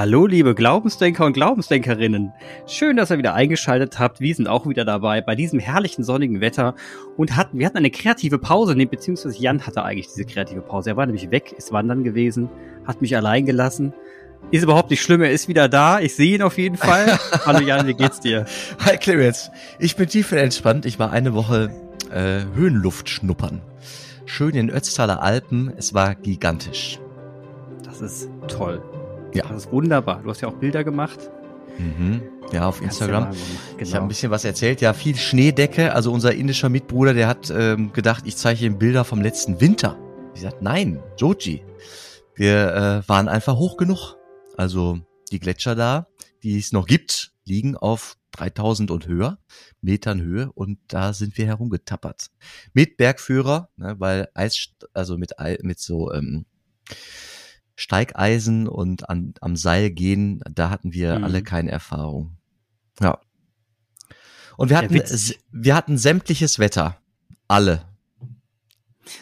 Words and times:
Hallo, 0.00 0.26
liebe 0.26 0.54
Glaubensdenker 0.54 1.26
und 1.26 1.34
Glaubensdenkerinnen. 1.34 2.32
Schön, 2.66 2.96
dass 2.96 3.10
ihr 3.10 3.18
wieder 3.18 3.34
eingeschaltet 3.34 3.98
habt. 3.98 4.18
Wir 4.18 4.34
sind 4.34 4.48
auch 4.48 4.66
wieder 4.66 4.86
dabei 4.86 5.20
bei 5.20 5.34
diesem 5.34 5.58
herrlichen 5.58 6.04
sonnigen 6.04 6.40
Wetter 6.40 6.74
und 7.18 7.36
hatten, 7.36 7.58
wir 7.58 7.66
hatten 7.66 7.76
eine 7.76 7.90
kreative 7.90 8.38
Pause, 8.38 8.74
nee, 8.74 8.86
beziehungsweise 8.86 9.36
Jan 9.36 9.66
hatte 9.66 9.82
eigentlich 9.82 10.06
diese 10.06 10.24
kreative 10.24 10.62
Pause. 10.62 10.88
Er 10.88 10.96
war 10.96 11.04
nämlich 11.04 11.30
weg, 11.30 11.52
ist 11.52 11.70
wandern 11.70 12.02
gewesen, 12.02 12.48
hat 12.86 13.02
mich 13.02 13.14
allein 13.14 13.44
gelassen. 13.44 13.92
Ist 14.50 14.62
überhaupt 14.62 14.88
nicht 14.88 15.02
schlimm, 15.02 15.20
er 15.20 15.32
ist 15.32 15.48
wieder 15.48 15.68
da. 15.68 16.00
Ich 16.00 16.16
sehe 16.16 16.36
ihn 16.36 16.40
auf 16.40 16.56
jeden 16.56 16.78
Fall. 16.78 17.18
Hallo 17.44 17.60
Jan, 17.60 17.86
wie 17.86 17.92
geht's 17.92 18.20
dir? 18.20 18.46
Hi 18.82 18.96
Clemens, 18.96 19.50
ich 19.78 19.96
bin 19.96 20.08
tief 20.08 20.32
entspannt. 20.32 20.86
Ich 20.86 20.98
war 20.98 21.12
eine 21.12 21.34
Woche 21.34 21.74
äh, 22.10 22.44
Höhenluft 22.54 23.10
schnuppern. 23.10 23.60
Schön 24.24 24.54
in 24.54 24.70
Ötztaler 24.70 25.22
Alpen. 25.22 25.70
Es 25.76 25.92
war 25.92 26.14
gigantisch. 26.14 26.98
Das 27.84 28.00
ist 28.00 28.30
toll. 28.48 28.82
Ja. 29.34 29.46
Das 29.48 29.64
ist 29.64 29.72
wunderbar. 29.72 30.22
Du 30.22 30.30
hast 30.30 30.40
ja 30.40 30.48
auch 30.48 30.54
Bilder 30.54 30.84
gemacht. 30.84 31.30
Mhm. 31.78 32.22
Ja, 32.52 32.66
auf 32.66 32.82
Instagram. 32.82 33.30
Genau. 33.30 33.36
Ich 33.78 33.94
habe 33.94 34.04
ein 34.04 34.08
bisschen 34.08 34.30
was 34.30 34.44
erzählt. 34.44 34.80
Ja, 34.80 34.92
viel 34.92 35.16
Schneedecke. 35.16 35.94
Also 35.94 36.12
unser 36.12 36.34
indischer 36.34 36.68
Mitbruder, 36.68 37.14
der 37.14 37.28
hat 37.28 37.50
ähm, 37.50 37.92
gedacht, 37.92 38.24
ich 38.26 38.36
zeige 38.36 38.66
ihm 38.66 38.78
Bilder 38.78 39.04
vom 39.04 39.22
letzten 39.22 39.60
Winter. 39.60 39.96
Ich 40.34 40.40
sagte, 40.40 40.64
nein, 40.64 41.02
Joji. 41.16 41.62
Wir 42.34 43.02
äh, 43.04 43.08
waren 43.08 43.28
einfach 43.28 43.56
hoch 43.56 43.76
genug. 43.76 44.16
Also 44.56 44.98
die 45.30 45.38
Gletscher 45.38 45.74
da, 45.74 46.08
die 46.42 46.58
es 46.58 46.72
noch 46.72 46.86
gibt, 46.86 47.32
liegen 47.44 47.76
auf 47.76 48.16
3000 48.32 48.90
und 48.90 49.06
höher, 49.06 49.38
Metern 49.80 50.20
Höhe 50.20 50.50
und 50.52 50.78
da 50.88 51.12
sind 51.12 51.36
wir 51.36 51.46
herumgetappert. 51.46 52.30
Mit 52.72 52.96
Bergführer, 52.96 53.70
ne, 53.76 53.96
weil 53.98 54.28
Eis, 54.34 54.68
also 54.94 55.18
mit, 55.18 55.32
mit 55.62 55.80
so 55.80 56.12
ähm, 56.12 56.46
Steigeisen 57.80 58.68
und 58.68 59.08
an, 59.08 59.32
am 59.40 59.56
Seil 59.56 59.90
gehen, 59.90 60.42
da 60.50 60.68
hatten 60.68 60.92
wir 60.92 61.18
mhm. 61.18 61.24
alle 61.24 61.42
keine 61.42 61.70
Erfahrung. 61.70 62.36
Ja. 63.00 63.18
Und 64.58 64.68
wir 64.68 64.76
hatten, 64.76 65.00
wir 65.50 65.74
hatten 65.74 65.96
sämtliches 65.96 66.58
Wetter. 66.58 66.98
Alle. 67.48 67.82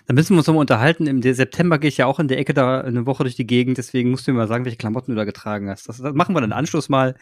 Da 0.06 0.12
müssen 0.12 0.34
wir 0.34 0.38
uns 0.38 0.48
nochmal 0.48 0.62
unterhalten. 0.62 1.06
Im 1.06 1.22
September 1.22 1.78
gehe 1.78 1.88
ich 1.88 1.98
ja 1.98 2.06
auch 2.06 2.18
in 2.18 2.26
der 2.26 2.38
Ecke 2.38 2.52
da 2.52 2.80
eine 2.80 3.06
Woche 3.06 3.22
durch 3.22 3.36
die 3.36 3.46
Gegend, 3.46 3.78
deswegen 3.78 4.10
musst 4.10 4.26
du 4.26 4.32
mir 4.32 4.38
mal 4.38 4.48
sagen, 4.48 4.64
welche 4.64 4.76
Klamotten 4.76 5.12
du 5.12 5.16
da 5.16 5.24
getragen 5.24 5.70
hast. 5.70 5.88
Das, 5.88 5.98
das 5.98 6.14
machen 6.14 6.34
wir 6.34 6.40
dann 6.40 6.52
Anschluss 6.52 6.88
mal. 6.88 7.14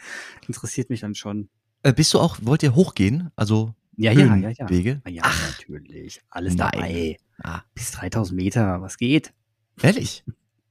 Interessiert 0.47 0.89
mich 0.89 1.01
dann 1.01 1.13
schon. 1.13 1.49
Äh, 1.83 1.93
bist 1.93 2.15
du 2.15 2.19
auch, 2.19 2.39
wollt 2.41 2.63
ihr 2.63 2.73
hochgehen? 2.73 3.29
Also 3.35 3.75
ja, 3.95 4.11
ja, 4.11 4.35
ja, 4.35 4.49
ja. 4.49 4.69
Wege? 4.69 5.01
Ja, 5.07 5.21
Ach, 5.25 5.51
natürlich. 5.51 6.19
Alles 6.31 6.55
nein. 6.55 6.71
dabei. 6.73 7.17
Ah. 7.43 7.61
Bis 7.75 7.91
3000 7.91 8.35
Meter, 8.35 8.81
was 8.81 8.97
geht? 8.97 9.33
Ehrlich? 9.83 10.23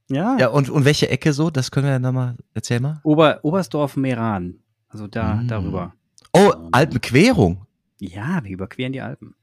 Ja. 0.09 0.37
Ja, 0.37 0.47
und, 0.49 0.69
und 0.69 0.85
welche 0.85 1.09
Ecke 1.09 1.33
so? 1.33 1.49
Das 1.49 1.71
können 1.71 1.85
wir 1.85 1.93
ja 1.93 1.99
nochmal, 1.99 2.35
erzähl 2.53 2.79
mal. 2.79 2.99
Ober, 3.03 3.39
Oberstdorf 3.43 3.97
Meran. 3.97 4.59
Also 4.89 5.07
da, 5.07 5.35
mm. 5.35 5.47
darüber. 5.47 5.93
Oh, 6.33 6.53
Alpenquerung. 6.71 7.65
Ja, 7.99 8.43
wir 8.43 8.51
überqueren 8.51 8.93
die 8.93 9.01
Alpen. 9.01 9.35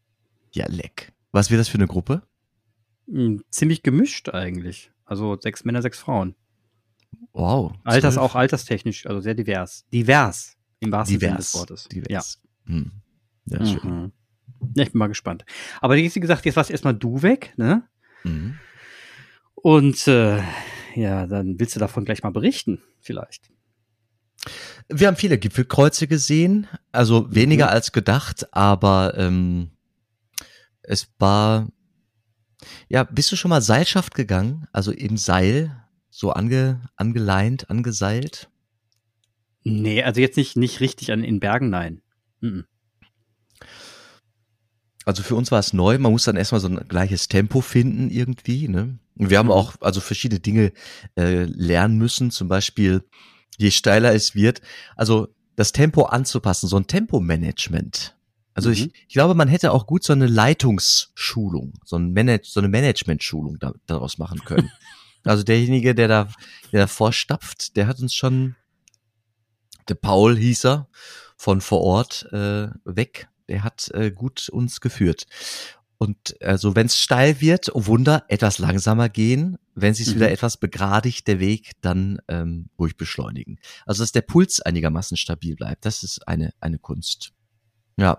Ja, 0.52 0.66
leck. 0.68 1.12
Was 1.32 1.50
wird 1.50 1.60
das 1.60 1.68
für 1.68 1.78
eine 1.78 1.86
Gruppe? 1.86 2.22
Hm, 3.08 3.42
ziemlich 3.50 3.82
gemischt 3.82 4.30
eigentlich. 4.30 4.90
Also 5.04 5.38
sechs 5.38 5.64
Männer, 5.64 5.82
sechs 5.82 5.98
Frauen. 5.98 6.34
Wow. 7.32 7.72
Alters 7.84 8.16
auch 8.16 8.34
alterstechnisch, 8.34 9.06
also 9.06 9.20
sehr 9.20 9.34
divers. 9.34 9.84
Divers. 9.92 10.56
Im 10.80 10.92
wahrsten 10.92 11.18
Sinne 11.18 11.36
des 11.36 11.54
Wortes. 11.54 11.88
Divers. 11.88 12.08
Ja. 12.66 12.72
Hm. 12.72 12.92
Ja, 13.46 13.60
mhm. 13.60 13.66
schön. 13.66 14.12
Ja, 14.74 14.82
ich 14.84 14.92
bin 14.92 14.98
mal 14.98 15.08
gespannt. 15.08 15.44
Aber 15.80 15.96
wie 15.96 16.08
gesagt, 16.08 16.44
jetzt 16.44 16.56
warst 16.56 16.70
erstmal 16.70 16.94
du 16.94 17.22
weg, 17.22 17.52
ne? 17.56 17.82
Mhm. 18.22 18.58
Und 19.64 20.06
äh, 20.08 20.42
ja, 20.94 21.26
dann 21.26 21.58
willst 21.58 21.74
du 21.74 21.80
davon 21.80 22.04
gleich 22.04 22.22
mal 22.22 22.32
berichten, 22.32 22.82
vielleicht. 23.00 23.50
Wir 24.90 25.06
haben 25.06 25.16
viele 25.16 25.38
Gipfelkreuze 25.38 26.06
gesehen, 26.06 26.66
also 26.92 27.34
weniger 27.34 27.68
mhm. 27.68 27.70
als 27.70 27.92
gedacht, 27.92 28.46
aber 28.52 29.14
ähm, 29.16 29.70
es 30.82 31.08
war. 31.18 31.68
Ja, 32.90 33.04
bist 33.04 33.32
du 33.32 33.36
schon 33.36 33.48
mal 33.48 33.62
Seilschaft 33.62 34.14
gegangen? 34.14 34.68
Also 34.70 34.92
im 34.92 35.16
Seil, 35.16 35.74
so 36.10 36.30
ange, 36.30 36.82
angeleint, 36.96 37.70
angeseilt? 37.70 38.50
Nee, 39.62 40.02
also 40.02 40.20
jetzt 40.20 40.36
nicht, 40.36 40.58
nicht 40.58 40.80
richtig 40.80 41.10
an, 41.10 41.24
in 41.24 41.40
Bergen, 41.40 41.70
nein. 41.70 42.02
Mhm. 42.40 42.66
Also 45.04 45.22
für 45.22 45.34
uns 45.34 45.50
war 45.50 45.58
es 45.58 45.72
neu, 45.72 45.98
man 45.98 46.12
muss 46.12 46.24
dann 46.24 46.36
erstmal 46.36 46.60
so 46.60 46.68
ein 46.68 46.88
gleiches 46.88 47.28
Tempo 47.28 47.60
finden 47.60 48.10
irgendwie, 48.10 48.68
ne? 48.68 48.98
Wir 49.16 49.38
haben 49.38 49.46
mhm. 49.46 49.52
auch 49.52 49.74
also 49.80 50.00
verschiedene 50.00 50.40
Dinge 50.40 50.72
äh, 51.16 51.44
lernen 51.44 51.98
müssen, 51.98 52.30
zum 52.30 52.48
Beispiel 52.48 53.04
je 53.56 53.70
steiler 53.70 54.12
es 54.12 54.34
wird, 54.34 54.60
also 54.96 55.28
das 55.56 55.72
Tempo 55.72 56.04
anzupassen, 56.04 56.68
so 56.68 56.76
ein 56.76 56.86
Tempomanagement. 56.86 58.16
Also 58.54 58.68
mhm. 58.68 58.74
ich, 58.74 58.94
ich 59.08 59.14
glaube, 59.14 59.34
man 59.34 59.48
hätte 59.48 59.72
auch 59.72 59.86
gut 59.86 60.04
so 60.04 60.12
eine 60.12 60.26
Leitungsschulung, 60.26 61.74
so, 61.84 61.96
ein 61.96 62.12
Manage, 62.12 62.44
so 62.44 62.60
eine 62.60 62.68
Management-Schulung 62.68 63.58
da, 63.58 63.72
daraus 63.86 64.18
machen 64.18 64.40
können. 64.44 64.70
also 65.24 65.42
derjenige, 65.42 65.94
der 65.94 66.08
da, 66.08 66.28
der 66.72 66.82
da 66.82 66.86
vorstapft, 66.86 67.76
der 67.76 67.86
hat 67.86 68.00
uns 68.00 68.14
schon, 68.14 68.56
der 69.88 69.94
Paul 69.94 70.36
hieß 70.36 70.64
er, 70.66 70.88
von 71.36 71.60
vor 71.60 71.82
Ort 71.82 72.28
äh, 72.32 72.68
weg, 72.84 73.28
der 73.48 73.64
hat 73.64 73.90
äh, 73.94 74.10
gut 74.10 74.48
uns 74.48 74.80
geführt. 74.80 75.26
Und 75.98 76.40
also 76.42 76.76
wenn 76.76 76.86
es 76.86 77.00
steil 77.00 77.40
wird, 77.40 77.74
oh 77.74 77.86
Wunder, 77.86 78.24
etwas 78.28 78.58
langsamer 78.58 79.08
gehen. 79.08 79.56
Wenn 79.74 79.94
sich 79.94 80.08
mhm. 80.08 80.16
wieder 80.16 80.30
etwas 80.30 80.56
begradigt, 80.56 81.26
der 81.26 81.40
Weg, 81.40 81.72
dann 81.80 82.18
ähm, 82.28 82.68
ruhig 82.78 82.96
beschleunigen. 82.96 83.58
Also 83.86 84.02
dass 84.02 84.12
der 84.12 84.22
Puls 84.22 84.60
einigermaßen 84.60 85.16
stabil 85.16 85.56
bleibt, 85.56 85.84
das 85.84 86.02
ist 86.02 86.28
eine, 86.28 86.52
eine 86.60 86.78
Kunst. 86.78 87.32
Ja. 87.96 88.18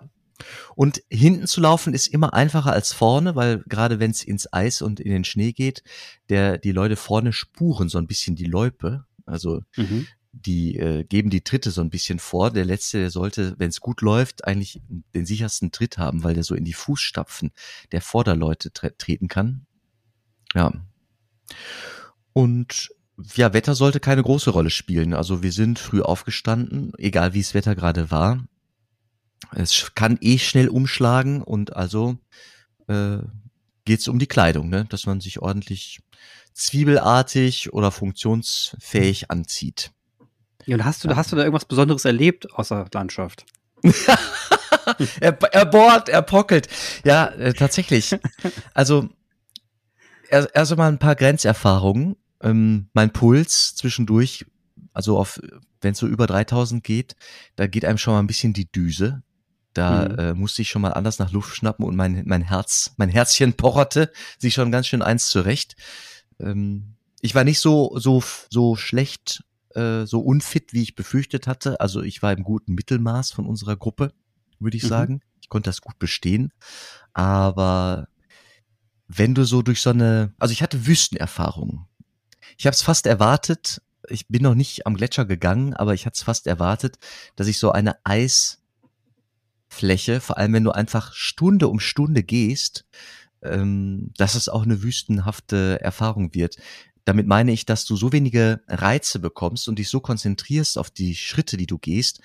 Und 0.76 1.02
hinten 1.10 1.48
zu 1.48 1.62
laufen 1.62 1.94
ist 1.94 2.08
immer 2.08 2.34
einfacher 2.34 2.74
als 2.74 2.92
vorne, 2.92 3.36
weil 3.36 3.64
gerade 3.68 4.00
wenn 4.00 4.12
es 4.12 4.24
ins 4.24 4.52
Eis 4.52 4.82
und 4.82 5.00
in 5.00 5.12
den 5.12 5.24
Schnee 5.24 5.54
geht, 5.54 5.82
der 6.28 6.58
die 6.58 6.74
Leute 6.74 6.98
vorne 6.98 7.32
spuren 7.32 7.88
so 7.88 7.98
ein 7.98 8.08
bisschen 8.08 8.36
die 8.36 8.46
Loipe. 8.46 9.06
Also 9.26 9.62
mhm 9.78 10.08
die 10.36 10.78
äh, 10.78 11.04
geben 11.04 11.30
die 11.30 11.44
Tritte 11.44 11.72
so 11.72 11.82
ein 11.82 11.90
bisschen 11.90 12.20
vor. 12.20 12.52
Der 12.52 12.66
letzte, 12.66 13.00
der 13.00 13.10
sollte, 13.10 13.56
wenn 13.58 13.70
es 13.70 13.80
gut 13.80 14.02
läuft, 14.02 14.46
eigentlich 14.46 14.82
den 15.14 15.26
sichersten 15.26 15.72
Tritt 15.72 15.98
haben, 15.98 16.24
weil 16.24 16.34
der 16.34 16.44
so 16.44 16.56
in 16.56 16.66
die 16.66 16.74
Fußstapfen 16.74 17.52
der 17.92 18.02
Vorderleute 18.02 18.72
tre 18.72 18.96
treten 18.98 19.28
kann. 19.28 19.66
Ja. 20.54 20.74
Und 22.34 22.90
ja, 23.36 23.54
Wetter 23.54 23.76
sollte 23.76 24.00
keine 24.00 24.24
große 24.24 24.50
Rolle 24.50 24.70
spielen. 24.70 25.14
Also 25.14 25.42
wir 25.42 25.52
sind 25.52 25.80
früh 25.80 26.02
aufgestanden, 26.02 26.92
egal 26.98 27.34
wie 27.34 27.40
es 27.40 27.54
Wetter 27.54 27.76
gerade 27.76 28.12
war. 28.12 28.46
Es 29.54 29.94
kann 29.96 30.18
eh 30.22 30.38
schnell 30.38 30.68
umschlagen 30.68 31.42
und 31.42 31.76
also 31.76 32.18
äh, 32.88 33.20
geht 33.86 34.02
es 34.02 34.08
um 34.08 34.20
die 34.20 34.28
Kleidung, 34.28 34.70
ne? 34.70 34.86
dass 34.86 35.06
man 35.06 35.22
sich 35.22 35.40
ordentlich 35.40 36.02
zwiebelartig 36.54 37.74
oder 37.74 37.92
funktionsfähig 37.92 39.32
anzieht. 39.32 39.92
Ja, 40.66 40.76
und 40.76 40.86
hast 40.86 41.04
du, 41.04 41.10
ja. 41.10 41.16
hast 41.16 41.32
du 41.32 41.36
da 41.36 41.44
irgendwas 41.44 41.66
Besonderes 41.66 42.06
erlebt 42.06 42.52
außer 42.54 42.88
Landschaft? 42.94 43.46
er, 45.20 45.38
er 45.54 45.66
bohrt, 45.66 46.10
er 46.10 46.22
pockelt. 46.22 46.68
Ja, 47.04 47.28
äh, 47.28 47.54
tatsächlich. 47.54 48.16
Also, 48.74 49.10
erst, 50.30 50.50
erst 50.54 50.72
einmal 50.72 50.92
ein 50.92 51.00
paar 51.00 51.16
Grenzerfahrungen. 51.16 52.16
Ähm, 52.42 52.90
mein 52.94 53.12
Puls 53.12 53.76
zwischendurch, 53.76 54.46
also 54.94 55.18
auf, 55.18 55.40
wenn 55.82 55.94
es 55.94 56.00
so 56.00 56.08
über 56.08 56.28
3000 56.28 56.84
geht, 56.84 57.16
da 57.56 57.68
geht 57.68 57.86
einem 57.86 57.98
schon 57.98 58.14
mal 58.14 58.20
ein 58.20 58.28
bisschen 58.28 58.54
die 58.54 58.72
Düse. 58.72 59.24
Da 59.74 60.08
mhm. 60.08 60.20
äh, 60.20 60.34
musste 60.34 60.62
ich 60.62 60.70
schon 60.70 60.82
mal 60.82 60.94
anders 60.94 61.20
nach 61.20 61.32
Luft 61.32 61.56
schnappen 61.56 61.86
und 61.86 61.96
mein, 61.96 62.24
mein 62.26 62.42
Herz, 62.42 62.94
mein 62.98 63.10
Herzchen 63.10 63.54
pocherte 63.58 64.12
sich 64.38 64.54
schon 64.54 64.72
ganz 64.72 64.88
schön 64.88 65.02
eins 65.02 65.28
zurecht. 65.28 65.76
Ähm, 66.40 66.96
ich 67.22 67.36
war 67.36 67.44
nicht 67.44 67.60
so, 67.60 67.98
so, 67.98 68.24
so 68.50 68.76
schlecht 68.76 69.44
äh, 69.76 70.06
so 70.06 70.20
unfit, 70.22 70.74
wie 70.74 70.82
ich 70.84 70.96
befürchtet 70.96 71.48
hatte. 71.48 71.80
Also 71.80 72.02
ich 72.02 72.22
war 72.22 72.34
im 72.34 72.44
guten 72.44 72.74
Mittelmaß 72.74 73.32
von 73.32 73.46
unserer 73.46 73.76
Gruppe, 73.76 74.14
würde 74.60 74.78
ich 74.78 74.84
mhm. 74.84 74.88
sagen. 74.88 75.22
Ich 75.42 75.50
konnte 75.50 75.70
das 75.70 75.82
gut 75.82 76.00
bestehen. 76.00 76.52
Aber 77.14 78.08
wenn 79.08 79.36
du 79.36 79.46
so 79.46 79.62
durch 79.62 79.82
so 79.82 79.92
eine, 79.92 80.34
also 80.40 80.52
ich 80.52 80.64
hatte 80.64 80.88
Wüstenerfahrungen. 80.88 81.86
Ich 82.58 82.66
habe 82.66 82.74
es 82.74 82.82
fast 82.82 83.06
erwartet. 83.06 83.82
Ich 84.08 84.28
bin 84.28 84.44
noch 84.44 84.56
nicht 84.56 84.88
am 84.88 84.96
Gletscher 84.96 85.26
gegangen, 85.26 85.74
aber 85.74 85.94
ich 85.94 86.06
hatte 86.06 86.16
es 86.16 86.24
fast 86.24 86.48
erwartet, 86.48 86.98
dass 87.36 87.48
ich 87.48 87.60
so 87.60 87.72
eine 87.72 87.98
Eisfläche, 88.04 88.60
vor 90.22 90.38
allem 90.38 90.54
wenn 90.54 90.64
du 90.64 90.72
einfach 90.72 91.14
Stunde 91.14 91.68
um 91.68 91.80
Stunde 91.80 92.24
gehst, 92.24 92.86
ähm, 93.42 94.12
dass 94.18 94.36
es 94.36 94.50
auch 94.50 94.64
eine 94.64 94.84
wüstenhafte 94.84 95.80
Erfahrung 95.82 96.34
wird. 96.34 96.58
Damit 97.06 97.28
meine 97.28 97.52
ich, 97.52 97.66
dass 97.66 97.86
du 97.86 97.96
so 97.96 98.12
wenige 98.12 98.62
Reize 98.68 99.20
bekommst 99.20 99.68
und 99.68 99.80
dich 99.80 99.90
so 99.90 100.00
konzentrierst 100.00 100.78
auf 100.78 100.90
die 100.90 101.16
Schritte, 101.16 101.56
die 101.56 101.68
du 101.68 101.78
gehst. 101.78 102.22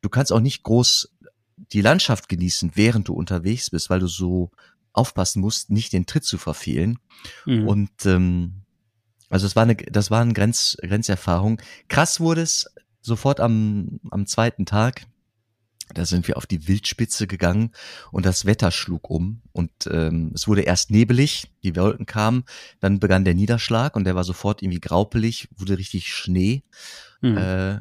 Du 0.00 0.08
kannst 0.08 0.32
auch 0.32 0.40
nicht 0.40 0.62
groß 0.62 1.14
die 1.56 1.82
Landschaft 1.82 2.28
genießen, 2.28 2.72
während 2.74 3.08
du 3.08 3.14
unterwegs 3.14 3.70
bist, 3.70 3.90
weil 3.90 4.00
du 4.00 4.08
so 4.08 4.50
aufpassen 4.92 5.40
musst, 5.40 5.70
nicht 5.70 5.92
den 5.92 6.06
Tritt 6.06 6.24
zu 6.24 6.38
verfehlen. 6.38 6.98
Mhm. 7.46 7.68
Und 7.68 8.06
ähm, 8.06 8.64
Also 9.28 9.46
es 9.46 9.56
war 9.56 9.64
eine, 9.64 9.76
das 9.76 10.10
war 10.10 10.22
eine 10.22 10.32
Grenz, 10.32 10.76
Grenzerfahrung. 10.80 11.60
Krass 11.88 12.20
wurde 12.20 12.42
es 12.42 12.66
sofort 13.00 13.40
am, 13.40 14.00
am 14.10 14.26
zweiten 14.26 14.66
Tag. 14.66 15.06
Da 15.92 16.06
sind 16.06 16.26
wir 16.26 16.36
auf 16.38 16.46
die 16.46 16.66
Wildspitze 16.66 17.26
gegangen 17.26 17.72
und 18.10 18.24
das 18.24 18.46
Wetter 18.46 18.70
schlug 18.70 19.10
um 19.10 19.42
und 19.52 19.70
ähm, 19.90 20.32
es 20.34 20.48
wurde 20.48 20.62
erst 20.62 20.90
nebelig, 20.90 21.50
die 21.62 21.76
Wolken 21.76 22.06
kamen, 22.06 22.44
dann 22.80 23.00
begann 23.00 23.24
der 23.24 23.34
Niederschlag 23.34 23.94
und 23.94 24.04
der 24.04 24.14
war 24.14 24.24
sofort 24.24 24.62
irgendwie 24.62 24.80
graupelig, 24.80 25.48
wurde 25.56 25.76
richtig 25.76 26.14
Schnee. 26.14 26.62
Mhm. 27.20 27.36
Äh, 27.36 27.80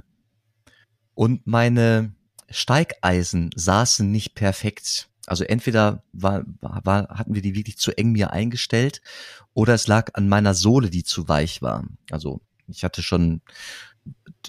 und 1.15 1.47
meine 1.47 2.13
Steigeisen 2.50 3.51
saßen 3.55 4.11
nicht 4.11 4.35
perfekt. 4.35 5.09
Also 5.25 5.45
entweder 5.45 6.03
war, 6.11 6.44
war, 6.59 7.07
hatten 7.09 7.33
wir 7.33 7.41
die 7.41 7.55
wirklich 7.55 7.77
zu 7.77 7.97
eng 7.97 8.11
mir 8.11 8.31
eingestellt 8.31 9.01
oder 9.53 9.73
es 9.73 9.88
lag 9.88 10.09
an 10.13 10.27
meiner 10.27 10.53
Sohle, 10.53 10.89
die 10.89 11.03
zu 11.03 11.29
weich 11.29 11.61
war. 11.61 11.85
Also 12.11 12.41
ich 12.67 12.83
hatte 12.83 13.01
schon 13.01 13.41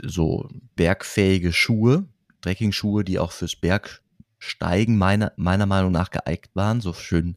so 0.03 0.49
bergfähige 0.75 1.53
Schuhe, 1.53 2.09
Trekking-Schuhe, 2.45 3.05
die 3.05 3.19
auch 3.19 3.33
fürs 3.33 3.57
Bergsteigen 3.57 4.99
meiner, 4.99 5.33
meiner 5.37 5.67
Meinung 5.67 5.93
nach 5.93 6.11
geeignet 6.11 6.51
waren, 6.55 6.81
so 6.81 6.93
schön 6.93 7.37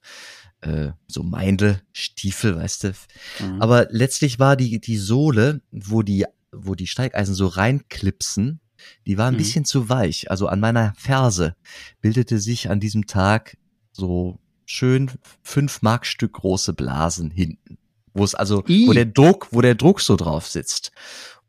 äh, 0.62 0.92
so 1.07 1.24
Meindl-Stiefel, 1.24 2.56
weißt 2.57 2.83
du. 2.83 2.94
Mhm. 3.39 3.62
Aber 3.62 3.88
letztlich 3.89 4.39
war 4.39 4.56
die, 4.56 4.80
die 4.80 4.98
Sohle, 4.98 5.62
wo 5.71 6.01
die, 6.01 6.25
wo 6.51 6.75
die 6.75 6.88
Steigeisen 6.88 7.36
so 7.36 7.48
reinklipsen, 7.48 8.59
die 9.06 9.18
war 9.18 9.27
ein 9.27 9.36
mhm. 9.36 9.38
bisschen 9.38 9.65
zu 9.65 9.89
weich. 9.89 10.30
Also 10.30 10.48
an 10.48 10.59
meiner 10.59 10.94
Ferse 10.98 11.56
bildete 12.01 12.39
sich 12.39 12.69
an 12.69 12.80
diesem 12.80 13.07
Tag 13.07 13.57
so 13.92 14.39
schön 14.65 15.12
fünf 15.42 15.81
Markstück 15.81 16.33
große 16.33 16.74
Blasen 16.74 17.31
hinten. 17.31 17.77
Wo 18.13 18.24
es 18.24 18.36
also, 18.36 18.63
I. 18.68 18.88
wo 18.88 18.94
der 18.94 19.06
Druck, 19.06 19.48
wo 19.51 19.62
der 19.62 19.75
Druck 19.75 20.01
so 20.01 20.15
drauf 20.15 20.48
sitzt. 20.48 20.92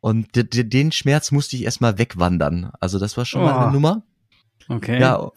Und 0.01 0.29
den 0.35 0.93
Schmerz 0.93 1.31
musste 1.33 1.57
ich 1.57 1.65
erstmal 1.65 1.99
wegwandern. 1.99 2.71
Also 2.81 2.99
das 2.99 3.17
war 3.17 3.25
schon 3.25 3.43
oh. 3.43 3.45
mal 3.45 3.59
eine 3.59 3.69
oh. 3.69 3.73
Nummer. 3.73 4.03
Okay. 4.69 5.01
Ja, 5.01 5.31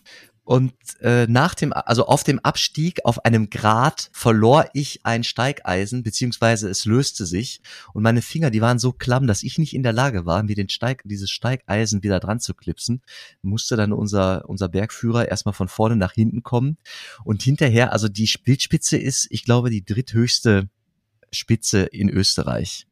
und 0.43 0.73
äh, 1.01 1.27
nach 1.27 1.55
dem, 1.55 1.71
also 1.71 2.07
auf 2.07 2.23
dem 2.25 2.39
Abstieg 2.39 3.05
auf 3.05 3.23
einem 3.23 3.49
Grat 3.49 4.09
verlor 4.11 4.65
ich 4.73 4.99
ein 5.03 5.23
Steigeisen, 5.23 6.03
beziehungsweise 6.03 6.67
es 6.67 6.83
löste 6.85 7.25
sich. 7.25 7.61
Und 7.93 8.03
meine 8.03 8.21
Finger, 8.21 8.49
die 8.49 8.59
waren 8.59 8.79
so 8.79 8.91
klamm, 8.91 9.27
dass 9.27 9.43
ich 9.43 9.59
nicht 9.59 9.73
in 9.73 9.83
der 9.83 9.93
Lage 9.93 10.25
war, 10.25 10.41
mir 10.43 10.55
den 10.55 10.67
Steig, 10.67 11.03
dieses 11.05 11.29
Steigeisen 11.29 12.03
wieder 12.03 12.19
dran 12.19 12.41
zu 12.41 12.55
klipsen. 12.55 13.01
Musste 13.43 13.77
dann 13.77 13.93
unser, 13.93 14.49
unser 14.49 14.67
Bergführer 14.67 15.29
erstmal 15.29 15.53
von 15.53 15.67
vorne 15.67 15.95
nach 15.95 16.11
hinten 16.11 16.43
kommen. 16.43 16.77
Und 17.23 17.43
hinterher, 17.43 17.93
also 17.93 18.09
die 18.09 18.29
Bildspitze 18.43 18.97
ist, 18.97 19.27
ich 19.29 19.45
glaube, 19.45 19.69
die 19.69 19.85
dritthöchste 19.85 20.69
Spitze 21.31 21.83
in 21.83 22.09
Österreich. 22.09 22.87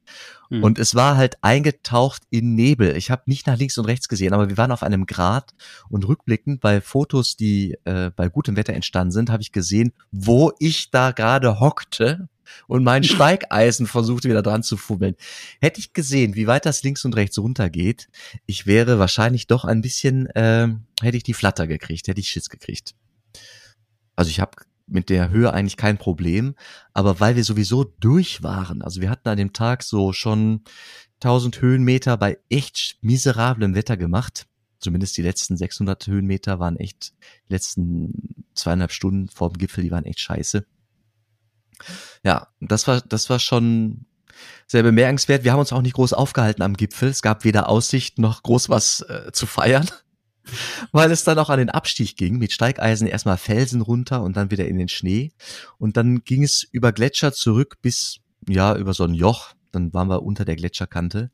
Mhm. 0.50 0.64
Und 0.64 0.80
es 0.80 0.96
war 0.96 1.18
halt 1.18 1.38
eingetaucht 1.42 2.24
in 2.30 2.56
Nebel. 2.56 2.96
Ich 2.96 3.12
habe 3.12 3.24
nicht 3.26 3.48
nach 3.48 3.58
links 3.58 3.78
und 3.78 3.86
rechts 3.86 4.08
gesehen, 4.08 4.34
aber 4.34 4.50
wir 4.50 4.58
waren 4.58 4.72
auf 4.72 4.84
einem 4.84 5.06
Grat 5.06 5.54
und 5.90 6.08
rückblickend 6.08 6.62
bei 6.62 6.82
Fotos, 6.82 7.36
die 7.36 7.78
äh, 7.86 8.12
bei 8.16 8.30
gutem 8.30 8.56
Wetter 8.56 8.74
entstanden 8.74 9.12
sind, 9.12 9.30
habe 9.30 9.42
ich 9.42 9.52
gesehen, 9.52 9.94
wo 10.12 10.52
ich 10.60 10.90
da 10.92 11.12
gerade 11.12 11.60
hockte 11.60 12.30
und 12.68 12.84
mein 12.84 13.04
Steigeisen 13.06 13.88
versuchte 13.88 14.30
wieder 14.30 14.42
dran 14.42 14.64
zu 14.64 14.78
fummeln. 14.78 15.16
Hätte 15.62 15.80
ich 15.80 15.94
gesehen, 15.94 16.36
wie 16.36 16.48
weit 16.48 16.66
das 16.66 16.84
links 16.84 17.06
und 17.06 17.16
rechts 17.16 17.38
runtergeht, 17.38 18.08
ich 18.46 18.66
wäre 18.66 19.00
wahrscheinlich 19.00 19.48
doch 19.48 19.66
ein 19.66 19.82
bisschen, 19.82 20.28
äh, 20.28 20.70
hätte 21.02 21.18
ich 21.18 21.24
die 21.24 21.34
Flatter 21.34 21.68
gekriegt, 21.68 22.08
hätte 22.08 22.20
ich 22.20 22.30
Schiss 22.30 22.50
gekriegt. 22.50 22.96
Also 24.16 24.32
ich 24.32 24.40
habe 24.40 24.52
mit 24.90 25.10
der 25.10 25.30
Höhe 25.30 25.54
eigentlich 25.54 25.78
kein 25.78 25.98
Problem, 25.98 26.56
aber 26.94 27.20
weil 27.20 27.36
wir 27.36 27.44
sowieso 27.44 27.84
durch 27.84 28.44
waren, 28.44 28.82
also 28.82 29.02
wir 29.02 29.10
hatten 29.10 29.30
an 29.30 29.38
dem 29.38 29.54
Tag 29.54 29.84
so 29.84 30.14
schon 30.14 30.64
1000 31.16 31.62
Höhenmeter 31.62 32.18
bei 32.18 32.38
echt 32.50 32.98
miserablem 33.02 33.76
Wetter 33.76 33.98
gemacht. 33.98 34.48
Zumindest 34.80 35.18
die 35.18 35.22
letzten 35.22 35.58
600 35.58 36.08
Höhenmeter 36.08 36.60
waren 36.60 36.78
echt, 36.78 37.14
die 37.48 37.54
letzten 37.54 38.46
zweieinhalb 38.54 38.92
Stunden 38.92 39.28
vor 39.28 39.50
dem 39.50 39.58
Gipfel, 39.58 39.84
die 39.84 39.92
waren 39.92 40.06
echt 40.06 40.22
scheiße. 40.22 40.66
Ja, 42.24 42.48
das 42.62 42.88
war, 42.88 43.02
das 43.02 43.30
war 43.30 43.40
schon 43.40 44.06
sehr 44.68 44.84
bemerkenswert. 44.84 45.44
Wir 45.44 45.52
haben 45.52 45.60
uns 45.60 45.74
auch 45.74 45.82
nicht 45.82 45.96
groß 45.96 46.14
aufgehalten 46.14 46.62
am 46.62 46.78
Gipfel. 46.78 47.10
Es 47.10 47.22
gab 47.22 47.44
weder 47.44 47.68
Aussicht 47.68 48.20
noch 48.20 48.42
groß 48.44 48.70
was 48.70 49.02
äh, 49.02 49.32
zu 49.34 49.46
feiern 49.46 49.90
weil 50.92 51.12
es 51.12 51.24
dann 51.24 51.40
auch 51.40 51.50
an 51.50 51.60
den 51.60 51.70
Abstieg 51.70 52.18
ging, 52.18 52.38
mit 52.38 52.52
Steigeisen 52.52 53.08
erstmal 53.08 53.38
Felsen 53.38 53.82
runter 53.82 54.22
und 54.24 54.38
dann 54.38 54.52
wieder 54.52 54.68
in 54.68 54.78
den 54.78 54.90
Schnee. 54.90 55.32
Und 55.78 55.98
dann 55.98 56.24
ging 56.24 56.44
es 56.44 56.68
über 56.72 56.92
Gletscher 56.92 57.34
zurück 57.34 57.78
bis, 57.82 58.20
ja, 58.48 58.76
über 58.76 58.94
so 58.94 59.04
ein 59.04 59.14
Joch. 59.14 59.54
Dann 59.72 59.94
waren 59.94 60.10
wir 60.10 60.24
unter 60.24 60.46
der 60.46 60.56
Gletscherkante. 60.56 61.32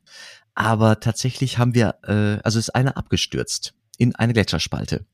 Aber 0.54 1.00
tatsächlich 1.00 1.58
haben 1.58 1.74
wir, 1.74 1.96
äh, 2.04 2.40
also 2.42 2.58
ist 2.58 2.74
einer 2.74 2.96
abgestürzt 2.96 3.74
in 3.98 4.14
eine 4.14 4.32
Gletscherspalte. 4.32 5.04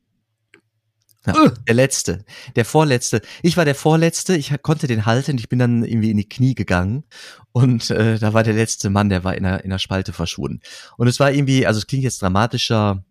Ja, 1.27 1.37
uh. 1.37 1.51
Der 1.69 1.75
letzte, 1.75 2.25
der 2.57 2.65
vorletzte. 2.65 3.23
Ich 3.43 3.57
war 3.57 3.65
der 3.65 3.77
vorletzte, 3.77 4.37
ich 4.37 4.53
konnte 4.63 4.89
den 4.89 5.07
halten, 5.07 5.39
ich 5.39 5.49
bin 5.49 5.59
dann 5.59 5.85
irgendwie 5.85 6.11
in 6.11 6.17
die 6.17 6.29
Knie 6.29 6.55
gegangen 6.55 7.05
und 7.53 7.91
äh, 7.91 8.19
da 8.19 8.33
war 8.33 8.43
der 8.43 8.55
letzte 8.55 8.91
Mann, 8.91 9.09
der 9.09 9.23
war 9.23 9.37
in 9.37 9.45
der, 9.45 9.63
in 9.63 9.71
der 9.71 9.79
Spalte 9.79 10.13
verschwunden. 10.13 10.61
Und 10.97 11.07
es 11.07 11.21
war 11.21 11.31
irgendwie, 11.31 11.67
also 11.67 11.79
es 11.79 11.87
klingt 11.87 12.03
jetzt 12.03 12.23
dramatischer, 12.23 13.05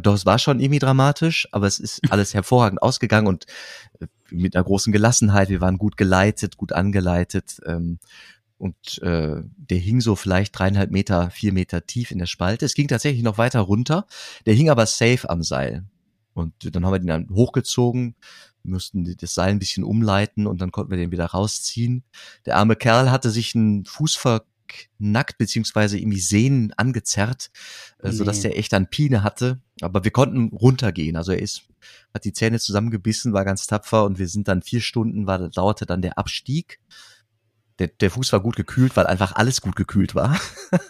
doch, 0.00 0.14
es 0.14 0.26
war 0.26 0.38
schon 0.38 0.60
irgendwie 0.60 0.78
dramatisch, 0.78 1.48
aber 1.52 1.66
es 1.66 1.78
ist 1.78 2.00
alles 2.10 2.34
hervorragend 2.34 2.82
ausgegangen 2.82 3.26
und 3.26 3.46
äh, 4.00 4.06
mit 4.30 4.56
einer 4.56 4.64
großen 4.64 4.92
Gelassenheit. 4.92 5.48
Wir 5.48 5.60
waren 5.60 5.78
gut 5.78 5.96
geleitet, 5.96 6.56
gut 6.56 6.72
angeleitet. 6.72 7.60
Ähm, 7.66 7.98
und 8.58 9.02
äh, 9.02 9.42
der 9.56 9.78
hing 9.78 10.00
so 10.00 10.14
vielleicht 10.14 10.56
dreieinhalb 10.56 10.92
Meter, 10.92 11.30
vier 11.30 11.52
Meter 11.52 11.84
tief 11.84 12.12
in 12.12 12.18
der 12.18 12.26
Spalte. 12.26 12.64
Es 12.64 12.74
ging 12.74 12.86
tatsächlich 12.86 13.24
noch 13.24 13.36
weiter 13.36 13.60
runter. 13.60 14.06
Der 14.46 14.54
hing 14.54 14.70
aber 14.70 14.86
safe 14.86 15.28
am 15.28 15.42
Seil. 15.42 15.84
Und 16.32 16.54
dann 16.74 16.86
haben 16.86 16.92
wir 16.92 16.98
den 17.00 17.08
dann 17.08 17.28
hochgezogen, 17.30 18.14
mussten 18.62 19.16
das 19.16 19.34
Seil 19.34 19.50
ein 19.50 19.58
bisschen 19.58 19.84
umleiten 19.84 20.46
und 20.46 20.60
dann 20.60 20.70
konnten 20.70 20.90
wir 20.92 20.98
den 20.98 21.10
wieder 21.10 21.26
rausziehen. 21.26 22.04
Der 22.46 22.56
arme 22.56 22.76
Kerl 22.76 23.10
hatte 23.10 23.30
sich 23.30 23.54
einen 23.54 23.84
Fuß 23.84 24.14
ver 24.14 24.44
nackt 24.98 25.38
beziehungsweise 25.38 25.98
irgendwie 25.98 26.20
Sehnen 26.20 26.72
angezerrt, 26.76 27.50
äh, 28.02 28.08
nee. 28.08 28.12
sodass 28.12 28.40
der 28.40 28.58
echt 28.58 28.74
an 28.74 28.88
Pine 28.88 29.22
hatte. 29.22 29.60
Aber 29.80 30.04
wir 30.04 30.10
konnten 30.10 30.48
runtergehen. 30.48 31.16
Also 31.16 31.32
er 31.32 31.40
ist, 31.40 31.62
hat 32.14 32.24
die 32.24 32.32
Zähne 32.32 32.60
zusammengebissen, 32.60 33.32
war 33.32 33.44
ganz 33.44 33.66
tapfer 33.66 34.04
und 34.04 34.18
wir 34.18 34.28
sind 34.28 34.48
dann 34.48 34.62
vier 34.62 34.80
Stunden, 34.80 35.26
war, 35.26 35.48
dauerte 35.48 35.86
dann 35.86 36.02
der 36.02 36.18
Abstieg. 36.18 36.80
Der, 37.78 37.88
der 37.88 38.10
Fuß 38.10 38.32
war 38.32 38.40
gut 38.40 38.56
gekühlt, 38.56 38.96
weil 38.96 39.06
einfach 39.06 39.32
alles 39.32 39.60
gut 39.60 39.76
gekühlt 39.76 40.14
war. 40.14 40.38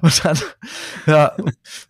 und 0.00 0.24
dann 0.24 0.38
ja, 1.06 1.36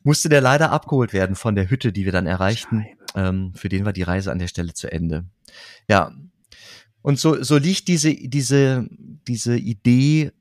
musste 0.02 0.28
der 0.28 0.40
leider 0.40 0.70
abgeholt 0.70 1.12
werden 1.12 1.36
von 1.36 1.54
der 1.54 1.70
Hütte, 1.70 1.92
die 1.92 2.04
wir 2.04 2.12
dann 2.12 2.26
erreichten. 2.26 2.86
Ähm, 3.14 3.52
für 3.54 3.68
den 3.68 3.84
war 3.84 3.92
die 3.92 4.02
Reise 4.02 4.30
an 4.30 4.38
der 4.38 4.48
Stelle 4.48 4.74
zu 4.74 4.92
Ende. 4.92 5.24
Ja, 5.88 6.12
und 7.04 7.18
so, 7.18 7.42
so 7.42 7.58
liegt 7.58 7.88
diese, 7.88 8.14
diese, 8.14 8.88
diese 9.28 9.58
Idee, 9.58 10.32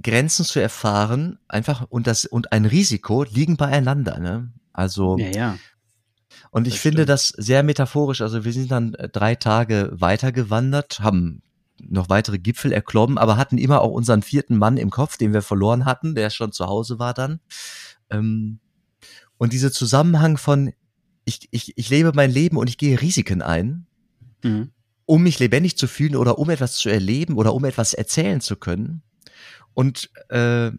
Grenzen 0.00 0.44
zu 0.44 0.60
erfahren, 0.60 1.40
einfach 1.48 1.86
und 1.90 2.06
das 2.06 2.24
und 2.24 2.52
ein 2.52 2.66
Risiko 2.66 3.24
liegen 3.24 3.56
beieinander. 3.56 4.20
Ne? 4.20 4.52
Also 4.72 5.18
ja, 5.18 5.30
ja. 5.30 5.58
Und 6.52 6.68
ich 6.68 6.74
das 6.74 6.82
finde 6.82 6.98
stimmt. 6.98 7.08
das 7.08 7.28
sehr 7.30 7.64
metaphorisch. 7.64 8.20
Also 8.20 8.44
wir 8.44 8.52
sind 8.52 8.70
dann 8.70 8.94
äh, 8.94 9.08
drei 9.08 9.34
Tage 9.34 9.90
weiter 9.94 10.30
gewandert, 10.30 11.00
haben 11.00 11.42
noch 11.80 12.08
weitere 12.08 12.38
Gipfel 12.38 12.70
erklommen, 12.70 13.18
aber 13.18 13.36
hatten 13.36 13.58
immer 13.58 13.80
auch 13.80 13.90
unseren 13.90 14.22
vierten 14.22 14.56
Mann 14.56 14.76
im 14.76 14.90
Kopf, 14.90 15.16
den 15.16 15.32
wir 15.32 15.42
verloren 15.42 15.84
hatten, 15.84 16.14
der 16.14 16.30
schon 16.30 16.52
zu 16.52 16.66
Hause 16.66 17.00
war 17.00 17.12
dann. 17.12 17.40
Ähm, 18.10 18.60
und 19.36 19.52
dieser 19.52 19.72
Zusammenhang 19.72 20.36
von 20.36 20.72
ich, 21.24 21.48
ich, 21.50 21.76
ich 21.76 21.90
lebe 21.90 22.12
mein 22.14 22.30
Leben 22.30 22.56
und 22.56 22.68
ich 22.68 22.78
gehe 22.78 23.00
Risiken 23.00 23.42
ein. 23.42 23.88
Mhm 24.44 24.70
um 25.06 25.22
mich 25.22 25.38
lebendig 25.38 25.76
zu 25.76 25.86
fühlen 25.86 26.16
oder 26.16 26.38
um 26.38 26.50
etwas 26.50 26.76
zu 26.76 26.88
erleben 26.88 27.36
oder 27.36 27.54
um 27.54 27.64
etwas 27.64 27.94
erzählen 27.94 28.40
zu 28.40 28.56
können. 28.56 29.02
Und 29.74 30.10
äh, 30.28 30.70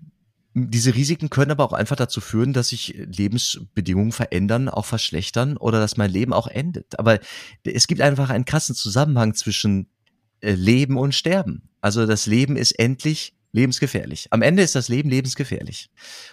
diese 0.57 0.95
Risiken 0.95 1.29
können 1.29 1.51
aber 1.51 1.65
auch 1.65 1.73
einfach 1.73 1.97
dazu 1.97 2.21
führen, 2.21 2.53
dass 2.53 2.69
sich 2.69 2.95
Lebensbedingungen 2.97 4.13
verändern, 4.13 4.69
auch 4.69 4.85
verschlechtern 4.85 5.57
oder 5.57 5.79
dass 5.79 5.97
mein 5.97 6.09
Leben 6.09 6.31
auch 6.31 6.47
endet. 6.47 6.97
Aber 6.97 7.19
es 7.65 7.87
gibt 7.87 7.99
einfach 7.99 8.29
einen 8.29 8.45
krassen 8.45 8.73
Zusammenhang 8.73 9.33
zwischen 9.33 9.89
äh, 10.39 10.53
Leben 10.53 10.97
und 10.97 11.13
Sterben. 11.13 11.69
Also 11.81 12.05
das 12.05 12.25
Leben 12.25 12.55
ist 12.55 12.71
endlich 12.79 13.35
lebensgefährlich. 13.51 14.27
Am 14.31 14.41
Ende 14.41 14.63
ist 14.63 14.75
das 14.75 14.87
Leben 14.87 15.09
lebensgefährlich. 15.09 15.89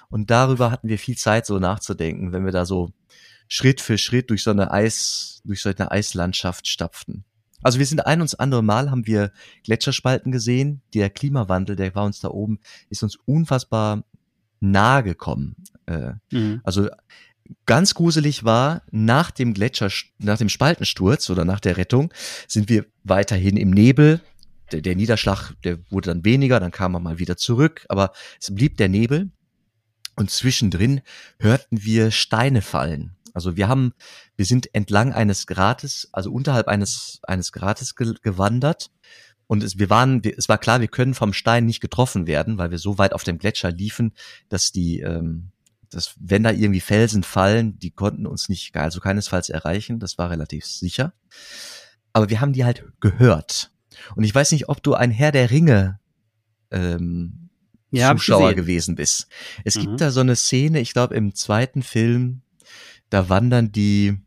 Und 0.08 0.30
darüber 0.30 0.70
hatten 0.70 0.88
wir 0.88 0.98
viel 0.98 1.16
Zeit 1.16 1.44
so 1.44 1.58
nachzudenken, 1.58 2.32
wenn 2.32 2.44
wir 2.44 2.52
da 2.52 2.64
so 2.64 2.92
Schritt 3.48 3.80
für 3.80 3.98
Schritt 3.98 4.30
durch 4.30 4.44
so 4.44 4.50
eine 4.50 4.70
Eis, 4.70 5.40
durch 5.44 5.62
so 5.62 5.68
eine 5.68 5.90
Eislandschaft 5.90 6.68
stapften. 6.68 7.24
Also 7.62 7.78
wir 7.78 7.86
sind 7.86 8.06
ein 8.06 8.20
und 8.20 8.40
andere 8.40 8.62
Mal 8.62 8.90
haben 8.90 9.06
wir 9.06 9.32
Gletscherspalten 9.64 10.32
gesehen. 10.32 10.82
Der 10.94 11.10
Klimawandel, 11.10 11.76
der 11.76 11.94
war 11.94 12.04
uns 12.04 12.20
da 12.20 12.28
oben, 12.28 12.60
ist 12.90 13.02
uns 13.02 13.16
unfassbar 13.24 14.04
nahe 14.60 15.02
gekommen. 15.02 15.56
Äh, 15.86 16.12
mhm. 16.30 16.60
Also 16.64 16.88
ganz 17.66 17.94
gruselig 17.94 18.44
war, 18.44 18.82
nach 18.90 19.30
dem 19.30 19.54
Gletscher, 19.54 19.90
nach 20.18 20.38
dem 20.38 20.48
Spaltensturz 20.48 21.28
oder 21.30 21.44
nach 21.44 21.60
der 21.60 21.76
Rettung, 21.76 22.12
sind 22.46 22.68
wir 22.68 22.86
weiterhin 23.04 23.56
im 23.56 23.70
Nebel 23.70 24.20
der, 24.72 24.80
der 24.80 24.96
Niederschlag, 24.96 25.52
der 25.64 25.78
wurde 25.90 26.10
dann 26.10 26.24
weniger, 26.24 26.58
dann 26.60 26.70
kam 26.70 26.94
er 26.94 27.00
mal 27.00 27.18
wieder 27.18 27.36
zurück, 27.36 27.84
aber 27.88 28.12
es 28.40 28.54
blieb 28.54 28.76
der 28.76 28.88
Nebel. 28.88 29.30
Und 30.14 30.30
zwischendrin 30.30 31.00
hörten 31.38 31.84
wir 31.84 32.10
Steine 32.10 32.60
fallen. 32.60 33.16
Also 33.34 33.56
wir 33.56 33.68
haben, 33.68 33.92
wir 34.36 34.44
sind 34.44 34.74
entlang 34.74 35.12
eines 35.12 35.46
Grates, 35.46 36.08
also 36.12 36.32
unterhalb 36.32 36.68
eines, 36.68 37.20
eines 37.22 37.52
Grates 37.52 37.94
ge 37.94 38.14
gewandert. 38.22 38.90
Und 39.46 39.62
es, 39.62 39.78
wir 39.78 39.90
waren, 39.90 40.22
es 40.24 40.48
war 40.48 40.58
klar, 40.58 40.80
wir 40.80 40.88
können 40.88 41.14
vom 41.14 41.32
Stein 41.32 41.66
nicht 41.66 41.80
getroffen 41.80 42.26
werden, 42.26 42.58
weil 42.58 42.70
wir 42.70 42.78
so 42.78 42.98
weit 42.98 43.12
auf 43.12 43.24
dem 43.24 43.38
Gletscher 43.38 43.70
liefen, 43.70 44.12
dass 44.48 44.72
die, 44.72 45.00
ähm, 45.00 45.50
dass 45.90 46.14
wenn 46.18 46.42
da 46.42 46.50
irgendwie 46.50 46.80
Felsen 46.80 47.22
fallen, 47.22 47.78
die 47.78 47.90
konnten 47.90 48.26
uns 48.26 48.48
nicht, 48.48 48.74
also 48.76 49.00
keinesfalls 49.00 49.50
erreichen. 49.50 49.98
Das 49.98 50.16
war 50.16 50.30
relativ 50.30 50.64
sicher. 50.64 51.12
Aber 52.12 52.30
wir 52.30 52.40
haben 52.40 52.52
die 52.52 52.64
halt 52.64 52.84
gehört. 53.00 53.70
Und 54.16 54.24
ich 54.24 54.34
weiß 54.34 54.52
nicht, 54.52 54.68
ob 54.68 54.82
du 54.82 54.94
ein 54.94 55.10
Herr 55.10 55.32
der 55.32 55.50
Ringe 55.50 56.00
ähm, 56.70 57.50
ja, 57.90 58.12
Zuschauer 58.12 58.54
gewesen 58.54 58.94
bist. 58.94 59.28
Es 59.64 59.76
mhm. 59.76 59.80
gibt 59.82 60.00
da 60.00 60.10
so 60.10 60.20
eine 60.20 60.36
Szene, 60.36 60.80
ich 60.80 60.92
glaube 60.92 61.14
im 61.14 61.34
zweiten 61.34 61.82
Film, 61.82 62.42
da 63.12 63.28
wandern 63.28 63.72
die 63.72 64.18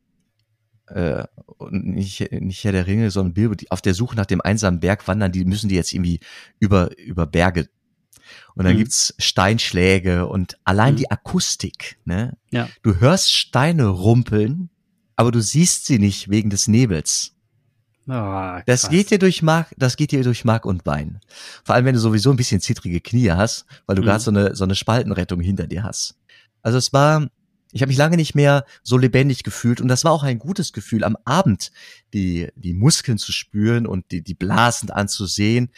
äh, 0.87 1.23
nicht, 1.69 2.31
nicht 2.31 2.63
Herr 2.63 2.71
der 2.71 2.87
Ringe, 2.87 3.09
sondern 3.09 3.33
Bilbo, 3.33 3.55
die 3.55 3.71
auf 3.71 3.81
der 3.81 3.93
Suche 3.93 4.15
nach 4.15 4.25
dem 4.25 4.41
einsamen 4.41 4.79
Berg 4.79 5.07
wandern, 5.07 5.31
die 5.31 5.45
müssen 5.45 5.69
die 5.69 5.75
jetzt 5.75 5.93
irgendwie 5.93 6.19
über, 6.59 6.95
über 6.97 7.25
Berge. 7.25 7.69
Und 8.55 8.65
dann 8.65 8.73
mhm. 8.73 8.79
gibt's 8.79 9.13
Steinschläge 9.17 10.27
und 10.27 10.57
allein 10.63 10.93
mhm. 10.93 10.97
die 10.97 11.11
Akustik, 11.11 11.97
ne? 12.05 12.37
Ja. 12.51 12.69
Du 12.83 12.99
hörst 12.99 13.33
Steine 13.33 13.87
rumpeln, 13.87 14.69
aber 15.15 15.31
du 15.31 15.41
siehst 15.41 15.85
sie 15.85 15.99
nicht 15.99 16.29
wegen 16.29 16.49
des 16.49 16.67
Nebels. 16.67 17.33
Oh, 18.07 18.59
das 18.67 18.89
geht 18.89 19.09
dir 19.09 19.17
durch 19.17 19.41
Mark, 19.41 19.73
das 19.77 19.97
geht 19.97 20.11
dir 20.11 20.23
durch 20.23 20.45
Mark 20.45 20.65
und 20.65 20.83
Bein. 20.83 21.19
Vor 21.63 21.73
allem, 21.73 21.85
wenn 21.85 21.95
du 21.95 21.99
sowieso 21.99 22.29
ein 22.29 22.37
bisschen 22.37 22.61
zittrige 22.61 23.01
Knie 23.01 23.31
hast, 23.31 23.65
weil 23.87 23.95
du 23.95 24.03
mhm. 24.03 24.05
gerade 24.05 24.23
so 24.23 24.29
eine, 24.29 24.55
so 24.55 24.63
eine 24.63 24.75
Spaltenrettung 24.75 25.39
hinter 25.39 25.65
dir 25.65 25.83
hast. 25.83 26.15
Also 26.61 26.77
es 26.77 26.93
war, 26.93 27.27
ich 27.75 27.81
habe 27.81 27.89
mich 27.89 27.97
lange 27.97 28.15
nicht 28.15 28.35
mehr 28.35 28.63
so 28.83 28.97
lebendig 28.97 29.43
gefühlt 29.43 29.81
und 29.81 29.89
das 29.89 30.05
war 30.05 30.13
auch 30.13 30.23
ein 30.23 30.39
gutes 30.39 30.71
Gefühl, 30.71 31.03
am 31.03 31.17
Abend 31.25 31.73
die, 32.13 32.47
die 32.55 32.73
Muskeln 32.73 33.17
zu 33.17 33.33
spüren 33.33 33.85
und 33.85 34.11
die, 34.11 34.21
die 34.21 34.33
Blasen 34.33 34.91
anzusehen. 34.91 35.69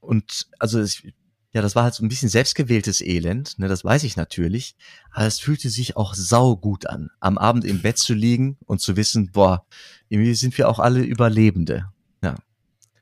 Und 0.00 0.48
also 0.58 0.82
ich, 0.82 1.14
ja, 1.54 1.62
das 1.62 1.74
war 1.74 1.84
halt 1.84 1.94
so 1.94 2.04
ein 2.04 2.10
bisschen 2.10 2.28
selbstgewähltes 2.28 3.00
Elend, 3.00 3.58
ne, 3.58 3.68
das 3.68 3.86
weiß 3.86 4.04
ich 4.04 4.18
natürlich. 4.18 4.76
Aber 5.10 5.24
es 5.24 5.40
fühlte 5.40 5.70
sich 5.70 5.96
auch 5.96 6.12
sau 6.12 6.56
gut 6.56 6.86
an, 6.86 7.08
am 7.20 7.38
Abend 7.38 7.64
im 7.64 7.80
Bett 7.80 7.96
zu 7.96 8.12
liegen 8.12 8.58
und 8.66 8.82
zu 8.82 8.94
wissen, 8.94 9.32
boah, 9.32 9.64
irgendwie 10.10 10.34
sind 10.34 10.58
wir 10.58 10.68
auch 10.68 10.78
alle 10.78 11.00
Überlebende. 11.00 11.86
Ja. 12.22 12.34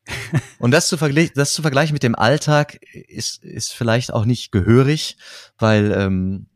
Und 0.60 0.70
das 0.70 0.86
zu, 0.86 0.96
vergleichen, 0.96 1.32
das 1.34 1.54
zu 1.54 1.62
vergleichen 1.62 1.94
mit 1.94 2.04
dem 2.04 2.14
Alltag 2.14 2.78
ist, 2.92 3.42
ist 3.42 3.72
vielleicht 3.72 4.12
auch 4.12 4.24
nicht 4.24 4.52
gehörig, 4.52 5.16
weil, 5.58 5.90
ähm, 5.90 6.46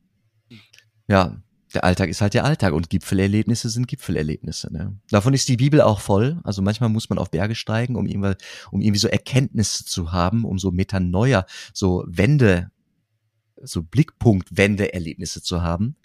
ja, 1.09 1.37
der 1.75 1.85
Alltag 1.85 2.09
ist 2.09 2.21
halt 2.21 2.35
der 2.35 2.45
Alltag 2.45 2.73
und 2.73 2.89
Gipfelerlebnisse 2.89 3.69
sind 3.69 3.89
Gipfelerlebnisse. 3.89 4.73
Ne? 4.73 4.97
Davon 5.11 5.35
ist 5.35 5.49
die 5.49 5.57
Bibel 5.57 5.81
auch 5.81 6.01
voll. 6.01 6.41
Also 6.45 6.63
manchmal 6.63 6.89
muss 6.89 7.11
man 7.11 7.19
auf 7.19 7.31
Berge 7.31 7.55
steigen, 7.55 7.97
um 7.97 8.07
irgendwie, 8.07 8.35
um 8.71 8.81
irgendwie 8.81 9.01
so 9.01 9.09
Erkenntnisse 9.09 9.85
zu 9.85 10.13
haben, 10.13 10.45
um 10.45 10.59
so 10.59 10.71
Metanoia, 10.71 11.47
so 11.73 12.05
Wende, 12.07 12.71
so 13.61 13.83
Blickpunkt-Wende-Erlebnisse 13.83 15.43
zu 15.43 15.63
haben. 15.63 15.97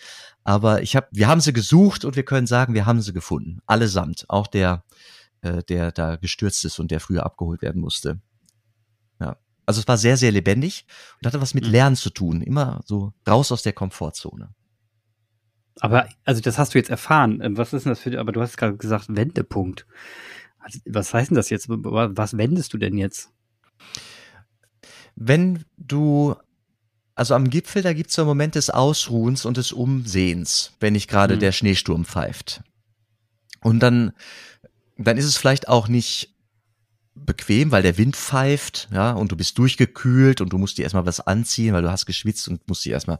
Aber 0.43 0.81
ich 0.81 0.95
habe, 0.95 1.07
wir 1.11 1.27
haben 1.27 1.41
sie 1.41 1.53
gesucht 1.53 2.03
und 2.03 2.15
wir 2.15 2.23
können 2.23 2.47
sagen, 2.47 2.73
wir 2.73 2.85
haben 2.85 3.01
sie 3.01 3.13
gefunden. 3.13 3.59
Allesamt. 3.67 4.25
Auch 4.27 4.47
der, 4.47 4.83
äh, 5.41 5.63
der 5.63 5.91
da 5.91 6.15
gestürzt 6.15 6.65
ist 6.65 6.79
und 6.79 6.89
der 6.89 6.99
früher 6.99 7.25
abgeholt 7.25 7.61
werden 7.61 7.81
musste. 7.81 8.19
Ja. 9.19 9.37
Also 9.65 9.81
es 9.81 9.87
war 9.87 9.97
sehr, 9.97 10.17
sehr 10.17 10.31
lebendig 10.31 10.85
und 11.19 11.27
hatte 11.27 11.41
was 11.41 11.53
mit 11.53 11.65
mhm. 11.65 11.71
Lernen 11.71 11.95
zu 11.95 12.09
tun. 12.09 12.41
Immer 12.41 12.81
so 12.85 13.13
raus 13.27 13.51
aus 13.51 13.61
der 13.61 13.73
Komfortzone. 13.73 14.55
Aber, 15.79 16.07
also 16.25 16.41
das 16.41 16.57
hast 16.57 16.73
du 16.73 16.77
jetzt 16.77 16.89
erfahren. 16.89 17.41
Ähm, 17.41 17.57
was 17.57 17.73
ist 17.73 17.85
denn 17.85 17.91
das 17.91 17.99
für, 17.99 18.19
aber 18.19 18.31
du 18.31 18.41
hast 18.41 18.57
gerade 18.57 18.77
gesagt, 18.77 19.05
Wendepunkt. 19.09 19.85
Was 20.85 21.13
heißt 21.13 21.31
denn 21.31 21.35
das 21.35 21.49
jetzt? 21.49 21.67
Was 21.69 22.37
wendest 22.37 22.73
du 22.73 22.77
denn 22.77 22.97
jetzt? 22.97 23.31
Wenn 25.15 25.63
du, 25.77 26.35
also 27.15 27.33
am 27.33 27.49
Gipfel, 27.49 27.81
da 27.81 27.93
gibt 27.93 28.09
es 28.09 28.15
so 28.15 28.23
einen 28.23 28.27
Moment 28.27 28.55
des 28.55 28.69
Ausruhens 28.69 29.45
und 29.45 29.57
des 29.57 29.71
Umsehens, 29.71 30.73
wenn 30.79 30.93
nicht 30.93 31.09
gerade 31.09 31.35
mhm. 31.35 31.39
der 31.39 31.51
Schneesturm 31.53 32.05
pfeift. 32.05 32.61
Und 33.61 33.79
dann, 33.79 34.11
dann 34.97 35.17
ist 35.17 35.25
es 35.25 35.37
vielleicht 35.37 35.67
auch 35.67 35.87
nicht 35.87 36.35
bequem, 37.25 37.71
weil 37.71 37.81
der 37.81 37.97
Wind 37.97 38.15
pfeift, 38.15 38.89
ja, 38.91 39.11
und 39.11 39.31
du 39.31 39.35
bist 39.35 39.57
durchgekühlt 39.57 40.41
und 40.41 40.51
du 40.51 40.57
musst 40.57 40.77
dir 40.77 40.83
erstmal 40.83 41.05
was 41.05 41.19
anziehen, 41.19 41.73
weil 41.73 41.81
du 41.81 41.91
hast 41.91 42.05
geschwitzt 42.05 42.47
und 42.47 42.67
musst 42.67 42.85
dir 42.85 42.93
erstmal, 42.93 43.19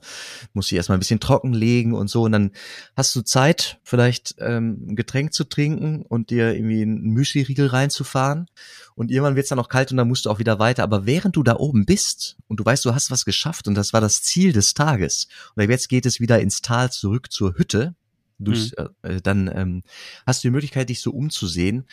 musst 0.53 0.71
dir 0.71 0.77
erstmal 0.77 0.97
ein 0.97 0.99
bisschen 0.99 1.19
trocken 1.19 1.53
legen 1.53 1.93
und 1.93 2.09
so. 2.09 2.23
Und 2.23 2.31
dann 2.31 2.51
hast 2.95 3.15
du 3.15 3.21
Zeit, 3.21 3.79
vielleicht 3.83 4.35
ähm, 4.39 4.85
ein 4.89 4.95
Getränk 4.95 5.33
zu 5.33 5.43
trinken 5.43 6.03
und 6.03 6.29
dir 6.29 6.53
irgendwie 6.53 6.81
einen 6.81 7.01
Müsli-Riegel 7.13 7.67
reinzufahren. 7.67 8.47
Und 8.95 9.11
irgendwann 9.11 9.35
wird's 9.35 9.49
dann 9.49 9.59
auch 9.59 9.69
kalt 9.69 9.91
und 9.91 9.97
dann 9.97 10.07
musst 10.07 10.25
du 10.25 10.29
auch 10.29 10.39
wieder 10.39 10.59
weiter. 10.59 10.83
Aber 10.83 11.05
während 11.05 11.35
du 11.35 11.43
da 11.43 11.55
oben 11.55 11.85
bist 11.85 12.37
und 12.47 12.59
du 12.59 12.65
weißt, 12.65 12.83
du 12.85 12.93
hast 12.93 13.11
was 13.11 13.25
geschafft 13.25 13.67
und 13.67 13.75
das 13.75 13.93
war 13.93 14.01
das 14.01 14.21
Ziel 14.23 14.53
des 14.53 14.73
Tages, 14.73 15.27
und 15.55 15.69
jetzt 15.69 15.89
geht 15.89 16.05
es 16.05 16.19
wieder 16.19 16.39
ins 16.39 16.61
Tal 16.61 16.91
zurück 16.91 17.31
zur 17.31 17.57
Hütte, 17.57 17.95
durch, 18.39 18.73
mhm. 18.77 18.89
äh, 19.03 19.21
dann 19.21 19.51
ähm, 19.53 19.83
hast 20.25 20.43
du 20.43 20.47
die 20.47 20.51
Möglichkeit, 20.51 20.89
dich 20.89 21.01
so 21.01 21.11
umzusehen 21.11 21.85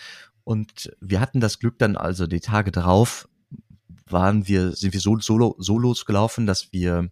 und 0.47 0.93
wir 1.01 1.21
hatten 1.21 1.41
das 1.41 1.59
Glück 1.59 1.77
dann 1.81 1.97
also 1.97 2.29
die 2.29 2.39
Tage 2.39 2.71
drauf 2.71 3.29
waren 4.09 4.47
wir, 4.47 4.71
sind 4.77 4.93
wir 4.93 5.01
so 5.01 5.19
solo, 5.19 5.57
so 5.59 5.77
losgelaufen, 5.77 6.47
dass 6.47 6.73
wir 6.73 7.11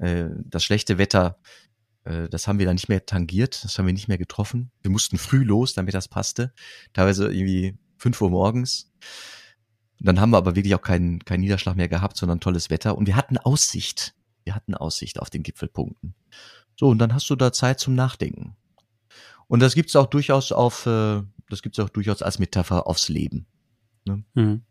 äh, 0.00 0.24
das 0.44 0.64
schlechte 0.64 0.98
Wetter, 0.98 1.38
äh, 2.02 2.28
das 2.28 2.48
haben 2.48 2.58
wir 2.58 2.66
dann 2.66 2.74
nicht 2.74 2.88
mehr 2.88 3.06
tangiert, 3.06 3.62
das 3.62 3.78
haben 3.78 3.86
wir 3.86 3.92
nicht 3.92 4.08
mehr 4.08 4.18
getroffen. 4.18 4.72
Wir 4.82 4.90
mussten 4.90 5.16
früh 5.16 5.44
los, 5.44 5.74
damit 5.74 5.94
das 5.94 6.08
passte. 6.08 6.52
Teilweise 6.92 7.32
irgendwie 7.32 7.78
fünf 7.98 8.20
Uhr 8.20 8.30
morgens. 8.30 8.90
Dann 10.00 10.20
haben 10.20 10.30
wir 10.30 10.38
aber 10.38 10.56
wirklich 10.56 10.74
auch 10.74 10.82
keinen, 10.82 11.24
keinen 11.24 11.42
Niederschlag 11.42 11.76
mehr 11.76 11.88
gehabt, 11.88 12.16
sondern 12.16 12.40
tolles 12.40 12.68
Wetter. 12.68 12.98
Und 12.98 13.06
wir 13.06 13.14
hatten 13.14 13.38
Aussicht. 13.38 14.16
Wir 14.42 14.56
hatten 14.56 14.74
Aussicht 14.74 15.20
auf 15.20 15.30
den 15.30 15.44
Gipfelpunkten. 15.44 16.16
So, 16.74 16.88
und 16.88 16.98
dann 16.98 17.14
hast 17.14 17.30
du 17.30 17.36
da 17.36 17.52
Zeit 17.52 17.78
zum 17.78 17.94
Nachdenken. 17.94 18.56
Und 19.46 19.60
das 19.60 19.76
gibt's 19.76 19.94
auch 19.94 20.06
durchaus 20.06 20.50
auf, 20.50 20.86
äh, 20.86 21.22
das 21.52 21.62
gibt's 21.62 21.78
auch 21.78 21.90
durchaus 21.90 22.22
als 22.22 22.38
Metapher 22.38 22.86
aufs 22.86 23.08
Leben. 23.08 23.46
Ne? 24.04 24.24
Mhm. 24.34 24.62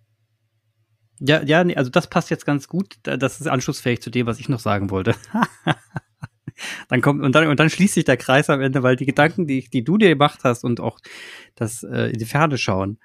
Ja, 1.20 1.44
ja, 1.44 1.64
nee, 1.64 1.76
also 1.76 1.92
das 1.92 2.08
passt 2.08 2.32
jetzt 2.32 2.46
ganz 2.46 2.68
gut. 2.68 2.96
Das 3.04 3.40
ist 3.40 3.48
anschlussfähig 3.48 4.02
zu 4.02 4.10
dem, 4.10 4.26
was 4.26 4.40
ich 4.40 4.50
noch 4.50 4.60
sagen 4.60 4.90
wollte. 4.90 5.16
dann 6.90 7.02
kommt 7.02 7.24
und 7.24 7.34
dann 7.34 7.48
und 7.48 7.60
dann 7.60 7.70
schließt 7.70 7.94
sich 7.94 8.06
der 8.06 8.18
Kreis 8.18 8.50
am 8.50 8.60
Ende, 8.60 8.82
weil 8.82 8.96
die 8.96 9.06
Gedanken, 9.06 9.46
die, 9.46 9.70
die 9.70 9.84
du 9.84 10.00
dir 10.00 10.10
gemacht 10.10 10.40
hast 10.44 10.64
und 10.64 10.80
auch 10.80 11.00
das 11.54 11.84
äh, 11.84 12.12
in 12.12 12.18
die 12.18 12.26
Ferne 12.26 12.58
schauen, 12.58 12.98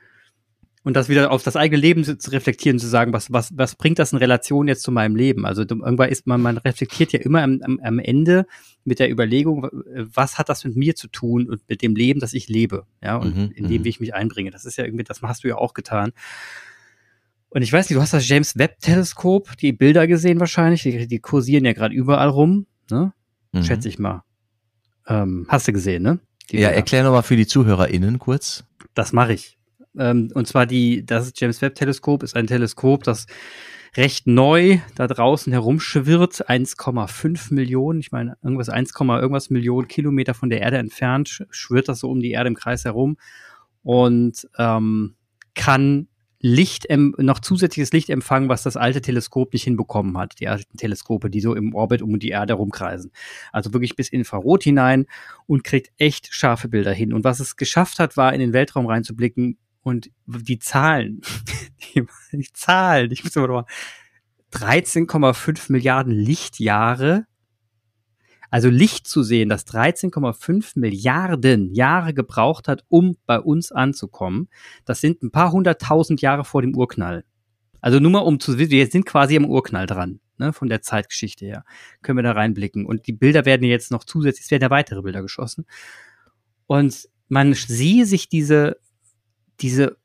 und 0.86 0.94
das 0.94 1.08
wieder 1.08 1.32
auf 1.32 1.42
das 1.42 1.56
eigene 1.56 1.80
Leben 1.80 2.04
zu 2.04 2.30
reflektieren, 2.30 2.78
zu 2.78 2.86
sagen, 2.86 3.12
was, 3.12 3.32
was, 3.32 3.50
was 3.58 3.74
bringt 3.74 3.98
das 3.98 4.12
in 4.12 4.18
Relation 4.18 4.68
jetzt 4.68 4.84
zu 4.84 4.92
meinem 4.92 5.16
Leben? 5.16 5.44
Also 5.44 5.62
irgendwann 5.62 6.10
ist 6.10 6.28
man, 6.28 6.40
man 6.40 6.58
reflektiert 6.58 7.12
ja 7.12 7.18
immer 7.18 7.42
am, 7.42 7.60
am, 7.60 7.80
am 7.82 7.98
Ende 7.98 8.46
mit 8.84 9.00
der 9.00 9.10
Überlegung, 9.10 9.68
was 9.72 10.38
hat 10.38 10.48
das 10.48 10.64
mit 10.64 10.76
mir 10.76 10.94
zu 10.94 11.08
tun 11.08 11.50
und 11.50 11.60
mit 11.68 11.82
dem 11.82 11.96
Leben, 11.96 12.20
das 12.20 12.34
ich 12.34 12.48
lebe, 12.48 12.86
ja, 13.02 13.16
und 13.16 13.36
mhm, 13.36 13.50
in 13.56 13.66
dem, 13.66 13.80
mhm. 13.80 13.84
wie 13.84 13.88
ich 13.88 13.98
mich 13.98 14.14
einbringe. 14.14 14.52
Das 14.52 14.64
ist 14.64 14.78
ja 14.78 14.84
irgendwie, 14.84 15.02
das 15.02 15.20
hast 15.22 15.42
du 15.42 15.48
ja 15.48 15.56
auch 15.56 15.74
getan. 15.74 16.12
Und 17.48 17.62
ich 17.62 17.72
weiß 17.72 17.90
nicht, 17.90 17.96
du 17.96 18.00
hast 18.00 18.12
das 18.12 18.28
James 18.28 18.56
Webb 18.56 18.78
Teleskop, 18.78 19.56
die 19.56 19.72
Bilder 19.72 20.06
gesehen 20.06 20.38
wahrscheinlich, 20.38 20.84
die, 20.84 21.08
die 21.08 21.18
kursieren 21.18 21.64
ja 21.64 21.72
gerade 21.72 21.96
überall 21.96 22.28
rum, 22.28 22.66
ne? 22.92 23.12
Mhm. 23.50 23.64
Schätze 23.64 23.88
ich 23.88 23.98
mal. 23.98 24.22
Ähm, 25.08 25.46
hast 25.48 25.66
du 25.66 25.72
gesehen, 25.72 26.04
ne? 26.04 26.20
Die 26.52 26.58
ja, 26.58 26.68
erklär 26.68 27.02
nochmal 27.02 27.24
für 27.24 27.34
die 27.34 27.48
ZuhörerInnen 27.48 28.20
kurz. 28.20 28.62
Das 28.94 29.12
mache 29.12 29.32
ich. 29.32 29.56
Ähm, 29.98 30.30
und 30.34 30.46
zwar 30.46 30.66
die, 30.66 31.04
das 31.04 31.32
James 31.36 31.62
Webb 31.62 31.74
Teleskop 31.74 32.22
ist 32.22 32.36
ein 32.36 32.46
Teleskop, 32.46 33.04
das 33.04 33.26
recht 33.96 34.26
neu 34.26 34.78
da 34.94 35.06
draußen 35.06 35.52
herumschwirrt, 35.52 36.48
1,5 36.48 37.54
Millionen, 37.54 38.00
ich 38.00 38.12
meine 38.12 38.36
irgendwas 38.42 38.68
1, 38.68 38.92
irgendwas 38.98 39.50
Millionen 39.50 39.88
Kilometer 39.88 40.34
von 40.34 40.50
der 40.50 40.60
Erde 40.60 40.78
entfernt, 40.78 41.46
schwirrt 41.50 41.88
das 41.88 42.00
so 42.00 42.10
um 42.10 42.20
die 42.20 42.32
Erde 42.32 42.48
im 42.48 42.54
Kreis 42.56 42.84
herum 42.84 43.16
und 43.82 44.48
ähm, 44.58 45.16
kann 45.54 46.08
Licht, 46.40 46.86
noch 46.90 47.40
zusätzliches 47.40 47.92
Licht 47.92 48.10
empfangen, 48.10 48.48
was 48.48 48.62
das 48.62 48.76
alte 48.76 49.00
Teleskop 49.00 49.52
nicht 49.52 49.64
hinbekommen 49.64 50.18
hat. 50.18 50.38
Die 50.38 50.48
alten 50.48 50.76
Teleskope, 50.76 51.30
die 51.30 51.40
so 51.40 51.54
im 51.54 51.74
Orbit 51.74 52.02
um 52.02 52.18
die 52.18 52.28
Erde 52.28 52.52
herumkreisen. 52.52 53.10
Also 53.52 53.72
wirklich 53.72 53.96
bis 53.96 54.10
Infrarot 54.10 54.62
hinein 54.62 55.06
und 55.46 55.64
kriegt 55.64 55.92
echt 55.96 56.32
scharfe 56.32 56.68
Bilder 56.68 56.92
hin. 56.92 57.14
Und 57.14 57.24
was 57.24 57.40
es 57.40 57.56
geschafft 57.56 57.98
hat, 57.98 58.16
war 58.16 58.34
in 58.34 58.40
den 58.40 58.52
Weltraum 58.52 58.86
reinzublicken, 58.86 59.58
und 59.86 60.10
die 60.26 60.58
Zahlen, 60.58 61.20
die, 61.94 62.04
Zahlen, 62.52 63.12
ich 63.12 63.22
muss 63.22 63.36
immer 63.36 63.46
noch 63.46 63.62
mal, 63.62 63.66
13,5 64.52 65.70
Milliarden 65.70 66.12
Lichtjahre. 66.12 67.26
Also 68.50 68.68
Licht 68.68 69.06
zu 69.06 69.22
sehen, 69.22 69.48
das 69.48 69.64
13,5 69.68 70.72
Milliarden 70.76 71.72
Jahre 71.72 72.14
gebraucht 72.14 72.66
hat, 72.66 72.84
um 72.88 73.16
bei 73.26 73.38
uns 73.38 73.70
anzukommen. 73.70 74.48
Das 74.86 75.00
sind 75.00 75.22
ein 75.22 75.30
paar 75.30 75.52
hunderttausend 75.52 76.20
Jahre 76.20 76.44
vor 76.44 76.62
dem 76.62 76.74
Urknall. 76.74 77.24
Also 77.80 78.00
nur 78.00 78.10
mal 78.10 78.18
um 78.18 78.40
zu 78.40 78.58
wissen, 78.58 78.72
wir 78.72 78.88
sind 78.88 79.06
quasi 79.06 79.36
am 79.36 79.44
Urknall 79.44 79.86
dran, 79.86 80.18
ne, 80.36 80.52
von 80.52 80.68
der 80.68 80.82
Zeitgeschichte 80.82 81.44
her. 81.44 81.64
Können 82.02 82.18
wir 82.18 82.24
da 82.24 82.32
reinblicken. 82.32 82.86
Und 82.86 83.06
die 83.06 83.12
Bilder 83.12 83.44
werden 83.44 83.62
jetzt 83.62 83.92
noch 83.92 84.02
zusätzlich, 84.02 84.46
es 84.46 84.50
werden 84.50 84.62
ja 84.62 84.70
weitere 84.70 85.02
Bilder 85.02 85.22
geschossen. 85.22 85.64
Und 86.66 87.08
man 87.28 87.54
siehe 87.54 88.04
sich 88.06 88.28
diese, 88.28 88.80
diese 89.60 89.96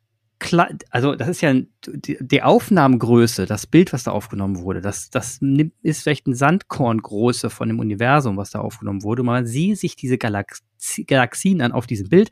also 0.89 1.13
das 1.13 1.27
ist 1.27 1.41
ja 1.41 1.53
die 1.86 2.41
Aufnahmengröße, 2.41 3.46
das 3.46 3.67
Bild, 3.67 3.93
was 3.93 4.05
da 4.05 4.12
aufgenommen 4.12 4.62
wurde, 4.62 4.81
das, 4.81 5.12
das 5.12 5.39
ist 5.84 6.01
vielleicht 6.01 6.25
ein 6.25 6.34
Sandkorngröße 6.34 7.51
von 7.51 7.67
dem 7.67 7.79
Universum, 7.79 8.38
was 8.38 8.50
da 8.50 8.60
aufgenommen 8.60 9.03
wurde. 9.03 9.22
Man 9.22 9.46
sieht 9.46 9.77
sich 9.77 9.96
diese 9.96 10.17
Galaxie, 10.17 11.05
Galaxien 11.05 11.62
an 11.62 11.72
auf 11.72 11.86
diesem 11.86 12.10
Bild 12.10 12.31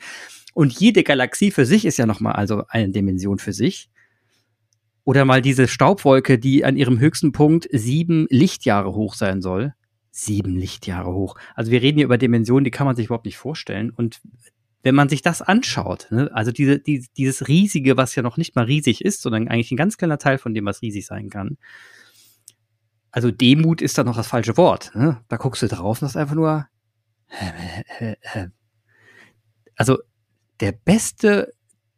und 0.54 0.74
jede 0.80 1.04
Galaxie 1.04 1.52
für 1.52 1.66
sich 1.66 1.86
ist 1.86 1.98
ja 1.98 2.06
nochmal 2.06 2.34
also 2.34 2.64
eine 2.68 2.90
Dimension 2.90 3.38
für 3.38 3.54
sich. 3.54 3.90
Oder 5.04 5.26
mal 5.26 5.42
diese 5.42 5.68
Staubwolke, 5.68 6.38
die 6.38 6.66
an 6.66 6.78
ihrem 6.78 7.00
höchsten 7.00 7.32
Punkt 7.32 7.68
sieben 7.72 8.28
Lichtjahre 8.30 8.94
hoch 8.94 9.16
sein 9.16 9.42
soll. 9.42 9.74
Sieben 10.12 10.56
Lichtjahre 10.56 11.14
hoch. 11.14 11.36
Also 11.56 11.72
wir 11.72 11.82
reden 11.82 11.98
hier 11.98 12.06
über 12.06 12.18
Dimensionen, 12.18 12.64
die 12.64 12.72
kann 12.72 12.86
man 12.86 12.96
sich 12.96 13.06
überhaupt 13.06 13.26
nicht 13.26 13.38
vorstellen. 13.38 13.90
Und 13.90 14.22
wenn 14.84 14.96
man 14.96 15.10
sich 15.10 15.22
das 15.22 15.42
anschaut, 15.42 16.08
ne, 16.10 16.30
also 16.34 16.52
diese, 16.52 16.80
die, 16.80 17.06
dieses 17.18 17.48
riesige, 17.48 17.98
was 17.98 18.16
ja 18.16 18.24
noch 18.24 18.38
nicht 18.38 18.56
mal 18.56 18.66
riesig 18.66 19.04
ist, 19.04 19.22
sondern 19.22 19.48
eigentlich 19.48 19.72
ein 19.72 19.78
ganz 19.78 19.98
kleiner 19.98 20.18
Teil 20.18 20.38
von 20.38 20.54
dem, 20.54 20.66
was 20.66 20.82
riesig 20.82 21.06
sein 21.06 21.30
kann. 21.30 21.58
Also 23.12 23.32
Demut 23.32 23.82
ist 23.82 23.98
da 23.98 24.04
noch 24.04 24.16
das 24.16 24.28
falsche 24.28 24.56
Wort. 24.58 24.92
Ne? 24.96 25.22
Da 25.28 25.38
guckst 25.38 25.62
du 25.62 25.68
drauf 25.68 25.98
und 25.98 26.06
das 26.06 26.12
ist 26.12 26.18
einfach 26.18 26.36
nur. 26.36 26.68
Also 29.76 29.98
der 30.60 30.72
beste 30.72 31.54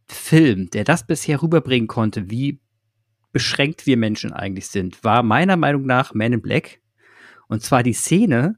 Film, 0.07 0.69
der 0.69 0.83
das 0.83 1.05
bisher 1.05 1.41
rüberbringen 1.41 1.87
konnte, 1.87 2.29
wie 2.29 2.59
beschränkt 3.31 3.85
wir 3.85 3.97
Menschen 3.97 4.33
eigentlich 4.33 4.67
sind, 4.67 5.03
war 5.03 5.23
meiner 5.23 5.57
Meinung 5.57 5.85
nach 5.85 6.13
Man 6.13 6.33
in 6.33 6.41
Black. 6.41 6.81
Und 7.47 7.63
zwar 7.63 7.83
die 7.83 7.93
Szene, 7.93 8.57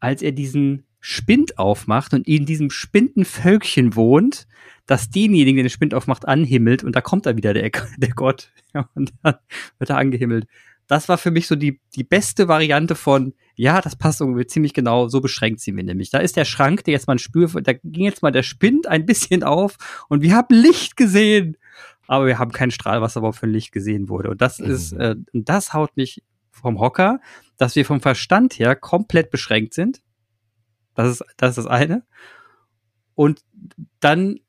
als 0.00 0.22
er 0.22 0.32
diesen 0.32 0.86
Spind 1.04 1.58
aufmacht 1.58 2.14
und 2.14 2.28
in 2.28 2.46
diesem 2.46 2.70
Spindenvölkchen 2.70 3.96
wohnt, 3.96 4.46
dass 4.86 5.10
denjenigen, 5.10 5.56
der 5.56 5.64
den 5.64 5.70
Spind 5.70 5.94
aufmacht, 5.94 6.28
anhimmelt 6.28 6.84
und 6.84 6.94
da 6.94 7.00
kommt 7.00 7.26
da 7.26 7.36
wieder 7.36 7.52
der, 7.52 7.70
der 7.98 8.10
Gott 8.10 8.52
ja, 8.72 8.88
und 8.94 9.12
dann 9.22 9.34
wird 9.78 9.90
er 9.90 9.98
angehimmelt. 9.98 10.46
Das 10.86 11.08
war 11.08 11.18
für 11.18 11.32
mich 11.32 11.48
so 11.48 11.56
die, 11.56 11.80
die 11.96 12.04
beste 12.04 12.46
Variante 12.46 12.94
von, 12.94 13.34
ja, 13.56 13.80
das 13.80 13.96
passt 13.96 14.20
irgendwie 14.20 14.46
ziemlich 14.46 14.74
genau, 14.74 15.08
so 15.08 15.20
beschränkt 15.20 15.60
sie 15.60 15.72
mir 15.72 15.82
nämlich. 15.82 16.10
Da 16.10 16.18
ist 16.18 16.36
der 16.36 16.44
Schrank, 16.44 16.84
der 16.84 16.92
jetzt 16.92 17.08
mal 17.08 17.14
ein 17.14 17.18
Spür, 17.18 17.48
da 17.48 17.72
ging 17.72 18.04
jetzt 18.04 18.22
mal 18.22 18.30
der 18.30 18.44
Spind 18.44 18.86
ein 18.86 19.04
bisschen 19.04 19.42
auf 19.42 20.04
und 20.08 20.22
wir 20.22 20.36
haben 20.36 20.54
Licht 20.54 20.96
gesehen, 20.96 21.56
aber 22.06 22.26
wir 22.26 22.38
haben 22.38 22.52
keinen 22.52 22.70
Strahl, 22.70 23.02
was 23.02 23.16
aber 23.16 23.32
für 23.32 23.46
ein 23.46 23.52
Licht 23.52 23.72
gesehen 23.72 24.08
wurde. 24.08 24.30
Und 24.30 24.40
das 24.40 24.60
mhm. 24.60 24.70
ist, 24.70 24.92
äh, 24.92 25.16
das 25.32 25.74
haut 25.74 25.96
mich 25.96 26.22
vom 26.52 26.78
Hocker, 26.78 27.18
dass 27.56 27.74
wir 27.74 27.84
vom 27.84 28.00
Verstand 28.00 28.56
her 28.60 28.76
komplett 28.76 29.32
beschränkt 29.32 29.74
sind 29.74 30.00
das 30.94 31.08
ist, 31.08 31.24
das 31.36 31.50
ist 31.50 31.64
das 31.64 31.66
eine. 31.66 32.04
Und 33.14 33.40
dann, 34.00 34.40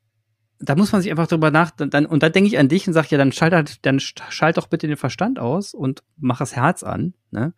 da 0.60 0.76
muss 0.76 0.92
man 0.92 1.02
sich 1.02 1.12
einfach 1.12 1.28
drüber 1.28 1.52
nach, 1.52 1.72
dann, 1.72 2.06
und 2.06 2.24
dann 2.24 2.32
denke 2.32 2.48
ich 2.48 2.58
an 2.58 2.70
dich 2.70 2.88
und 2.88 2.94
sage, 2.94 3.10
ja, 3.12 3.18
dann 3.18 3.32
schalt, 3.32 3.54
halt, 3.54 3.86
dann 3.86 4.00
schalt 4.00 4.58
doch 4.58 4.68
bitte 4.68 4.88
den 4.88 4.98
Verstand 4.98 5.40
aus 5.40 5.74
und 5.74 6.04
mach 6.18 6.40
das 6.40 6.56
Herz 6.56 6.84
an, 6.84 7.14
ne? 7.32 7.54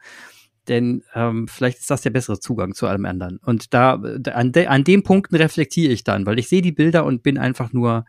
Denn 0.67 1.03
ähm, 1.13 1.47
vielleicht 1.47 1.77
ist 1.77 1.91
das 1.91 2.01
der 2.01 2.09
bessere 2.09 2.39
Zugang 2.39 2.73
zu 2.73 2.87
allem 2.87 3.05
anderen. 3.05 3.37
Und 3.37 3.75
da, 3.75 3.93
an, 4.33 4.51
de, 4.51 4.65
an 4.65 4.83
dem 4.83 5.03
Punkten 5.03 5.35
reflektiere 5.35 5.93
ich 5.93 6.03
dann, 6.03 6.25
weil 6.25 6.39
ich 6.39 6.49
sehe 6.49 6.63
die 6.63 6.71
Bilder 6.71 7.05
und 7.05 7.21
bin 7.21 7.37
einfach 7.37 7.71
nur 7.71 8.05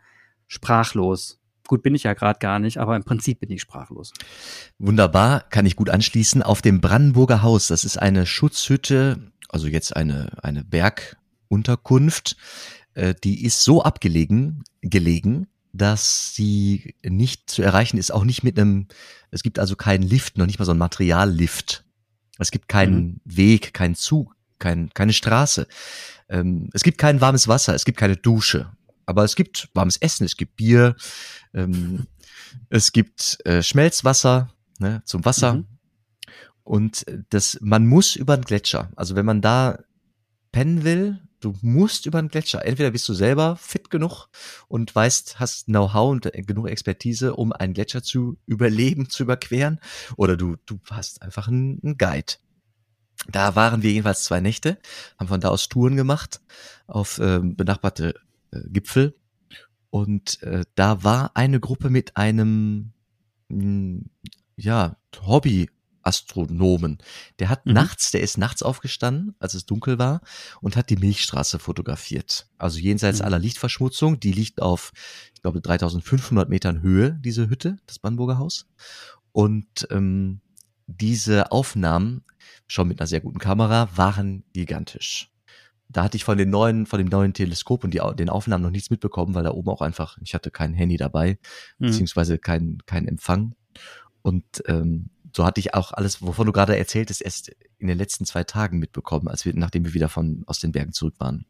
sprachlos. 0.47 1.39
Gut, 1.67 1.83
bin 1.83 1.95
ich 1.95 2.03
ja 2.03 2.13
gerade 2.13 2.39
gar 2.39 2.59
nicht, 2.59 2.77
aber 2.77 2.95
im 2.95 3.03
Prinzip 3.03 3.41
bin 3.41 3.51
ich 3.51 3.61
sprachlos. 3.61 4.13
Wunderbar, 4.79 5.41
kann 5.49 5.65
ich 5.65 5.75
gut 5.75 5.89
anschließen. 5.89 6.41
Auf 6.41 6.61
dem 6.61 6.81
Brandenburger 6.81 7.41
Haus, 7.41 7.67
das 7.67 7.83
ist 7.83 7.97
eine 7.97 8.25
Schutzhütte 8.25 9.31
also 9.49 9.67
jetzt 9.67 9.95
eine, 9.95 10.31
eine 10.43 10.63
Bergunterkunft, 10.63 12.37
äh, 12.93 13.13
die 13.23 13.43
ist 13.45 13.63
so 13.63 13.83
abgelegen, 13.83 14.63
gelegen, 14.81 15.47
dass 15.73 16.33
sie 16.33 16.95
nicht 17.03 17.49
zu 17.49 17.61
erreichen 17.61 17.97
ist, 17.97 18.11
auch 18.11 18.23
nicht 18.23 18.43
mit 18.43 18.59
einem, 18.59 18.87
es 19.31 19.43
gibt 19.43 19.59
also 19.59 19.75
keinen 19.75 20.03
Lift, 20.03 20.37
noch 20.37 20.45
nicht 20.45 20.59
mal 20.59 20.65
so 20.65 20.71
ein 20.71 20.77
Materiallift. 20.77 21.83
Es 22.39 22.51
gibt 22.51 22.67
keinen 22.67 23.05
mhm. 23.05 23.21
Weg, 23.25 23.73
keinen 23.73 23.95
Zug, 23.95 24.35
kein, 24.59 24.89
keine 24.93 25.13
Straße. 25.13 25.67
Ähm, 26.29 26.69
es 26.73 26.83
gibt 26.83 26.97
kein 26.97 27.21
warmes 27.21 27.47
Wasser, 27.47 27.73
es 27.73 27.85
gibt 27.85 27.97
keine 27.97 28.15
Dusche. 28.15 28.71
Aber 29.07 29.23
es 29.23 29.35
gibt 29.35 29.69
warmes 29.73 29.97
Essen, 29.97 30.25
es 30.25 30.37
gibt 30.37 30.57
Bier, 30.57 30.95
ähm, 31.53 32.05
es 32.69 32.91
gibt 32.91 33.39
äh, 33.45 33.63
Schmelzwasser 33.63 34.53
ne, 34.77 35.01
zum 35.05 35.25
Wasser. 35.25 35.55
Mhm. 35.55 35.65
Und 36.63 37.05
das, 37.29 37.57
man 37.61 37.87
muss 37.87 38.15
über 38.15 38.37
den 38.37 38.43
Gletscher. 38.43 38.91
Also 38.95 39.15
wenn 39.15 39.25
man 39.25 39.41
da 39.41 39.79
pennen 40.51 40.83
will, 40.83 41.21
du 41.39 41.53
musst 41.61 42.05
über 42.05 42.21
den 42.21 42.29
Gletscher. 42.29 42.65
Entweder 42.65 42.91
bist 42.91 43.07
du 43.07 43.13
selber 43.13 43.55
fit 43.55 43.89
genug 43.89 44.27
und 44.67 44.93
weißt, 44.93 45.39
hast 45.39 45.67
Know-how 45.67 46.11
und 46.11 46.29
genug 46.45 46.67
Expertise, 46.67 47.35
um 47.35 47.53
einen 47.53 47.73
Gletscher 47.73 48.03
zu 48.03 48.37
überleben, 48.45 49.09
zu 49.09 49.23
überqueren, 49.23 49.79
oder 50.17 50.35
du, 50.35 50.57
du 50.65 50.79
hast 50.89 51.21
einfach 51.21 51.47
einen, 51.47 51.79
einen 51.83 51.97
Guide. 51.97 52.33
Da 53.29 53.55
waren 53.55 53.81
wir 53.81 53.91
jedenfalls 53.91 54.23
zwei 54.23 54.41
Nächte, 54.41 54.77
haben 55.17 55.27
von 55.27 55.41
da 55.41 55.49
aus 55.49 55.69
Touren 55.69 55.95
gemacht 55.95 56.41
auf 56.85 57.17
äh, 57.19 57.39
benachbarte 57.41 58.09
äh, 58.09 58.19
Gipfel. 58.67 59.15
Und 59.89 60.41
äh, 60.43 60.65
da 60.75 61.03
war 61.03 61.31
eine 61.35 61.59
Gruppe 61.59 61.89
mit 61.89 62.17
einem 62.17 62.91
mh, 63.49 63.61
hm, 63.61 64.05
ja, 64.55 64.97
Hobby 65.21 65.69
Astronomen. 66.07 66.99
Der 67.39 67.49
hat 67.49 67.65
mhm. 67.65 67.73
nachts, 67.73 68.11
der 68.11 68.21
ist 68.21 68.37
nachts 68.37 68.63
aufgestanden, 68.63 69.35
als 69.39 69.53
es 69.53 69.65
dunkel 69.65 69.99
war, 69.99 70.21
und 70.61 70.77
hat 70.77 70.89
die 70.89 70.95
Milchstraße 70.95 71.59
fotografiert. 71.59 72.47
Also 72.57 72.79
jenseits 72.79 73.19
mhm. 73.19 73.25
aller 73.25 73.39
Lichtverschmutzung. 73.39 74.19
Die 74.19 74.31
liegt 74.31 74.61
auf, 74.61 74.93
ich 75.33 75.41
glaube, 75.41 75.59
3500 75.61 76.49
Metern 76.49 76.81
Höhe, 76.81 77.19
diese 77.21 77.49
Hütte, 77.49 77.77
das 77.85 77.99
Brandenburger 77.99 78.39
Haus. 78.39 78.67
Und 79.33 79.87
ähm, 79.91 80.39
diese 80.87 81.51
Aufnahmen, 81.51 82.23
schon 82.67 82.87
mit 82.87 82.99
einer 82.99 83.07
sehr 83.07 83.19
guten 83.19 83.39
Kamera, 83.39 83.89
waren 83.95 84.45
gigantisch. 84.53 85.29
Da 85.89 86.03
hatte 86.03 86.17
ich 86.17 86.23
von 86.23 86.37
den 86.37 86.49
neuen, 86.49 86.85
von 86.85 86.99
dem 86.99 87.07
neuen 87.07 87.33
Teleskop 87.33 87.83
und 87.83 87.93
die, 87.93 88.01
den 88.17 88.29
Aufnahmen 88.29 88.63
noch 88.63 88.71
nichts 88.71 88.89
mitbekommen, 88.89 89.33
weil 89.35 89.43
da 89.43 89.51
oben 89.51 89.69
auch 89.69 89.81
einfach, 89.81 90.17
ich 90.21 90.33
hatte 90.33 90.51
kein 90.51 90.73
Handy 90.73 90.97
dabei, 90.97 91.37
mhm. 91.77 91.87
beziehungsweise 91.87 92.37
kein, 92.37 92.79
kein 92.85 93.07
Empfang. 93.07 93.55
Und 94.21 94.43
ähm, 94.67 95.09
so 95.33 95.45
hatte 95.45 95.59
ich 95.59 95.73
auch 95.73 95.91
alles, 95.93 96.21
wovon 96.21 96.45
du 96.45 96.51
gerade 96.51 96.77
erzählt 96.77 97.09
hast, 97.09 97.21
erst 97.21 97.51
in 97.77 97.87
den 97.87 97.97
letzten 97.97 98.25
zwei 98.25 98.43
Tagen 98.43 98.79
mitbekommen, 98.79 99.27
als 99.27 99.45
wir, 99.45 99.53
nachdem 99.55 99.85
wir 99.85 99.93
wieder 99.93 100.09
von 100.09 100.43
aus 100.47 100.59
den 100.59 100.71
Bergen 100.71 100.93
zurück 100.93 101.15
waren. 101.19 101.45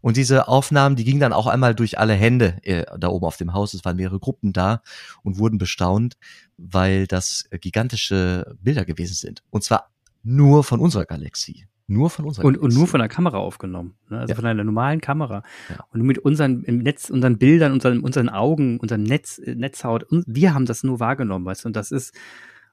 Und 0.00 0.16
diese 0.16 0.48
Aufnahmen, 0.48 0.96
die 0.96 1.04
gingen 1.04 1.20
dann 1.20 1.32
auch 1.32 1.46
einmal 1.46 1.74
durch 1.74 1.98
alle 1.98 2.14
Hände 2.14 2.58
äh, 2.62 2.84
da 2.98 3.08
oben 3.08 3.26
auf 3.26 3.36
dem 3.36 3.52
Haus. 3.52 3.74
Es 3.74 3.84
waren 3.84 3.96
mehrere 3.96 4.18
Gruppen 4.18 4.52
da 4.52 4.82
und 5.22 5.38
wurden 5.38 5.58
bestaunt, 5.58 6.16
weil 6.56 7.06
das 7.06 7.48
gigantische 7.60 8.56
Bilder 8.60 8.84
gewesen 8.84 9.14
sind. 9.14 9.42
Und 9.50 9.62
zwar 9.62 9.90
nur 10.22 10.64
von 10.64 10.80
unserer 10.80 11.04
Galaxie. 11.04 11.66
Nur 11.86 12.10
von 12.10 12.24
unserer 12.24 12.44
und, 12.44 12.58
und 12.58 12.74
nur 12.74 12.86
von 12.86 13.00
der 13.00 13.08
Kamera 13.08 13.38
aufgenommen, 13.38 13.94
ne? 14.08 14.20
also 14.20 14.30
ja. 14.30 14.36
von 14.36 14.46
einer 14.46 14.64
normalen 14.64 15.00
Kamera. 15.00 15.42
Ja. 15.68 15.84
Und 15.92 16.02
mit 16.02 16.18
unseren 16.18 16.62
im 16.64 16.78
Netz, 16.78 17.10
unseren 17.10 17.38
Bildern, 17.38 17.72
unseren, 17.72 18.00
unseren 18.00 18.28
Augen, 18.28 18.78
unserem 18.78 19.02
Netz, 19.02 19.40
Netzhaut, 19.44 20.04
und 20.04 20.24
wir 20.26 20.54
haben 20.54 20.66
das 20.66 20.84
nur 20.84 21.00
wahrgenommen, 21.00 21.44
weißt 21.44 21.64
du, 21.64 21.68
und 21.68 21.76
das 21.76 21.90
ist, 21.90 22.14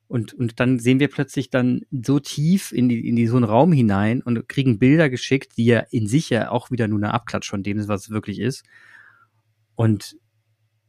und, 0.07 0.33
und 0.33 0.59
dann 0.59 0.79
sehen 0.79 0.99
wir 0.99 1.07
plötzlich 1.07 1.49
dann 1.51 1.81
so 1.91 2.19
tief 2.19 2.71
in, 2.71 2.89
die, 2.89 3.07
in 3.07 3.15
die, 3.15 3.27
so 3.27 3.35
einen 3.35 3.45
Raum 3.45 3.71
hinein 3.71 4.21
und 4.21 4.49
kriegen 4.49 4.79
Bilder 4.79 5.09
geschickt, 5.09 5.57
die 5.57 5.65
ja 5.65 5.81
in 5.91 6.07
sich 6.07 6.31
ja 6.31 6.49
auch 6.49 6.71
wieder 6.71 6.87
nur 6.87 6.97
eine 6.97 7.13
Abklatsch 7.13 7.49
von 7.49 7.61
dem 7.61 7.77
ist, 7.77 7.87
was 7.87 8.03
es 8.03 8.09
wirklich 8.09 8.39
ist. 8.39 8.63
Und 9.75 10.17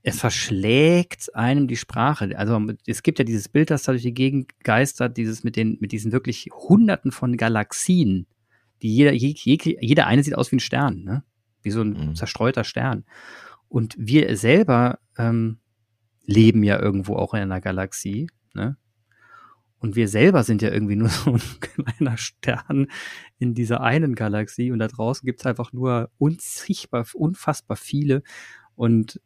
es 0.03 0.19
verschlägt 0.19 1.35
einem 1.35 1.69
die 1.69 1.77
Sprache. 1.77 2.37
Also 2.39 2.59
es 2.87 3.03
gibt 3.03 3.19
ja 3.19 3.25
dieses 3.25 3.49
Bild, 3.49 3.71
das 3.71 3.83
da 3.83 3.93
durch 3.93 4.03
die 4.03 4.15
Gegend 4.15 4.59
geistert, 4.61 5.17
dieses 5.17 5.45
mit 5.45 5.57
den, 5.57 5.77
mit 5.81 5.93
diesen 5.93 6.13
wirklich 6.13 6.49
Hunderten 6.53 7.13
von 7.13 7.37
Galaxien, 7.37 8.27
die 8.83 8.95
jeder, 8.95 9.13
jeder 9.13 10.07
eine 10.07 10.23
sieht 10.23 10.37
aus 10.37 10.51
wie 10.53 10.57
ein 10.57 10.61
Stern, 10.61 11.05
ne? 11.05 11.23
Wie 11.63 11.71
so 11.71 11.83
ein 11.83 12.09
mhm. 12.09 12.15
zerstreuter 12.15 12.65
Stern. 12.65 13.05
Und 13.69 13.95
wir 13.99 14.35
selber 14.37 14.99
ähm, 15.19 15.59
leben 16.25 16.63
ja 16.63 16.81
irgendwo 16.81 17.17
auch 17.17 17.35
in 17.35 17.41
einer 17.41 17.61
Galaxie, 17.61 18.29
ne? 18.55 18.79
Und 19.81 19.97
wir 19.97 20.09
selber 20.09 20.45
sind 20.45 20.63
ja 20.63 20.71
irgendwie 20.71 20.97
nur 20.97 21.09
so 21.11 21.33
ein 21.33 21.43
kleiner 21.61 22.17
Stern 22.17 22.87
in 23.39 23.55
dieser 23.55 23.83
einen 23.83 24.15
Galaxie 24.15 24.73
und 24.73 24.79
da 24.79 24.89
draußen 24.89 25.27
gibt's 25.27 25.45
einfach 25.45 25.75
nur 25.75 26.11
unsichtbar, 26.17 27.07
unfassbar 27.15 27.77
viele. 27.77 28.23
Und 28.77 29.21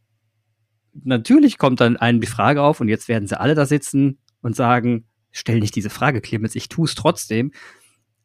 natürlich 1.02 1.58
kommt 1.58 1.80
dann 1.80 1.96
einem 1.96 2.20
die 2.20 2.26
Frage 2.26 2.62
auf 2.62 2.80
und 2.80 2.88
jetzt 2.88 3.08
werden 3.08 3.26
sie 3.26 3.38
alle 3.38 3.54
da 3.54 3.66
sitzen 3.66 4.18
und 4.40 4.54
sagen, 4.56 5.06
stell 5.32 5.58
nicht 5.58 5.74
diese 5.74 5.90
Frage, 5.90 6.20
Clemens, 6.20 6.54
ich 6.54 6.68
tue 6.68 6.86
es 6.86 6.94
trotzdem. 6.94 7.52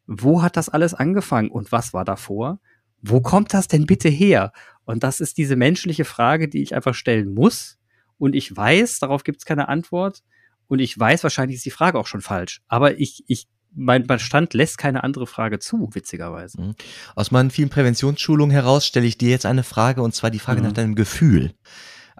Wo 0.06 0.42
hat 0.42 0.56
das 0.56 0.68
alles 0.68 0.94
angefangen 0.94 1.50
und 1.50 1.72
was 1.72 1.92
war 1.92 2.04
davor? 2.04 2.60
Wo 3.02 3.20
kommt 3.20 3.54
das 3.54 3.68
denn 3.68 3.86
bitte 3.86 4.08
her? 4.08 4.52
Und 4.84 5.02
das 5.02 5.20
ist 5.20 5.38
diese 5.38 5.56
menschliche 5.56 6.04
Frage, 6.04 6.48
die 6.48 6.62
ich 6.62 6.74
einfach 6.74 6.94
stellen 6.94 7.32
muss. 7.32 7.78
Und 8.18 8.34
ich 8.34 8.54
weiß, 8.54 8.98
darauf 8.98 9.24
gibt's 9.24 9.44
keine 9.44 9.68
Antwort. 9.68 10.22
Und 10.66 10.78
ich 10.78 10.98
weiß, 10.98 11.22
wahrscheinlich 11.22 11.56
ist 11.56 11.64
die 11.64 11.70
Frage 11.70 11.98
auch 11.98 12.06
schon 12.06 12.20
falsch. 12.20 12.60
Aber 12.68 12.98
ich, 12.98 13.24
ich, 13.26 13.48
mein 13.74 14.04
Verstand 14.06 14.52
lässt 14.54 14.78
keine 14.78 15.02
andere 15.02 15.26
Frage 15.26 15.58
zu, 15.58 15.88
witzigerweise. 15.92 16.60
Mhm. 16.60 16.74
Aus 17.14 17.30
meinen 17.30 17.50
vielen 17.50 17.70
Präventionsschulungen 17.70 18.52
heraus 18.52 18.86
stelle 18.86 19.06
ich 19.06 19.16
dir 19.16 19.30
jetzt 19.30 19.46
eine 19.46 19.62
Frage, 19.62 20.02
und 20.02 20.14
zwar 20.14 20.30
die 20.30 20.38
Frage 20.38 20.60
mhm. 20.60 20.66
nach 20.66 20.74
deinem 20.74 20.94
Gefühl. 20.94 21.54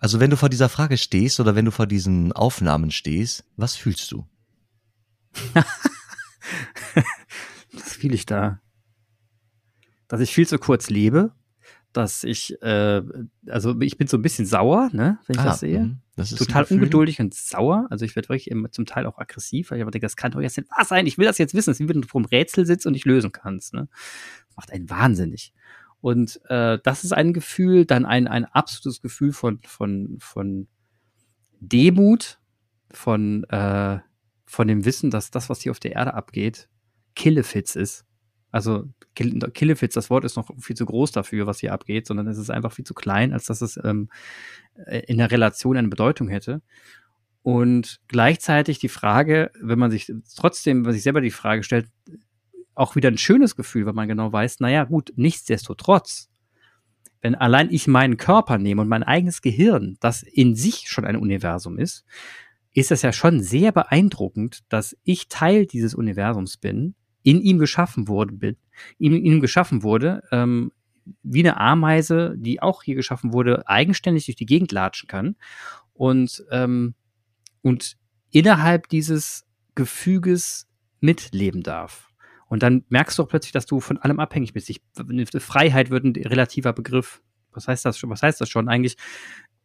Also 0.01 0.19
wenn 0.19 0.31
du 0.31 0.37
vor 0.39 0.49
dieser 0.49 0.71
Frage 0.71 0.97
stehst 0.97 1.41
oder 1.41 1.55
wenn 1.55 1.67
du 1.67 1.71
vor 1.71 1.87
diesen 1.87 2.33
Aufnahmen 2.33 2.91
stehst, 2.91 3.45
was 3.57 3.77
fühlst 3.77 4.11
du? 4.11 4.27
was 7.73 7.93
fühle 7.93 8.15
ich 8.15 8.25
da? 8.25 8.61
Dass 10.09 10.21
ich 10.21 10.33
viel 10.33 10.49
zu 10.49 10.59
kurz 10.59 10.89
lebe, 10.89 11.35
dass 11.93 12.25
ich, 12.25 12.61
äh, 12.63 13.03
also 13.47 13.79
ich 13.81 13.99
bin 13.99 14.07
so 14.07 14.17
ein 14.17 14.23
bisschen 14.23 14.47
sauer, 14.47 14.89
ne, 14.93 15.19
wenn 15.27 15.35
ich 15.35 15.41
ah, 15.41 15.45
das 15.45 15.61
sehe. 15.61 15.81
Mhm. 15.81 15.99
Das 16.17 16.33
ist 16.33 16.39
Total 16.39 16.65
ungeduldig 16.65 17.21
und 17.21 17.35
sauer. 17.35 17.87
Also 17.91 18.07
ich 18.07 18.17
werde 18.17 18.31
wirklich 18.31 18.51
zum 18.71 18.87
Teil 18.87 19.05
auch 19.05 19.19
aggressiv, 19.19 19.71
weil 19.71 19.79
ich 19.79 19.83
aber 19.83 19.91
denke, 19.91 20.07
das 20.07 20.17
kann 20.17 20.33
doch 20.33 20.41
jetzt 20.41 20.57
nicht 20.57 20.71
wahr 20.71 20.87
sein. 20.87 21.07
Ich 21.07 21.19
will 21.19 21.27
das 21.27 21.37
jetzt 21.37 21.53
wissen. 21.53 21.71
Das 21.71 21.79
ist 21.79 21.85
wie 21.85 21.93
wenn 21.93 22.01
du 22.01 22.09
vor 22.09 22.21
einem 22.21 22.27
Rätsel 22.27 22.65
sitzt 22.65 22.87
und 22.87 22.95
nicht 22.95 23.05
lösen 23.05 23.33
kannst. 23.33 23.75
Ne? 23.75 23.89
Das 24.49 24.57
macht 24.57 24.73
einen 24.73 24.89
wahnsinnig. 24.89 25.53
Und 26.01 26.41
äh, 26.49 26.79
das 26.83 27.05
ist 27.05 27.13
ein 27.13 27.33
Gefühl, 27.33 27.85
dann 27.85 28.07
ein, 28.07 28.27
ein 28.27 28.45
absolutes 28.47 29.03
Gefühl 29.03 29.33
von, 29.33 29.61
von, 29.65 30.17
von 30.19 30.69
Demut, 31.61 32.39
von, 32.91 33.45
äh, 33.45 33.99
von 34.47 34.69
dem 34.69 34.85
Wissen, 34.85 35.11
dass 35.11 35.31
das, 35.31 35.51
was 35.51 35.61
hier 35.61 35.73
auf 35.73 35.81
der 35.81 35.93
Erde 35.93 36.15
abgeht, 36.15 36.69
Killefits 37.15 37.77
ist. 37.77 38.07
Also 38.51 38.89
Killefits, 39.15 39.95
das 39.95 40.11
Wort 40.11 40.25
ist 40.25 40.37
noch 40.37 40.51
viel 40.59 40.77
zu 40.77 40.87
groß 40.87 41.13
dafür, 41.13 41.47
was 41.47 41.61
hier 41.61 41.73
abgeht, 41.73 42.07
sondern 42.07 42.27
es 42.27 42.39
ist 42.39 42.51
einfach 42.51 42.73
viel 42.73 42.85
zu 42.85 42.95
klein, 42.95 43.33
als 43.33 43.45
dass 43.45 43.61
es 43.61 43.79
ähm, 43.85 44.09
in 45.07 45.19
der 45.19 45.31
Relation 45.31 45.77
eine 45.77 45.89
Bedeutung 45.89 46.29
hätte. 46.29 46.63
Und 47.43 48.01
gleichzeitig 48.09 48.79
die 48.79 48.89
Frage, 48.89 49.51
wenn 49.61 49.79
man 49.79 49.91
sich 49.91 50.13
trotzdem, 50.37 50.79
wenn 50.79 50.85
man 50.85 50.93
sich 50.95 51.03
selber 51.03 51.21
die 51.21 51.31
Frage 51.31 51.63
stellt, 51.63 51.89
auch 52.81 52.97
wieder 52.97 53.11
ein 53.11 53.19
schönes 53.19 53.57
Gefühl, 53.57 53.87
weil 53.87 53.93
man 53.93 54.09
genau 54.09 54.33
weiß, 54.33 54.61
naja, 54.61 54.85
gut, 54.85 55.13
nichtsdestotrotz, 55.17 56.31
wenn 57.21 57.35
allein 57.35 57.71
ich 57.71 57.87
meinen 57.87 58.17
Körper 58.17 58.59
nehme 58.59 58.83
und 58.83 58.89
mein 58.89 59.03
eigenes 59.03 59.43
Gehirn, 59.43 59.97
das 60.01 60.23
in 60.23 60.55
sich 60.55 60.89
schon 60.89 61.05
ein 61.05 61.17
Universum 61.17 61.79
ist, 61.79 62.05
ist 62.73 62.91
es 62.91 63.03
ja 63.03 63.13
schon 63.13 63.43
sehr 63.43 63.73
beeindruckend, 63.73 64.61
dass 64.69 64.97
ich 65.05 65.29
Teil 65.29 65.67
dieses 65.67 65.95
Universums 65.95 66.57
bin, 66.57 66.95
in 67.23 67.41
ihm 67.43 67.59
geschaffen 67.59 68.09
wurde, 68.09 68.33
bin, 68.33 68.57
in 68.99 69.15
ihm 69.15 69.41
geschaffen 69.41 69.83
wurde, 69.83 70.23
ähm, 70.31 70.73
wie 71.23 71.41
eine 71.41 71.59
Ameise, 71.59 72.35
die 72.39 72.63
auch 72.63 72.83
hier 72.83 72.95
geschaffen 72.95 73.33
wurde, 73.33 73.69
eigenständig 73.69 74.27
durch 74.27 74.37
die 74.37 74.47
Gegend 74.47 74.73
latschen 74.73 75.09
kann 75.09 75.37
und 75.93 76.45
ähm, 76.51 76.95
und 77.63 77.99
innerhalb 78.31 78.89
dieses 78.89 79.45
Gefüges 79.75 80.69
mitleben 81.01 81.63
darf. 81.63 82.10
Und 82.51 82.65
dann 82.65 82.85
merkst 82.89 83.17
du 83.17 83.23
auch 83.23 83.29
plötzlich, 83.29 83.53
dass 83.53 83.65
du 83.65 83.79
von 83.79 83.97
allem 83.99 84.19
abhängig 84.19 84.53
bist. 84.53 84.69
Ich, 84.71 84.83
Freiheit 85.39 85.91
wird 85.91 86.05
ein 86.05 86.17
relativer 86.17 86.73
Begriff. 86.73 87.23
Was 87.53 87.69
heißt 87.69 87.85
das 87.85 87.97
schon? 87.97 88.11
Was 88.11 88.25
heißt 88.25 88.41
das 88.41 88.49
schon 88.49 88.69
eigentlich? 88.69 88.97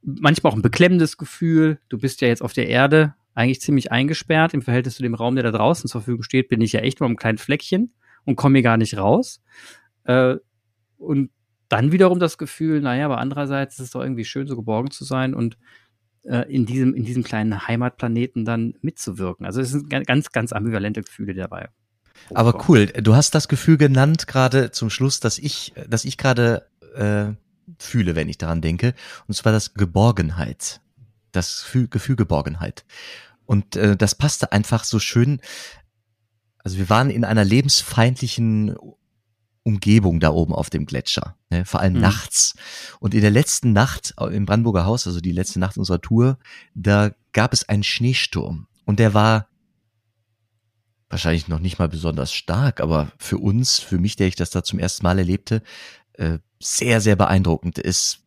Manchmal 0.03 0.53
auch 0.53 0.55
ein 0.55 0.61
beklemmendes 0.61 1.17
Gefühl. 1.17 1.79
Du 1.89 1.97
bist 1.97 2.21
ja 2.21 2.27
jetzt 2.27 2.43
auf 2.43 2.53
der 2.53 2.69
Erde 2.69 3.15
eigentlich 3.33 3.59
ziemlich 3.59 3.91
eingesperrt. 3.91 4.53
Im 4.53 4.61
Verhältnis 4.61 4.97
zu 4.97 5.01
dem 5.01 5.15
Raum, 5.15 5.33
der 5.33 5.43
da 5.43 5.51
draußen 5.51 5.89
zur 5.89 6.01
Verfügung 6.01 6.21
steht, 6.21 6.47
bin 6.47 6.61
ich 6.61 6.73
ja 6.73 6.81
echt 6.81 6.99
nur 6.99 7.09
ein 7.09 7.15
kleines 7.15 7.41
Fleckchen 7.41 7.91
und 8.23 8.35
komme 8.35 8.59
hier 8.59 8.63
gar 8.63 8.77
nicht 8.77 8.95
raus. 8.97 9.41
Äh, 10.03 10.35
und 10.97 11.31
dann 11.69 11.91
wiederum 11.91 12.19
das 12.19 12.37
Gefühl, 12.37 12.81
naja, 12.81 13.05
aber 13.05 13.17
andererseits 13.17 13.79
ist 13.79 13.85
es 13.85 13.91
doch 13.91 14.01
irgendwie 14.01 14.25
schön, 14.25 14.45
so 14.45 14.55
geborgen 14.55 14.91
zu 14.91 15.05
sein 15.05 15.33
und 15.33 15.57
äh, 16.21 16.51
in 16.53 16.67
diesem, 16.67 16.93
in 16.93 17.03
diesem 17.03 17.23
kleinen 17.23 17.67
Heimatplaneten 17.67 18.45
dann 18.45 18.75
mitzuwirken. 18.81 19.47
Also 19.47 19.59
es 19.59 19.71
sind 19.71 19.89
ganz, 19.89 20.31
ganz 20.31 20.53
ambivalente 20.53 21.01
Gefühle 21.01 21.33
dabei. 21.33 21.69
Aber 22.33 22.67
cool, 22.67 22.87
du 22.87 23.15
hast 23.15 23.35
das 23.35 23.47
Gefühl 23.47 23.77
genannt 23.77 24.27
gerade 24.27 24.71
zum 24.71 24.89
Schluss, 24.89 25.19
dass 25.19 25.37
ich, 25.37 25.73
dass 25.87 26.05
ich 26.05 26.17
gerade 26.17 26.67
äh, 26.95 27.33
fühle, 27.77 28.15
wenn 28.15 28.29
ich 28.29 28.37
daran 28.37 28.61
denke, 28.61 28.93
und 29.27 29.35
zwar 29.35 29.51
das 29.51 29.73
Geborgenheit, 29.73 30.81
das 31.31 31.63
Gefühl, 31.63 31.87
Gefühl 31.87 32.15
Geborgenheit. 32.15 32.85
Und 33.45 33.75
äh, 33.75 33.95
das 33.95 34.15
passte 34.15 34.51
einfach 34.51 34.83
so 34.83 34.99
schön. 34.99 35.39
Also 36.59 36.77
wir 36.77 36.89
waren 36.89 37.09
in 37.09 37.23
einer 37.23 37.43
lebensfeindlichen 37.43 38.75
Umgebung 39.63 40.19
da 40.19 40.29
oben 40.29 40.53
auf 40.53 40.69
dem 40.69 40.85
Gletscher, 40.85 41.35
ne? 41.49 41.65
vor 41.65 41.79
allem 41.79 41.93
mhm. 41.93 42.01
nachts. 42.01 42.55
Und 42.99 43.13
in 43.13 43.21
der 43.21 43.31
letzten 43.31 43.73
Nacht 43.73 44.13
im 44.19 44.45
Brandenburger 44.45 44.85
Haus, 44.85 45.07
also 45.07 45.19
die 45.19 45.31
letzte 45.31 45.59
Nacht 45.59 45.77
unserer 45.77 46.01
Tour, 46.01 46.37
da 46.75 47.11
gab 47.33 47.53
es 47.53 47.67
einen 47.67 47.83
Schneesturm 47.83 48.67
und 48.85 48.99
der 48.99 49.13
war 49.13 49.47
wahrscheinlich 51.15 51.47
noch 51.47 51.59
nicht 51.59 51.79
mal 51.79 51.87
besonders 51.87 52.33
stark, 52.33 52.81
aber 52.81 53.09
für 53.17 53.37
uns, 53.37 53.79
für 53.79 53.97
mich, 53.97 54.17
der 54.17 54.27
ich 54.27 54.35
das 54.35 54.49
da 54.49 54.65
zum 54.65 54.79
ersten 54.79 55.03
Mal 55.03 55.17
erlebte, 55.17 55.63
äh, 56.13 56.39
sehr, 56.59 56.99
sehr 56.99 57.15
beeindruckend. 57.15 57.79
Es 57.79 58.19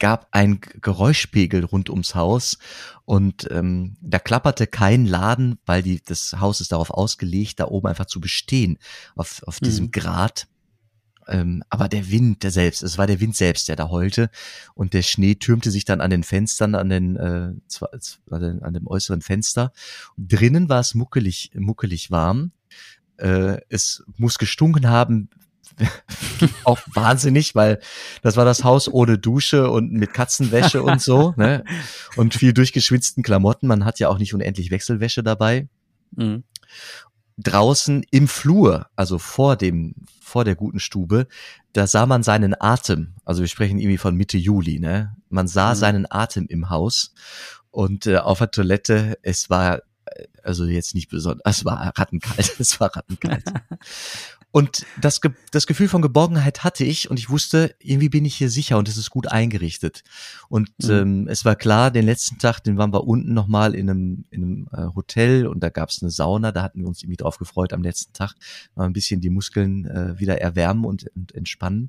gab 0.00 0.26
ein 0.32 0.60
Geräuschpegel 0.60 1.64
rund 1.64 1.88
ums 1.88 2.16
Haus 2.16 2.58
und 3.04 3.48
ähm, 3.52 3.96
da 4.00 4.18
klapperte 4.18 4.66
kein 4.66 5.06
Laden, 5.06 5.60
weil 5.66 5.84
die, 5.84 6.02
das 6.04 6.34
Haus 6.40 6.60
ist 6.60 6.72
darauf 6.72 6.90
ausgelegt, 6.90 7.60
da 7.60 7.68
oben 7.68 7.86
einfach 7.86 8.06
zu 8.06 8.20
bestehen, 8.20 8.78
auf, 9.14 9.44
auf 9.46 9.60
diesem 9.60 9.86
mhm. 9.86 9.90
Grat. 9.92 10.48
Ähm, 11.28 11.62
aber 11.70 11.88
der 11.88 12.10
Wind 12.10 12.42
der 12.42 12.50
selbst, 12.50 12.82
es 12.82 12.98
war 12.98 13.06
der 13.06 13.20
Wind 13.20 13.36
selbst, 13.36 13.68
der 13.68 13.76
da 13.76 13.88
heulte 13.88 14.30
und 14.74 14.92
der 14.94 15.02
Schnee 15.02 15.34
türmte 15.34 15.70
sich 15.70 15.84
dann 15.84 16.00
an 16.00 16.10
den 16.10 16.24
Fenstern, 16.24 16.74
an 16.74 16.88
den, 16.88 17.16
äh, 17.16 17.52
an 18.30 18.74
dem 18.74 18.86
äußeren 18.86 19.22
Fenster. 19.22 19.72
Und 20.16 20.32
drinnen 20.32 20.68
war 20.68 20.80
es 20.80 20.94
muckelig, 20.94 21.50
muckelig 21.54 22.10
warm. 22.10 22.52
Äh, 23.18 23.58
es 23.68 24.02
muss 24.16 24.38
gestunken 24.38 24.88
haben, 24.88 25.28
auch 26.64 26.80
wahnsinnig, 26.92 27.54
weil 27.54 27.80
das 28.22 28.36
war 28.36 28.44
das 28.44 28.62
Haus 28.64 28.88
ohne 28.88 29.18
Dusche 29.18 29.70
und 29.70 29.92
mit 29.92 30.12
Katzenwäsche 30.12 30.82
und 30.82 31.00
so, 31.00 31.32
ne? 31.36 31.64
Und 32.16 32.34
viel 32.34 32.52
durchgeschwitzten 32.52 33.22
Klamotten. 33.22 33.66
Man 33.66 33.84
hat 33.84 33.98
ja 33.98 34.08
auch 34.08 34.18
nicht 34.18 34.34
unendlich 34.34 34.70
Wechselwäsche 34.70 35.22
dabei. 35.22 35.68
Mhm 36.14 36.44
draußen 37.38 38.04
im 38.10 38.28
Flur, 38.28 38.86
also 38.96 39.18
vor 39.18 39.56
dem, 39.56 39.94
vor 40.20 40.44
der 40.44 40.54
guten 40.54 40.80
Stube, 40.80 41.26
da 41.72 41.86
sah 41.86 42.06
man 42.06 42.22
seinen 42.22 42.54
Atem. 42.58 43.14
Also 43.24 43.40
wir 43.40 43.48
sprechen 43.48 43.78
irgendwie 43.78 43.98
von 43.98 44.14
Mitte 44.14 44.38
Juli, 44.38 44.78
ne? 44.78 45.16
Man 45.28 45.48
sah 45.48 45.70
mhm. 45.70 45.78
seinen 45.78 46.06
Atem 46.10 46.46
im 46.48 46.70
Haus 46.70 47.14
und 47.70 48.06
äh, 48.06 48.18
auf 48.18 48.38
der 48.38 48.50
Toilette, 48.50 49.18
es 49.22 49.50
war 49.50 49.78
äh, 50.06 50.26
also 50.42 50.64
jetzt 50.64 50.94
nicht 50.94 51.10
besonders, 51.10 51.58
es 51.58 51.64
war 51.64 51.92
rattenkalt, 51.98 52.56
es 52.58 52.80
war 52.80 52.94
rattenkalt. 52.94 53.44
Und 54.52 54.84
das, 55.00 55.22
Ge 55.22 55.32
das 55.50 55.66
Gefühl 55.66 55.88
von 55.88 56.02
Geborgenheit 56.02 56.62
hatte 56.62 56.84
ich 56.84 57.10
und 57.10 57.18
ich 57.18 57.30
wusste, 57.30 57.74
irgendwie 57.80 58.10
bin 58.10 58.26
ich 58.26 58.36
hier 58.36 58.50
sicher 58.50 58.76
und 58.76 58.86
es 58.86 58.98
ist 58.98 59.08
gut 59.08 59.26
eingerichtet. 59.26 60.04
Und 60.50 60.70
mhm. 60.82 60.90
ähm, 60.90 61.28
es 61.28 61.46
war 61.46 61.56
klar, 61.56 61.90
den 61.90 62.04
letzten 62.04 62.38
Tag, 62.38 62.60
den 62.60 62.76
waren 62.76 62.92
wir 62.92 63.04
unten 63.04 63.32
nochmal 63.32 63.74
in 63.74 63.88
einem, 63.88 64.24
in 64.30 64.42
einem 64.42 64.68
äh, 64.72 64.94
Hotel 64.94 65.46
und 65.46 65.60
da 65.60 65.70
gab 65.70 65.88
es 65.88 66.02
eine 66.02 66.10
Sauna, 66.10 66.52
da 66.52 66.62
hatten 66.62 66.80
wir 66.80 66.86
uns 66.86 67.02
irgendwie 67.02 67.16
drauf 67.16 67.38
gefreut 67.38 67.72
am 67.72 67.82
letzten 67.82 68.12
Tag, 68.12 68.34
mal 68.74 68.84
ein 68.84 68.92
bisschen 68.92 69.22
die 69.22 69.30
Muskeln 69.30 69.86
äh, 69.86 70.20
wieder 70.20 70.38
erwärmen 70.38 70.84
und, 70.84 71.06
und 71.16 71.34
entspannen. 71.34 71.88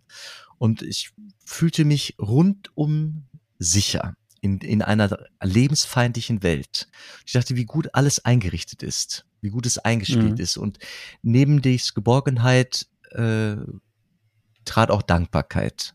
Und 0.58 0.82
ich 0.84 1.12
fühlte 1.43 1.84
mich 1.84 2.15
rundum 2.17 3.26
sicher 3.60 4.15
in, 4.39 4.60
in 4.60 4.82
einer 4.82 5.17
lebensfeindlichen 5.41 6.43
Welt. 6.43 6.88
Ich 7.26 7.34
dachte, 7.34 7.58
wie 7.58 7.65
gut 7.65 7.89
alles 7.93 8.23
eingerichtet 8.23 8.84
ist 8.84 9.26
wie 9.43 9.49
gut 9.49 9.65
es 9.65 9.77
eingespielt 9.77 10.38
mhm. 10.38 10.43
ist. 10.43 10.58
Und 10.58 10.79
neben 11.21 11.62
dies 11.62 11.93
Geborgenheit 11.93 12.88
äh, 13.12 13.56
trat 14.65 14.89
auch 14.89 15.01
Dankbarkeit. 15.01 15.93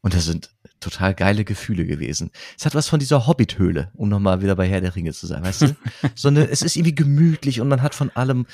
Und 0.00 0.14
das 0.14 0.24
sind 0.24 0.50
total 0.80 1.14
geile 1.14 1.44
Gefühle 1.44 1.84
gewesen. 1.84 2.30
Es 2.56 2.64
hat 2.64 2.74
was 2.74 2.88
von 2.88 3.00
dieser 3.00 3.26
Hobbit-Höhle, 3.26 3.90
um 3.94 4.08
nochmal 4.08 4.42
wieder 4.42 4.56
bei 4.56 4.68
Herr 4.68 4.80
der 4.80 4.94
Ringe 4.94 5.12
zu 5.12 5.26
sein, 5.26 5.42
weißt 5.42 5.62
du? 5.62 5.76
Sondern 6.14 6.48
es 6.48 6.62
ist 6.62 6.76
irgendwie 6.76 6.94
gemütlich 6.94 7.60
und 7.60 7.68
man 7.68 7.82
hat 7.82 7.94
von 7.94 8.10
allem 8.10 8.46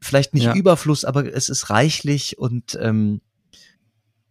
vielleicht 0.00 0.32
nicht 0.32 0.44
ja. 0.44 0.54
Überfluss, 0.54 1.04
aber 1.04 1.32
es 1.32 1.48
ist 1.48 1.70
reichlich 1.70 2.38
und 2.38 2.78
ähm, 2.80 3.20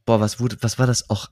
boah, 0.05 0.19
was 0.19 0.39
wurde, 0.39 0.57
was 0.62 0.79
war 0.79 0.88
das 0.88 1.10
auch? 1.10 1.29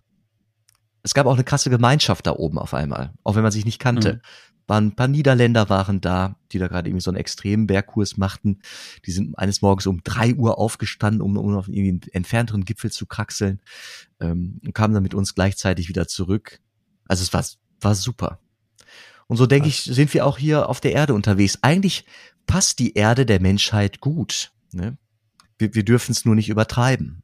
Es 1.03 1.13
gab 1.13 1.25
auch 1.25 1.33
eine 1.33 1.43
krasse 1.43 1.69
Gemeinschaft 1.69 2.27
da 2.27 2.33
oben 2.33 2.59
auf 2.59 2.73
einmal, 2.73 3.13
auch 3.23 3.35
wenn 3.35 3.43
man 3.43 3.51
sich 3.51 3.65
nicht 3.65 3.79
kannte. 3.79 4.15
Mhm 4.15 4.21
waren 4.69 4.87
ein 4.87 4.95
paar 4.95 5.07
Niederländer 5.07 5.67
waren 5.69 5.99
da, 5.99 6.35
die 6.51 6.59
da 6.59 6.67
gerade 6.67 6.87
irgendwie 6.87 7.01
so 7.01 7.09
einen 7.09 7.17
extremen 7.17 7.67
Bergkurs 7.67 8.17
machten. 8.17 8.59
Die 9.05 9.11
sind 9.11 9.37
eines 9.37 9.61
Morgens 9.61 9.87
um 9.87 10.01
drei 10.03 10.33
Uhr 10.35 10.57
aufgestanden, 10.57 11.21
um, 11.21 11.35
um 11.37 11.55
auf 11.55 11.67
irgendwie 11.67 11.89
einen 11.89 12.01
entfernteren 12.13 12.63
Gipfel 12.63 12.91
zu 12.91 13.05
kraxeln 13.07 13.59
ähm, 14.21 14.61
und 14.63 14.73
kamen 14.73 14.93
dann 14.93 15.03
mit 15.03 15.15
uns 15.15 15.35
gleichzeitig 15.35 15.89
wieder 15.89 16.07
zurück. 16.07 16.61
Also 17.07 17.23
es 17.23 17.33
war, 17.33 17.43
war 17.81 17.95
super. 17.95 18.39
Und 19.27 19.37
so 19.37 19.45
denke 19.45 19.67
ich, 19.67 19.83
sind 19.83 20.13
wir 20.13 20.25
auch 20.25 20.37
hier 20.37 20.69
auf 20.69 20.79
der 20.79 20.93
Erde 20.93 21.13
unterwegs. 21.13 21.59
Eigentlich 21.61 22.05
passt 22.45 22.79
die 22.79 22.93
Erde 22.93 23.25
der 23.25 23.41
Menschheit 23.41 23.99
gut. 23.99 24.51
Ne? 24.71 24.97
Wir, 25.57 25.73
wir 25.73 25.83
dürfen 25.83 26.11
es 26.11 26.25
nur 26.25 26.35
nicht 26.35 26.49
übertreiben. 26.49 27.23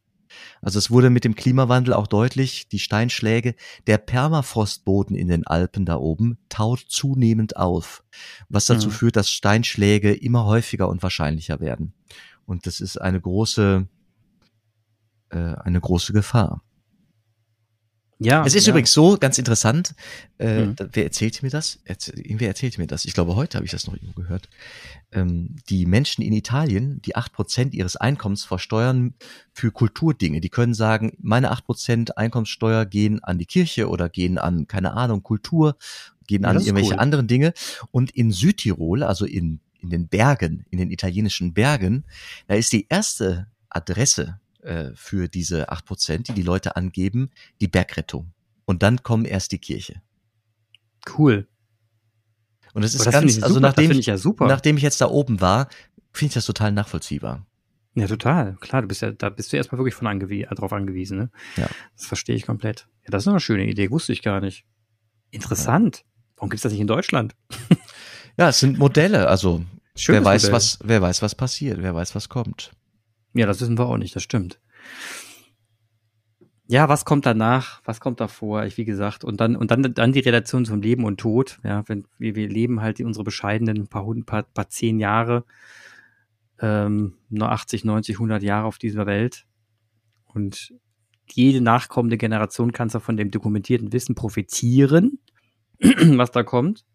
Also 0.61 0.79
es 0.79 0.91
wurde 0.91 1.09
mit 1.09 1.23
dem 1.23 1.35
Klimawandel 1.35 1.93
auch 1.93 2.07
deutlich, 2.07 2.67
die 2.67 2.79
Steinschläge, 2.79 3.55
der 3.87 3.97
Permafrostboden 3.97 5.15
in 5.15 5.27
den 5.27 5.45
Alpen 5.45 5.85
da 5.85 5.97
oben 5.97 6.37
taut 6.49 6.79
zunehmend 6.87 7.57
auf, 7.57 8.03
was 8.49 8.65
dazu 8.65 8.87
mhm. 8.87 8.93
führt, 8.93 9.15
dass 9.15 9.29
Steinschläge 9.29 10.13
immer 10.13 10.45
häufiger 10.45 10.89
und 10.89 11.03
wahrscheinlicher 11.03 11.59
werden. 11.59 11.93
Und 12.45 12.67
das 12.67 12.79
ist 12.79 12.97
eine 12.97 13.19
große, 13.19 13.87
äh, 15.29 15.37
eine 15.37 15.81
große 15.81 16.13
Gefahr. 16.13 16.61
Ja. 18.17 18.45
Es 18.45 18.55
ist 18.55 18.65
ja. 18.65 18.71
übrigens 18.71 18.93
so, 18.93 19.17
ganz 19.17 19.37
interessant, 19.37 19.93
äh, 20.39 20.65
mhm. 20.65 20.75
wer 20.93 21.03
erzählte 21.03 21.43
mir 21.43 21.49
das? 21.51 21.79
Erzähl, 21.83 22.17
irgendwer 22.19 22.47
erzählte 22.47 22.79
mir 22.79 22.87
das. 22.87 23.03
Ich 23.05 23.13
glaube, 23.13 23.35
heute 23.35 23.57
habe 23.57 23.65
ich 23.65 23.71
das 23.71 23.87
noch 23.87 23.93
irgendwo 23.93 24.13
gehört. 24.13 24.49
Ähm, 25.11 25.57
die 25.69 25.85
Menschen 25.85 26.21
in 26.21 26.31
Italien, 26.31 27.01
die 27.01 27.15
acht 27.15 27.33
Prozent 27.33 27.73
ihres 27.73 27.97
Einkommens 27.97 28.45
versteuern 28.45 29.15
für 29.51 29.71
Kulturdinge. 29.71 30.39
Die 30.39 30.49
können 30.49 30.73
sagen, 30.73 31.17
meine 31.21 31.51
acht 31.51 31.65
Prozent 31.65 32.17
Einkommenssteuer 32.17 32.85
gehen 32.85 33.21
an 33.23 33.37
die 33.37 33.45
Kirche 33.45 33.89
oder 33.89 34.07
gehen 34.07 34.37
an, 34.37 34.67
keine 34.67 34.93
Ahnung, 34.93 35.21
Kultur, 35.21 35.75
gehen 36.25 36.43
ja, 36.43 36.49
an 36.49 36.59
irgendwelche 36.59 36.93
cool. 36.93 36.99
anderen 36.99 37.27
Dinge. 37.27 37.53
Und 37.91 38.11
in 38.11 38.31
Südtirol, 38.31 39.03
also 39.03 39.25
in, 39.25 39.59
in 39.81 39.89
den 39.89 40.07
Bergen, 40.07 40.65
in 40.69 40.77
den 40.77 40.89
italienischen 40.89 41.53
Bergen, 41.53 42.05
da 42.47 42.55
ist 42.55 42.71
die 42.71 42.87
erste 42.87 43.47
Adresse 43.69 44.39
äh, 44.65 44.91
für 44.95 45.27
diese 45.27 45.69
acht 45.69 45.85
Prozent, 45.85 46.27
die 46.27 46.33
die 46.33 46.41
Leute 46.41 46.75
angeben, 46.75 47.29
die 47.61 47.67
Bergrettung. 47.67 48.33
Und 48.65 48.83
dann 48.83 49.03
kommen 49.03 49.25
erst 49.25 49.51
die 49.51 49.59
Kirche. 49.59 50.01
Cool. 51.17 51.47
Und 52.73 52.83
das 52.83 52.93
ist 52.93 53.05
das 53.05 53.13
ganz, 53.13 53.41
also 53.41 53.59
nachdem 53.59 53.91
ich, 53.91 54.05
ja 54.05 54.17
nachdem 54.39 54.77
ich 54.77 54.83
jetzt 54.83 54.99
da 54.99 55.07
oben 55.07 55.39
war, 55.39 55.69
finde 56.11 56.31
ich 56.31 56.33
das 56.33 56.45
total 56.45 56.71
nachvollziehbar. 56.71 57.45
Ja, 57.93 58.07
total. 58.07 58.57
Klar, 58.59 58.81
du 58.81 58.89
bist 58.89 59.01
ja, 59.01 59.11
da 59.11 59.29
bist 59.29 59.53
du 59.53 59.57
erstmal 59.57 59.79
wirklich 59.79 59.95
von 59.95 60.07
angewie 60.07 60.45
drauf 60.49 60.73
angewiesen, 60.73 61.17
ne? 61.17 61.29
Ja. 61.55 61.69
Das 61.95 62.07
verstehe 62.07 62.35
ich 62.35 62.45
komplett. 62.45 62.87
Ja, 63.03 63.11
das 63.11 63.23
ist 63.23 63.27
eine 63.29 63.39
schöne 63.39 63.65
Idee, 63.65 63.89
wusste 63.89 64.11
ich 64.11 64.21
gar 64.21 64.41
nicht. 64.41 64.65
Interessant. 65.31 65.99
Ja. 65.99 66.03
Warum 66.35 66.49
gibt's 66.49 66.63
das 66.63 66.73
nicht 66.73 66.81
in 66.81 66.87
Deutschland? 66.87 67.33
ja, 68.37 68.49
es 68.49 68.59
sind 68.59 68.77
Modelle, 68.77 69.29
also 69.29 69.63
Schönes 69.95 70.21
wer 70.21 70.25
weiß, 70.25 70.43
Modell. 70.43 70.55
was, 70.55 70.79
wer 70.83 71.01
weiß, 71.01 71.21
was 71.21 71.35
passiert, 71.35 71.81
wer 71.81 71.95
weiß, 71.95 72.15
was 72.15 72.27
kommt. 72.27 72.71
Ja, 73.35 73.45
das 73.45 73.59
wissen 73.61 73.77
wir 73.77 73.85
auch 73.85 73.97
nicht, 73.97 74.15
das 74.15 74.23
stimmt. 74.23 74.59
Ja, 76.67 76.89
was 76.89 77.05
kommt 77.05 77.25
danach? 77.27 77.81
Was 77.85 77.99
kommt 77.99 78.19
davor? 78.19 78.63
Ich, 78.63 78.77
wie 78.77 78.85
gesagt, 78.85 79.23
und 79.23 79.39
dann, 79.39 79.55
und 79.55 79.69
dann, 79.69 79.93
dann 79.93 80.13
die 80.13 80.21
Relation 80.21 80.65
zum 80.65 80.81
Leben 80.81 81.03
und 81.03 81.19
Tod. 81.19 81.59
Ja, 81.63 81.83
wenn 81.87 82.07
wir, 82.17 82.35
wir 82.35 82.47
leben 82.47 82.81
halt 82.81 82.99
unsere 83.01 83.23
bescheidenen 83.23 83.87
paar, 83.87 84.07
paar, 84.25 84.43
paar 84.43 84.69
zehn 84.69 84.99
Jahre, 84.99 85.43
ähm, 86.59 87.17
nur 87.29 87.51
80, 87.51 87.83
90, 87.83 88.15
100 88.15 88.41
Jahre 88.41 88.65
auf 88.65 88.79
dieser 88.79 89.05
Welt. 89.05 89.45
Und 90.25 90.73
jede 91.29 91.61
nachkommende 91.61 92.17
Generation 92.17 92.71
kann 92.71 92.89
zwar 92.89 93.01
von 93.01 93.17
dem 93.17 93.31
dokumentierten 93.31 93.91
Wissen 93.93 94.15
profitieren, 94.15 95.19
was 95.79 96.31
da 96.31 96.41
kommt. 96.41 96.85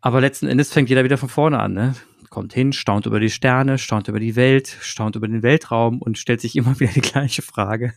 Aber 0.00 0.20
letzten 0.20 0.46
Endes 0.46 0.72
fängt 0.72 0.88
jeder 0.88 1.04
wieder 1.04 1.18
von 1.18 1.28
vorne 1.28 1.58
an, 1.58 1.72
ne? 1.72 1.94
Kommt 2.36 2.52
hin, 2.52 2.74
staunt 2.74 3.06
über 3.06 3.18
die 3.18 3.30
Sterne, 3.30 3.78
staunt 3.78 4.08
über 4.08 4.20
die 4.20 4.36
Welt, 4.36 4.76
staunt 4.82 5.16
über 5.16 5.26
den 5.26 5.42
Weltraum 5.42 6.02
und 6.02 6.18
stellt 6.18 6.42
sich 6.42 6.54
immer 6.54 6.78
wieder 6.80 6.92
die 6.92 7.00
gleiche 7.00 7.40
Frage. 7.40 7.94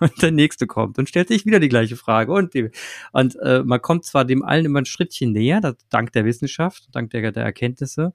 Und 0.00 0.20
der 0.20 0.32
nächste 0.32 0.66
kommt 0.66 0.98
und 0.98 1.08
stellt 1.08 1.28
sich 1.28 1.46
wieder 1.46 1.60
die 1.60 1.68
gleiche 1.68 1.94
Frage. 1.94 2.32
Und, 2.32 2.52
die, 2.52 2.70
und 3.12 3.36
äh, 3.36 3.62
man 3.62 3.80
kommt 3.80 4.04
zwar 4.04 4.24
dem 4.24 4.42
allen 4.42 4.64
immer 4.64 4.80
ein 4.80 4.86
Schrittchen 4.86 5.30
näher, 5.30 5.60
das, 5.60 5.76
dank 5.88 6.10
der 6.10 6.24
Wissenschaft, 6.24 6.88
dank 6.90 7.10
der, 7.10 7.30
der 7.30 7.44
Erkenntnisse. 7.44 8.12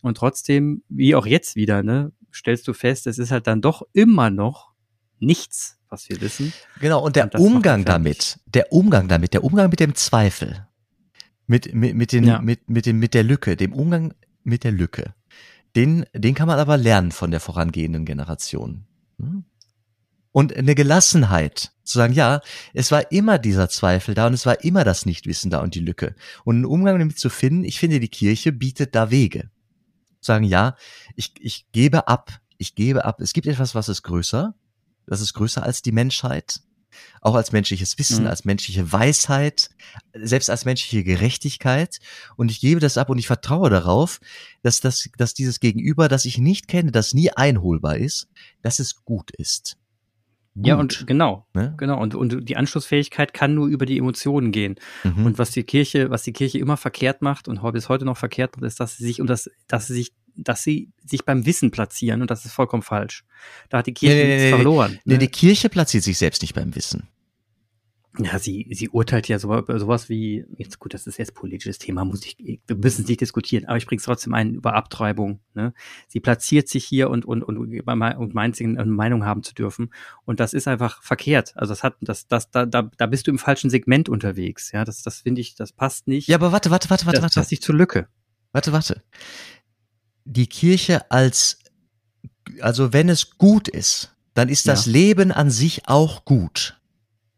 Und 0.00 0.16
trotzdem, 0.16 0.84
wie 0.88 1.16
auch 1.16 1.26
jetzt 1.26 1.56
wieder, 1.56 1.82
ne, 1.82 2.12
stellst 2.32 2.68
du 2.68 2.72
fest, 2.72 3.08
es 3.08 3.18
ist 3.18 3.32
halt 3.32 3.48
dann 3.48 3.60
doch 3.60 3.82
immer 3.92 4.30
noch 4.30 4.70
nichts, 5.18 5.80
was 5.88 6.08
wir 6.08 6.20
wissen. 6.20 6.52
Genau, 6.80 7.04
und 7.04 7.16
der 7.16 7.24
und 7.24 7.34
Umgang 7.34 7.84
damit, 7.84 8.38
der 8.46 8.72
Umgang 8.72 9.08
damit, 9.08 9.34
der 9.34 9.42
Umgang 9.42 9.70
mit 9.70 9.80
dem 9.80 9.96
Zweifel, 9.96 10.68
mit, 11.48 11.74
mit, 11.74 11.96
mit, 11.96 12.12
den, 12.12 12.22
ja. 12.22 12.40
mit, 12.40 12.70
mit, 12.70 12.86
dem, 12.86 13.00
mit 13.00 13.12
der 13.12 13.24
Lücke, 13.24 13.56
dem 13.56 13.72
Umgang 13.72 14.14
mit 14.42 14.64
der 14.64 14.72
Lücke. 14.72 15.14
Den, 15.76 16.04
den 16.14 16.34
kann 16.34 16.48
man 16.48 16.58
aber 16.58 16.76
lernen 16.76 17.12
von 17.12 17.30
der 17.30 17.40
vorangehenden 17.40 18.04
Generation. 18.04 18.86
Hm? 19.18 19.44
Und 20.32 20.56
eine 20.56 20.74
Gelassenheit, 20.74 21.72
zu 21.82 21.98
sagen, 21.98 22.12
ja, 22.12 22.40
es 22.72 22.92
war 22.92 23.10
immer 23.10 23.38
dieser 23.38 23.68
Zweifel 23.68 24.14
da 24.14 24.28
und 24.28 24.34
es 24.34 24.46
war 24.46 24.62
immer 24.62 24.84
das 24.84 25.06
Nichtwissen 25.06 25.50
da 25.50 25.60
und 25.60 25.74
die 25.74 25.80
Lücke. 25.80 26.14
Und 26.44 26.56
einen 26.56 26.64
Umgang 26.64 26.98
damit 26.98 27.18
zu 27.18 27.28
finden, 27.30 27.64
ich 27.64 27.80
finde, 27.80 27.98
die 27.98 28.08
Kirche 28.08 28.52
bietet 28.52 28.94
da 28.94 29.10
Wege. 29.10 29.50
Sagen, 30.20 30.44
ja, 30.44 30.76
ich, 31.16 31.34
ich 31.40 31.66
gebe 31.72 32.06
ab, 32.06 32.40
ich 32.58 32.74
gebe 32.74 33.04
ab. 33.04 33.20
Es 33.20 33.32
gibt 33.32 33.46
etwas, 33.46 33.74
was 33.74 33.88
ist 33.88 34.02
größer. 34.02 34.54
Das 35.06 35.20
ist 35.20 35.34
größer 35.34 35.62
als 35.62 35.82
die 35.82 35.92
Menschheit 35.92 36.60
auch 37.20 37.34
als 37.34 37.52
menschliches 37.52 37.98
Wissen, 37.98 38.22
mhm. 38.22 38.30
als 38.30 38.44
menschliche 38.44 38.92
Weisheit, 38.92 39.70
selbst 40.14 40.50
als 40.50 40.64
menschliche 40.64 41.04
Gerechtigkeit. 41.04 41.98
Und 42.36 42.50
ich 42.50 42.60
gebe 42.60 42.80
das 42.80 42.98
ab 42.98 43.10
und 43.10 43.18
ich 43.18 43.26
vertraue 43.26 43.70
darauf, 43.70 44.20
dass 44.62 44.80
das, 44.80 45.08
dass 45.16 45.34
dieses 45.34 45.60
Gegenüber, 45.60 46.08
das 46.08 46.24
ich 46.24 46.38
nicht 46.38 46.68
kenne, 46.68 46.92
das 46.92 47.14
nie 47.14 47.30
einholbar 47.30 47.96
ist, 47.96 48.28
dass 48.62 48.78
es 48.78 49.04
gut 49.04 49.30
ist. 49.32 49.76
Gut. 50.54 50.66
Ja, 50.66 50.76
und 50.76 51.06
genau, 51.06 51.46
ne? 51.54 51.74
genau. 51.78 52.00
Und, 52.00 52.16
und 52.16 52.48
die 52.48 52.56
Anschlussfähigkeit 52.56 53.32
kann 53.32 53.54
nur 53.54 53.68
über 53.68 53.86
die 53.86 53.98
Emotionen 53.98 54.50
gehen. 54.50 54.74
Mhm. 55.04 55.26
Und 55.26 55.38
was 55.38 55.52
die 55.52 55.62
Kirche, 55.62 56.10
was 56.10 56.24
die 56.24 56.32
Kirche 56.32 56.58
immer 56.58 56.76
verkehrt 56.76 57.22
macht 57.22 57.46
und 57.46 57.62
bis 57.72 57.88
heute 57.88 58.04
noch 58.04 58.16
verkehrt 58.16 58.56
macht, 58.56 58.66
ist, 58.66 58.80
dass 58.80 58.96
sie 58.96 59.04
sich 59.04 59.20
um 59.20 59.28
das, 59.28 59.48
dass 59.68 59.86
sie 59.86 59.94
sich 59.94 60.12
dass 60.36 60.62
sie 60.62 60.90
sich 61.04 61.24
beim 61.24 61.46
Wissen 61.46 61.70
platzieren 61.70 62.22
und 62.22 62.30
das 62.30 62.44
ist 62.44 62.52
vollkommen 62.52 62.82
falsch. 62.82 63.24
Da 63.68 63.78
hat 63.78 63.86
die 63.86 63.94
Kirche 63.94 64.16
nee, 64.16 64.26
nichts 64.26 64.42
nee, 64.44 64.50
verloren. 64.50 64.98
Nee, 65.04 65.14
ne? 65.14 65.18
die 65.18 65.28
Kirche 65.28 65.68
platziert 65.68 66.04
sich 66.04 66.18
selbst 66.18 66.42
nicht 66.42 66.54
beim 66.54 66.74
Wissen. 66.74 67.08
Ja, 68.18 68.40
sie, 68.40 68.66
sie 68.72 68.88
urteilt 68.88 69.28
ja 69.28 69.38
so, 69.38 69.64
sowas 69.68 70.08
wie, 70.08 70.44
jetzt 70.56 70.80
gut, 70.80 70.94
das 70.94 71.06
ist 71.06 71.16
jetzt 71.18 71.32
politisches 71.32 71.78
Thema, 71.78 72.04
muss 72.04 72.26
ich, 72.26 72.36
wir 72.66 72.76
müssen 72.76 73.02
es 73.02 73.08
nicht 73.08 73.20
diskutieren, 73.20 73.66
aber 73.66 73.76
ich 73.76 73.86
bringe 73.86 73.98
es 73.98 74.04
trotzdem 74.04 74.34
ein 74.34 74.54
über 74.54 74.74
Abtreibung. 74.74 75.38
Ne? 75.54 75.72
Sie 76.08 76.18
platziert 76.18 76.68
sich 76.68 76.84
hier 76.84 77.08
und, 77.08 77.24
und, 77.24 77.44
und, 77.44 77.58
und 77.58 78.34
meint, 78.34 78.60
eine 78.60 78.84
Meinung 78.86 79.24
haben 79.24 79.44
zu 79.44 79.54
dürfen. 79.54 79.94
Und 80.24 80.40
das 80.40 80.54
ist 80.54 80.66
einfach 80.66 81.02
verkehrt. 81.04 81.52
Also 81.56 81.70
das 81.70 81.84
hat, 81.84 81.96
das, 82.00 82.26
das, 82.26 82.50
da, 82.50 82.66
da, 82.66 82.90
da 82.96 83.06
bist 83.06 83.28
du 83.28 83.30
im 83.30 83.38
falschen 83.38 83.70
Segment 83.70 84.08
unterwegs. 84.08 84.72
Ja, 84.72 84.84
das, 84.84 85.02
das 85.02 85.20
finde 85.20 85.40
ich, 85.40 85.54
das 85.54 85.72
passt 85.72 86.08
nicht. 86.08 86.26
Ja, 86.26 86.36
aber 86.36 86.50
warte, 86.50 86.70
warte, 86.72 86.90
warte, 86.90 87.06
warte, 87.06 87.18
das 87.18 87.22
warte. 87.22 87.34
passt 87.40 87.52
nicht 87.52 87.62
zur 87.62 87.76
Lücke. 87.76 88.08
Warte, 88.52 88.72
warte 88.72 89.04
die 90.24 90.46
Kirche 90.46 91.10
als, 91.10 91.58
also 92.60 92.92
wenn 92.92 93.08
es 93.08 93.38
gut 93.38 93.68
ist, 93.68 94.14
dann 94.34 94.48
ist 94.48 94.68
das 94.68 94.86
ja. 94.86 94.92
Leben 94.92 95.32
an 95.32 95.50
sich 95.50 95.88
auch 95.88 96.24
gut. 96.24 96.80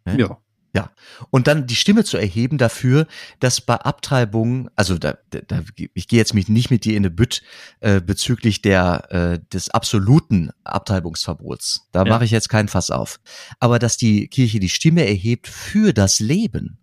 Ne? 0.04 0.18
Ja. 0.18 0.38
Ja. 0.74 0.90
Und 1.30 1.48
dann 1.48 1.66
die 1.66 1.76
Stimme 1.76 2.02
zu 2.02 2.16
erheben 2.16 2.56
dafür, 2.56 3.06
dass 3.40 3.60
bei 3.60 3.74
Abtreibungen, 3.74 4.70
also 4.74 4.96
da, 4.96 5.18
da 5.30 5.62
ich 5.92 6.08
gehe 6.08 6.18
jetzt 6.18 6.32
nicht 6.32 6.70
mit 6.70 6.84
dir 6.86 6.92
in 6.92 7.02
eine 7.02 7.10
Bütt 7.10 7.42
äh, 7.80 8.00
bezüglich 8.00 8.62
der 8.62 9.10
äh, 9.10 9.38
des 9.52 9.68
absoluten 9.68 10.50
Abtreibungsverbots. 10.64 11.88
Da 11.92 12.04
ja. 12.04 12.08
mache 12.08 12.24
ich 12.24 12.30
jetzt 12.30 12.48
keinen 12.48 12.68
Fass 12.68 12.90
auf. 12.90 13.20
Aber 13.60 13.78
dass 13.78 13.98
die 13.98 14.28
Kirche 14.28 14.60
die 14.60 14.70
Stimme 14.70 15.06
erhebt 15.06 15.46
für 15.46 15.92
das 15.92 16.20
Leben, 16.20 16.78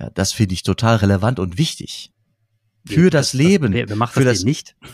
ja, 0.00 0.10
das 0.10 0.32
finde 0.32 0.54
ich 0.54 0.64
total 0.64 0.96
relevant 0.96 1.38
und 1.38 1.56
wichtig. 1.56 2.12
Für 2.88 3.10
das, 3.10 3.28
das 3.28 3.34
Leben. 3.34 3.72
wer, 3.72 3.88
wer 3.88 3.96
macht 3.96 4.16
das, 4.16 4.24
das 4.24 4.44
nicht? 4.44 4.76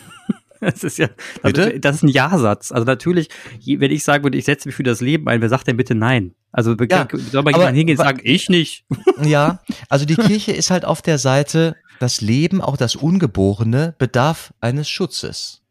Das 0.60 0.82
ist 0.82 0.96
ja, 0.96 1.08
bitte? 1.42 1.78
das 1.78 1.96
ist 1.96 2.02
ein 2.04 2.08
Ja-Satz. 2.08 2.72
Also 2.72 2.86
natürlich, 2.86 3.28
wenn 3.66 3.90
ich 3.90 4.02
sagen 4.02 4.24
würde, 4.24 4.38
ich 4.38 4.46
setze 4.46 4.66
mich 4.66 4.74
für 4.74 4.82
das 4.82 5.02
Leben 5.02 5.28
ein, 5.28 5.42
wer 5.42 5.50
sagt 5.50 5.66
denn 5.66 5.76
bitte 5.76 5.94
nein? 5.94 6.34
Also 6.52 6.74
ja, 6.88 7.06
soll 7.32 7.42
man 7.42 7.54
jemand 7.54 7.76
hingehen 7.76 7.98
und 7.98 8.04
sagen, 8.04 8.20
ich 8.22 8.48
nicht? 8.48 8.86
Ja, 9.22 9.60
also 9.88 10.06
die 10.06 10.14
Kirche 10.14 10.52
ist 10.52 10.70
halt 10.70 10.84
auf 10.84 11.02
der 11.02 11.18
Seite, 11.18 11.76
das 12.00 12.20
Leben, 12.20 12.60
auch 12.62 12.76
das 12.76 12.96
Ungeborene, 12.96 13.94
bedarf 13.98 14.54
eines 14.60 14.88
Schutzes. 14.88 15.63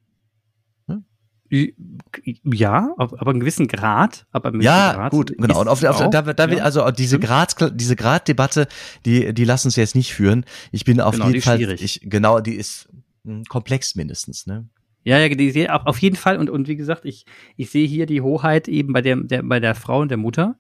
Ja, 2.44 2.96
aber 2.98 3.32
einen 3.32 3.39
gewissen 3.39 3.68
Grad. 3.68 4.26
Aber 4.32 4.50
einen 4.50 4.62
ja, 4.62 4.94
Grad 4.94 5.12
gut, 5.12 5.38
genau. 5.38 5.62
Und 5.62 5.68
auf, 5.68 5.84
auf, 5.84 6.02
auch, 6.02 6.10
da, 6.10 6.22
da 6.22 6.50
will, 6.50 6.60
also 6.60 6.89
diese 6.89 7.20
Grad, 7.20 7.56
diese 7.80 7.96
Graddebatte, 7.96 8.68
die, 9.06 9.34
die 9.34 9.46
lassen 9.46 9.68
uns 9.68 9.76
jetzt 9.76 9.96
nicht 9.96 10.13
führen. 10.13 10.46
Ich 10.72 10.84
bin 10.84 11.00
auf 11.00 11.13
genau, 11.13 11.28
jeden 11.28 11.42
Fall, 11.42 11.62
ich, 11.62 12.02
genau, 12.04 12.39
die 12.39 12.56
ist 12.56 12.89
hm, 13.24 13.44
komplex 13.46 13.96
mindestens, 13.96 14.48
ne? 14.48 14.68
Ja, 15.04 15.20
ja, 15.20 15.30
die, 15.30 15.52
die, 15.52 15.70
auf 15.70 16.00
jeden 16.00 16.16
Fall. 16.16 16.38
Und, 16.38 16.50
und 16.50 16.68
wie 16.68 16.78
gesagt, 16.78 17.06
ich, 17.06 17.26
ich 17.56 17.70
sehe 17.70 17.86
hier 17.86 18.06
die 18.06 18.22
Hoheit 18.22 18.68
eben 18.68 18.94
bei 18.94 19.02
der, 19.02 19.18
der, 19.18 19.44
bei 19.44 19.60
der 19.60 19.76
Frau 19.76 20.00
und 20.00 20.10
der 20.10 20.18
Mutter, 20.18 20.58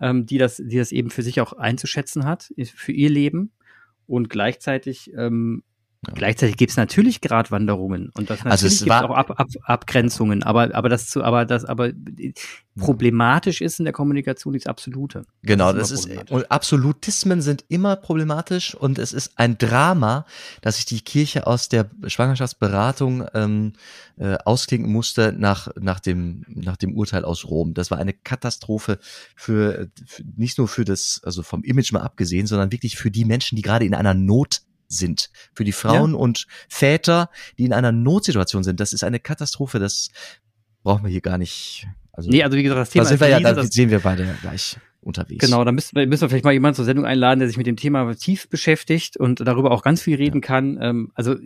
ähm, 0.00 0.26
die 0.26 0.38
das, 0.38 0.56
die 0.56 0.78
das 0.78 0.92
eben 0.92 1.10
für 1.10 1.22
sich 1.22 1.40
auch 1.40 1.52
einzuschätzen 1.52 2.24
hat, 2.24 2.50
für 2.74 2.92
ihr 2.92 3.10
Leben. 3.10 3.52
Und 4.06 4.28
gleichzeitig 4.28 5.12
ähm, 5.16 5.62
Ja. 6.06 6.14
Gleichzeitig 6.14 6.56
gibt 6.56 6.70
es 6.70 6.78
natürlich 6.78 7.20
Gratwanderungen 7.20 8.10
und 8.16 8.30
das 8.30 8.40
also 8.46 8.66
natürlich 8.66 8.90
also 8.90 9.08
auch 9.08 9.16
Ab, 9.16 9.38
Ab, 9.38 9.48
Abgrenzungen, 9.64 10.42
aber 10.42 10.74
aber 10.74 10.88
das 10.88 11.10
zu 11.10 11.22
aber 11.22 11.44
das 11.44 11.66
aber 11.66 11.90
problematisch 12.78 13.60
ist 13.60 13.80
in 13.80 13.84
der 13.84 13.92
Kommunikation 13.92 14.54
ist 14.54 14.66
absolute. 14.66 15.26
Genau, 15.42 15.74
das 15.74 15.90
ist, 15.90 16.06
das 16.06 16.14
ist 16.14 16.30
und 16.30 16.50
Absolutismen 16.50 17.42
sind 17.42 17.66
immer 17.68 17.96
problematisch 17.96 18.74
und 18.74 18.98
es 18.98 19.12
ist 19.12 19.32
ein 19.36 19.58
Drama, 19.58 20.24
dass 20.62 20.76
sich 20.76 20.86
die 20.86 21.02
Kirche 21.02 21.46
aus 21.46 21.68
der 21.68 21.90
Schwangerschaftsberatung 22.06 23.26
ähm, 23.34 23.74
äh, 24.16 24.38
ausklinken 24.46 24.90
musste 24.90 25.34
nach 25.36 25.68
nach 25.78 26.00
dem 26.00 26.46
nach 26.48 26.78
dem 26.78 26.94
Urteil 26.94 27.26
aus 27.26 27.44
Rom. 27.44 27.74
Das 27.74 27.90
war 27.90 27.98
eine 27.98 28.14
Katastrophe 28.14 28.98
für, 29.36 29.90
für 30.06 30.22
nicht 30.34 30.56
nur 30.56 30.66
für 30.66 30.86
das 30.86 31.20
also 31.24 31.42
vom 31.42 31.62
Image 31.62 31.92
mal 31.92 32.00
abgesehen, 32.00 32.46
sondern 32.46 32.72
wirklich 32.72 32.96
für 32.96 33.10
die 33.10 33.26
Menschen, 33.26 33.56
die 33.56 33.62
gerade 33.62 33.84
in 33.84 33.94
einer 33.94 34.14
Not 34.14 34.62
sind. 34.90 35.30
Für 35.54 35.64
die 35.64 35.72
Frauen 35.72 36.12
ja. 36.12 36.18
und 36.18 36.46
Väter, 36.68 37.30
die 37.58 37.64
in 37.64 37.72
einer 37.72 37.92
Notsituation 37.92 38.62
sind. 38.62 38.80
Das 38.80 38.92
ist 38.92 39.04
eine 39.04 39.20
Katastrophe. 39.20 39.78
Das 39.78 40.10
brauchen 40.82 41.04
wir 41.04 41.10
hier 41.10 41.20
gar 41.20 41.38
nicht. 41.38 41.86
Also, 42.12 42.28
nee, 42.28 42.42
also 42.42 42.56
wie 42.56 42.62
gesagt, 42.62 42.80
das 42.80 42.90
Thema 42.90 43.04
da 43.04 43.08
sind 43.08 43.20
wir 43.20 43.28
ja, 43.28 43.40
da 43.40 43.64
sehen 43.64 43.90
wir 43.90 44.00
beide 44.00 44.34
gleich 44.42 44.76
unterwegs. 45.00 45.44
Genau, 45.44 45.64
da 45.64 45.72
müssen 45.72 45.96
wir, 45.96 46.06
müssen 46.06 46.22
wir 46.22 46.28
vielleicht 46.28 46.44
mal 46.44 46.52
jemanden 46.52 46.76
zur 46.76 46.84
Sendung 46.84 47.06
einladen, 47.06 47.38
der 47.38 47.48
sich 47.48 47.56
mit 47.56 47.66
dem 47.66 47.76
Thema 47.76 48.14
tief 48.14 48.48
beschäftigt 48.48 49.16
und 49.16 49.40
darüber 49.40 49.70
auch 49.70 49.82
ganz 49.82 50.02
viel 50.02 50.16
reden 50.16 50.42
ja. 50.42 50.46
kann. 50.46 50.78
Ähm, 50.80 51.12
also 51.14 51.36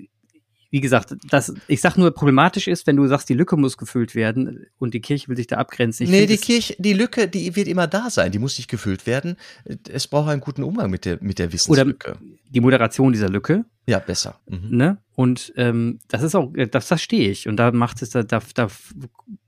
wie 0.75 0.81
gesagt, 0.81 1.15
das, 1.31 1.55
ich 1.69 1.81
sag 1.81 1.97
nur, 1.97 2.11
problematisch 2.11 2.67
ist, 2.67 2.89
wenn 2.89 2.97
du 2.97 3.07
sagst, 3.07 3.29
die 3.29 3.35
Lücke 3.35 3.57
muss 3.57 3.79
gefüllt 3.79 4.17
werden 4.17 4.67
und 4.81 4.93
die 4.93 5.01
Kirche 5.01 5.29
will 5.29 5.37
sich 5.37 5.47
da 5.47 5.59
abgrenzen. 5.59 6.03
Ich 6.03 6.11
nee, 6.11 6.27
die 6.27 6.37
Kirche, 6.37 6.75
die 6.81 6.95
Lücke, 6.95 7.29
die 7.29 7.55
wird 7.55 7.69
immer 7.69 7.87
da 7.87 8.11
sein, 8.11 8.33
die 8.33 8.41
muss 8.41 8.59
nicht 8.59 8.69
gefüllt 8.69 9.07
werden. 9.07 9.37
Es 9.89 10.09
braucht 10.09 10.31
einen 10.31 10.41
guten 10.41 10.65
Umgang 10.65 10.91
mit 10.91 11.05
der, 11.05 11.19
mit 11.21 11.39
der 11.39 11.53
Wissenslücke. 11.53 12.11
Oder 12.11 12.21
die 12.51 12.61
Moderation 12.61 13.13
dieser 13.13 13.29
Lücke. 13.29 13.65
Ja, 13.87 14.01
besser. 14.01 14.41
Mhm. 14.49 14.77
Ne? 14.77 14.99
Und 15.15 15.53
ähm, 15.55 16.01
das 16.09 16.25
ist 16.25 16.35
auch, 16.35 16.53
das 16.73 16.89
verstehe 16.89 17.31
ich. 17.31 17.47
Und 17.47 17.57
da 17.57 17.71
macht 17.71 18.03
es, 18.03 18.11
da, 18.11 18.25
da, 18.25 18.43
da 18.57 18.67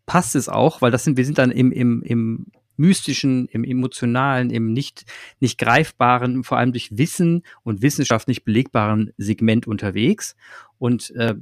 passt 0.06 0.36
es 0.36 0.48
auch, 0.48 0.80
weil 0.80 0.92
das 0.92 1.02
sind, 1.02 1.16
wir 1.16 1.24
sind 1.24 1.38
dann 1.38 1.50
im, 1.50 1.72
im, 1.72 2.04
im 2.04 2.46
mystischen, 2.76 3.46
im 3.48 3.64
emotionalen, 3.64 4.50
im 4.50 4.72
nicht, 4.72 5.04
nicht 5.40 5.58
greifbaren, 5.58 6.44
vor 6.44 6.58
allem 6.58 6.72
durch 6.72 6.96
Wissen 6.96 7.42
und 7.62 7.82
Wissenschaft 7.82 8.28
nicht 8.28 8.44
belegbaren 8.44 9.12
Segment 9.16 9.66
unterwegs. 9.66 10.36
Und 10.78 11.10
äh, 11.16 11.34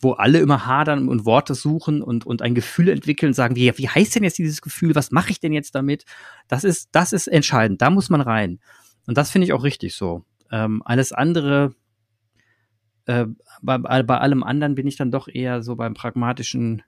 wo 0.00 0.12
alle 0.12 0.40
immer 0.40 0.66
hadern 0.66 1.08
und 1.08 1.24
Worte 1.24 1.54
suchen 1.54 2.02
und, 2.02 2.26
und 2.26 2.42
ein 2.42 2.54
Gefühl 2.54 2.88
entwickeln, 2.88 3.32
sagen, 3.32 3.56
wie, 3.56 3.72
wie 3.76 3.88
heißt 3.88 4.16
denn 4.16 4.24
jetzt 4.24 4.38
dieses 4.38 4.62
Gefühl? 4.62 4.94
Was 4.94 5.10
mache 5.10 5.30
ich 5.30 5.40
denn 5.40 5.52
jetzt 5.52 5.74
damit? 5.74 6.04
Das 6.48 6.64
ist, 6.64 6.88
das 6.92 7.12
ist 7.12 7.28
entscheidend. 7.28 7.80
Da 7.82 7.90
muss 7.90 8.10
man 8.10 8.20
rein. 8.20 8.60
Und 9.06 9.16
das 9.16 9.30
finde 9.30 9.46
ich 9.46 9.52
auch 9.52 9.64
richtig 9.64 9.94
so. 9.94 10.24
Ähm, 10.50 10.82
alles 10.84 11.12
andere, 11.12 11.74
äh, 13.06 13.26
bei, 13.62 13.78
bei 13.78 14.18
allem 14.18 14.42
anderen 14.42 14.74
bin 14.74 14.86
ich 14.86 14.96
dann 14.96 15.10
doch 15.10 15.28
eher 15.28 15.62
so 15.62 15.76
beim 15.76 15.94
pragmatischen 15.94 16.82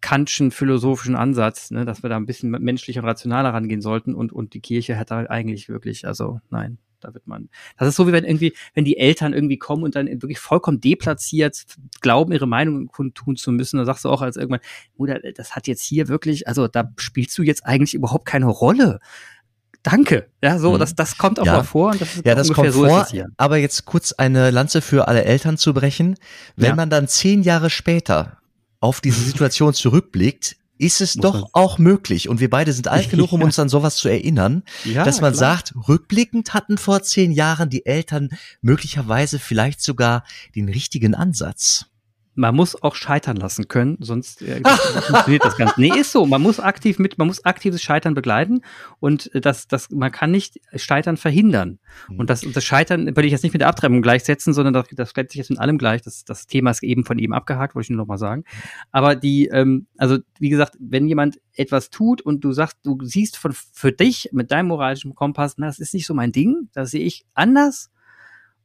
Kantschen 0.00 0.50
philosophischen 0.50 1.16
Ansatz, 1.16 1.70
ne, 1.70 1.84
dass 1.84 2.02
wir 2.02 2.10
da 2.10 2.16
ein 2.16 2.26
bisschen 2.26 2.50
menschlicher 2.50 3.00
und 3.00 3.08
rationaler 3.08 3.50
rangehen 3.50 3.82
sollten 3.82 4.14
und, 4.14 4.32
und 4.32 4.54
die 4.54 4.60
Kirche 4.60 4.94
hätte 4.94 5.14
halt 5.14 5.30
eigentlich 5.30 5.68
wirklich, 5.68 6.06
also 6.06 6.40
nein, 6.50 6.78
da 7.00 7.14
wird 7.14 7.26
man. 7.26 7.48
Das 7.78 7.88
ist 7.88 7.96
so 7.96 8.06
wie 8.06 8.12
wenn 8.12 8.24
irgendwie, 8.24 8.54
wenn 8.74 8.84
die 8.84 8.98
Eltern 8.98 9.32
irgendwie 9.32 9.58
kommen 9.58 9.84
und 9.84 9.94
dann 9.94 10.06
wirklich 10.06 10.38
vollkommen 10.38 10.80
deplatziert 10.80 11.64
glauben, 12.00 12.32
ihre 12.32 12.46
Meinung 12.46 12.86
kundtun 12.88 13.36
zu 13.36 13.52
müssen, 13.52 13.78
dann 13.78 13.86
sagst 13.86 14.04
du 14.04 14.08
auch 14.08 14.22
als 14.22 14.36
irgendwann, 14.36 14.60
Mutter, 14.96 15.18
das 15.34 15.56
hat 15.56 15.66
jetzt 15.66 15.82
hier 15.82 16.08
wirklich, 16.08 16.46
also 16.46 16.68
da 16.68 16.92
spielst 16.96 17.36
du 17.38 17.42
jetzt 17.42 17.64
eigentlich 17.66 17.94
überhaupt 17.94 18.26
keine 18.26 18.46
Rolle. 18.46 19.00
Danke. 19.82 20.28
Ja, 20.42 20.58
so, 20.58 20.74
mhm. 20.74 20.78
das, 20.78 20.94
das 20.94 21.16
kommt 21.16 21.40
auch 21.40 21.46
ja. 21.46 21.56
mal 21.58 21.62
vor. 21.62 21.92
Und 21.92 22.00
das 22.00 22.16
ist 22.16 22.26
ja, 22.26 22.34
das 22.34 22.52
kommt 22.52 22.72
so 22.72 22.86
vor. 22.86 23.08
Aber 23.38 23.56
jetzt 23.56 23.86
kurz 23.86 24.12
eine 24.12 24.50
Lanze 24.50 24.82
für 24.82 25.08
alle 25.08 25.24
Eltern 25.24 25.56
zu 25.56 25.72
brechen. 25.72 26.16
Wenn 26.56 26.70
ja. 26.70 26.74
man 26.74 26.90
dann 26.90 27.08
zehn 27.08 27.42
Jahre 27.42 27.70
später 27.70 28.39
auf 28.80 29.00
diese 29.00 29.22
Situation 29.22 29.74
zurückblickt, 29.74 30.56
ist 30.78 31.02
es 31.02 31.16
Muss 31.16 31.22
doch 31.22 31.50
auch 31.52 31.78
möglich, 31.78 32.28
und 32.28 32.40
wir 32.40 32.48
beide 32.48 32.72
sind 32.72 32.88
alt 32.88 33.10
genug, 33.10 33.32
um 33.32 33.42
uns 33.42 33.58
an 33.58 33.68
sowas 33.68 33.96
zu 33.96 34.08
erinnern, 34.08 34.62
ja, 34.84 35.04
dass 35.04 35.20
man 35.20 35.32
klar. 35.34 35.56
sagt, 35.56 35.74
rückblickend 35.88 36.54
hatten 36.54 36.78
vor 36.78 37.02
zehn 37.02 37.32
Jahren 37.32 37.68
die 37.68 37.84
Eltern 37.84 38.30
möglicherweise 38.62 39.38
vielleicht 39.38 39.82
sogar 39.82 40.24
den 40.54 40.68
richtigen 40.68 41.14
Ansatz 41.14 41.89
man 42.40 42.56
muss 42.56 42.82
auch 42.82 42.94
scheitern 42.94 43.36
lassen 43.36 43.68
können, 43.68 43.98
sonst 44.00 44.40
äh, 44.42 44.62
funktioniert 45.06 45.44
das 45.44 45.56
Ganze. 45.56 45.74
Nee, 45.78 45.92
ist 45.96 46.10
so. 46.10 46.24
Man 46.24 46.40
muss 46.40 46.58
aktiv 46.58 46.98
mit, 46.98 47.18
man 47.18 47.26
muss 47.26 47.44
aktives 47.44 47.82
Scheitern 47.82 48.14
begleiten 48.14 48.62
und 48.98 49.30
das, 49.34 49.68
das, 49.68 49.90
man 49.90 50.10
kann 50.10 50.30
nicht 50.30 50.58
Scheitern 50.74 51.18
verhindern. 51.18 51.78
Mhm. 52.08 52.20
Und 52.20 52.30
das, 52.30 52.40
das 52.40 52.64
Scheitern 52.64 53.06
würde 53.06 53.26
ich 53.26 53.32
jetzt 53.32 53.42
nicht 53.42 53.52
mit 53.52 53.60
der 53.60 53.68
Abtreibung 53.68 54.00
gleichsetzen, 54.00 54.54
sondern 54.54 54.72
das, 54.72 54.86
das 54.90 55.10
stellt 55.10 55.30
sich 55.30 55.38
jetzt 55.38 55.50
mit 55.50 55.58
allem 55.58 55.76
gleich. 55.76 56.00
Das, 56.00 56.24
das 56.24 56.46
Thema 56.46 56.70
ist 56.70 56.82
eben 56.82 57.04
von 57.04 57.18
eben 57.18 57.34
abgehakt, 57.34 57.74
wollte 57.74 57.84
ich 57.84 57.90
nur 57.90 57.98
noch 57.98 58.08
mal 58.08 58.18
sagen. 58.18 58.44
Aber 58.90 59.16
die, 59.16 59.48
ähm, 59.48 59.86
also 59.98 60.18
wie 60.38 60.48
gesagt, 60.48 60.76
wenn 60.80 61.06
jemand 61.06 61.38
etwas 61.52 61.90
tut 61.90 62.22
und 62.22 62.42
du 62.42 62.52
sagst, 62.52 62.78
du 62.82 62.98
siehst 63.02 63.36
von 63.36 63.52
für 63.52 63.92
dich 63.92 64.30
mit 64.32 64.50
deinem 64.50 64.68
moralischen 64.68 65.14
Kompass, 65.14 65.54
na, 65.58 65.66
das 65.66 65.78
ist 65.78 65.92
nicht 65.92 66.06
so 66.06 66.14
mein 66.14 66.32
Ding, 66.32 66.70
das 66.72 66.90
sehe 66.90 67.04
ich 67.04 67.26
anders 67.34 67.90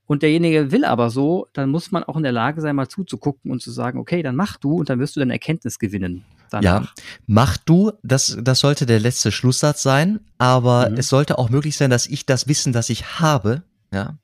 und 0.08 0.22
derjenige 0.22 0.72
will 0.72 0.86
aber 0.86 1.10
so, 1.10 1.48
dann 1.54 1.70
muss 1.70 1.92
man 1.92 2.04
auch 2.04 2.16
in 2.18 2.24
der 2.24 2.32
Lage 2.32 2.62
sein, 2.62 2.76
mal 2.76 2.88
zuzugucken 2.88 3.52
und 3.52 3.62
zu 3.62 3.72
sagen, 3.72 4.00
okay, 4.00 4.22
dann 4.22 4.36
mach 4.36 4.58
du 4.58 4.76
und 4.76 4.90
dann 4.90 5.00
wirst 5.00 5.16
du 5.16 5.20
deine 5.20 5.34
Erkenntnis 5.34 5.80
gewinnen. 5.80 6.24
Danach. 6.52 6.84
Ja, 6.84 7.04
mach 7.26 7.58
du, 7.58 7.92
das, 8.04 8.38
das 8.40 8.60
sollte 8.60 8.86
der 8.86 9.00
letzte 9.00 9.32
Schlusssatz 9.32 9.82
sein, 9.82 10.20
aber 10.38 10.90
mhm. 10.90 10.98
es 10.98 11.10
sollte 11.10 11.40
auch 11.40 11.50
möglich 11.50 11.76
sein, 11.76 11.90
dass 11.90 12.06
ich 12.06 12.26
das 12.26 12.48
Wissen, 12.48 12.72
das 12.72 12.90
ich 12.90 13.20
habe, 13.20 13.64
ja, 13.92 14.18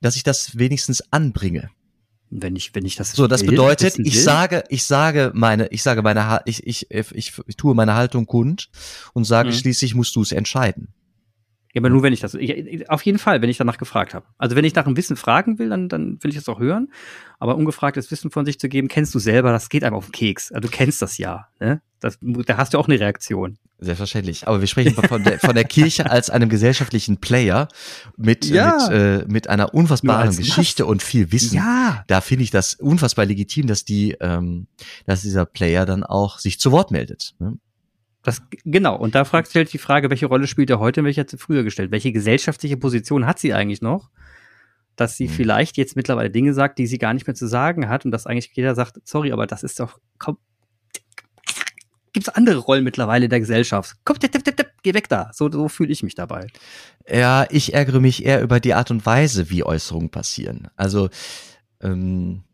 dass 0.00 0.16
ich 0.16 0.22
das 0.22 0.58
wenigstens 0.58 1.02
anbringe. 1.10 1.70
Wenn 2.30 2.56
ich, 2.56 2.74
wenn 2.74 2.84
ich 2.84 2.96
das 2.96 3.12
so, 3.12 3.26
das 3.26 3.42
will, 3.42 3.50
bedeutet, 3.50 3.98
ich 3.98 4.14
will. 4.14 4.20
sage, 4.20 4.64
ich 4.68 4.84
sage 4.84 5.30
meine, 5.34 5.68
ich 5.68 5.82
sage 5.82 6.02
meine, 6.02 6.40
ich, 6.46 6.66
ich, 6.66 6.90
ich, 6.90 7.32
ich, 7.46 7.56
tue 7.56 7.74
meine 7.74 7.94
Haltung 7.94 8.26
kund 8.26 8.70
und 9.12 9.24
sage, 9.24 9.50
mhm. 9.50 9.54
schließlich 9.54 9.94
musst 9.94 10.16
du 10.16 10.22
es 10.22 10.32
entscheiden. 10.32 10.88
Ja, 11.74 11.80
aber 11.80 11.90
nur 11.90 12.04
wenn 12.04 12.12
ich 12.12 12.20
das, 12.20 12.34
ich, 12.34 12.88
auf 12.88 13.02
jeden 13.02 13.18
Fall, 13.18 13.42
wenn 13.42 13.50
ich 13.50 13.56
danach 13.56 13.78
gefragt 13.78 14.14
habe. 14.14 14.24
Also 14.38 14.54
wenn 14.54 14.64
ich 14.64 14.76
nach 14.76 14.86
einem 14.86 14.96
Wissen 14.96 15.16
fragen 15.16 15.58
will, 15.58 15.68
dann, 15.68 15.88
dann 15.88 16.22
will 16.22 16.30
ich 16.30 16.36
das 16.36 16.48
auch 16.48 16.60
hören. 16.60 16.92
Aber 17.40 17.56
ungefragtes 17.56 18.12
Wissen 18.12 18.30
von 18.30 18.46
sich 18.46 18.60
zu 18.60 18.68
geben, 18.68 18.86
kennst 18.86 19.12
du 19.12 19.18
selber, 19.18 19.50
das 19.50 19.68
geht 19.68 19.82
einem 19.82 19.96
auf 19.96 20.06
den 20.06 20.12
Keks. 20.12 20.52
Also 20.52 20.68
du 20.68 20.74
kennst 20.74 21.02
das 21.02 21.18
ja. 21.18 21.48
Ne? 21.58 21.82
Das, 21.98 22.18
da 22.20 22.58
hast 22.58 22.74
du 22.74 22.78
auch 22.78 22.86
eine 22.86 23.00
Reaktion. 23.00 23.58
Selbstverständlich. 23.80 24.46
Aber 24.46 24.60
wir 24.60 24.68
sprechen 24.68 24.94
von 24.94 25.24
der, 25.24 25.40
von 25.40 25.56
der 25.56 25.64
Kirche 25.64 26.08
als 26.10 26.30
einem 26.30 26.48
gesellschaftlichen 26.48 27.16
Player 27.16 27.66
mit, 28.16 28.44
ja. 28.44 28.88
mit, 28.88 28.96
äh, 28.96 29.24
mit 29.26 29.50
einer 29.50 29.74
unfassbaren 29.74 30.36
Geschichte 30.36 30.84
was? 30.84 30.90
und 30.90 31.02
viel 31.02 31.32
Wissen. 31.32 31.56
Ja. 31.56 32.04
Da 32.06 32.20
finde 32.20 32.44
ich 32.44 32.52
das 32.52 32.74
unfassbar 32.74 33.26
legitim, 33.26 33.66
dass 33.66 33.84
die, 33.84 34.12
ähm, 34.20 34.68
dass 35.06 35.22
dieser 35.22 35.44
Player 35.44 35.86
dann 35.86 36.04
auch 36.04 36.38
sich 36.38 36.60
zu 36.60 36.70
Wort 36.70 36.92
meldet. 36.92 37.34
Ne? 37.40 37.58
Das, 38.24 38.42
genau, 38.64 38.96
und 38.96 39.14
da 39.14 39.24
fragt 39.24 39.50
stellt 39.50 39.72
die 39.72 39.78
Frage, 39.78 40.08
welche 40.08 40.26
Rolle 40.26 40.46
spielt 40.46 40.70
er 40.70 40.80
heute 40.80 41.00
und 41.00 41.06
welche 41.06 41.20
hat 41.20 41.30
sie 41.30 41.36
früher 41.36 41.62
gestellt? 41.62 41.90
Welche 41.90 42.10
gesellschaftliche 42.10 42.78
Position 42.78 43.26
hat 43.26 43.38
sie 43.38 43.52
eigentlich 43.52 43.82
noch? 43.82 44.10
Dass 44.96 45.18
sie 45.18 45.28
mhm. 45.28 45.32
vielleicht 45.32 45.76
jetzt 45.76 45.94
mittlerweile 45.94 46.30
Dinge 46.30 46.54
sagt, 46.54 46.78
die 46.78 46.86
sie 46.86 46.98
gar 46.98 47.12
nicht 47.12 47.26
mehr 47.26 47.34
zu 47.34 47.46
sagen 47.46 47.88
hat 47.88 48.06
und 48.06 48.10
dass 48.10 48.26
eigentlich 48.26 48.50
jeder 48.54 48.74
sagt, 48.74 48.98
sorry, 49.04 49.30
aber 49.30 49.46
das 49.46 49.62
ist 49.62 49.78
doch, 49.78 49.98
komm, 50.18 50.38
gibt's 52.14 52.30
andere 52.30 52.58
Rollen 52.58 52.82
mittlerweile 52.82 53.26
in 53.26 53.30
der 53.30 53.40
Gesellschaft. 53.40 53.96
Komm, 54.04 54.18
tipp, 54.18 54.32
tipp, 54.32 54.44
tipp, 54.44 54.70
geh 54.82 54.94
weg 54.94 55.10
da. 55.10 55.30
So, 55.34 55.50
so 55.50 55.68
fühle 55.68 55.92
ich 55.92 56.02
mich 56.02 56.14
dabei. 56.14 56.46
Ja, 57.06 57.46
ich 57.50 57.74
ärgere 57.74 58.00
mich 58.00 58.24
eher 58.24 58.40
über 58.40 58.58
die 58.58 58.72
Art 58.72 58.90
und 58.90 59.04
Weise, 59.04 59.50
wie 59.50 59.64
Äußerungen 59.64 60.10
passieren. 60.10 60.68
Also, 60.76 61.10
ähm, 61.82 62.44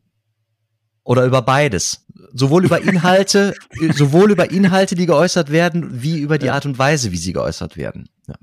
oder 1.10 1.24
über 1.24 1.42
beides. 1.42 2.06
Sowohl 2.32 2.64
über 2.64 2.80
Inhalte, 2.80 3.54
sowohl 3.96 4.30
über 4.30 4.48
Inhalte, 4.52 4.94
die 4.94 5.06
geäußert 5.06 5.50
werden, 5.50 6.04
wie 6.04 6.20
über 6.20 6.38
die 6.38 6.50
Art 6.50 6.66
und 6.66 6.78
Weise, 6.78 7.10
wie 7.10 7.16
sie 7.16 7.32
geäußert 7.32 7.76
werden. 7.76 8.08
Ja. 8.28 8.36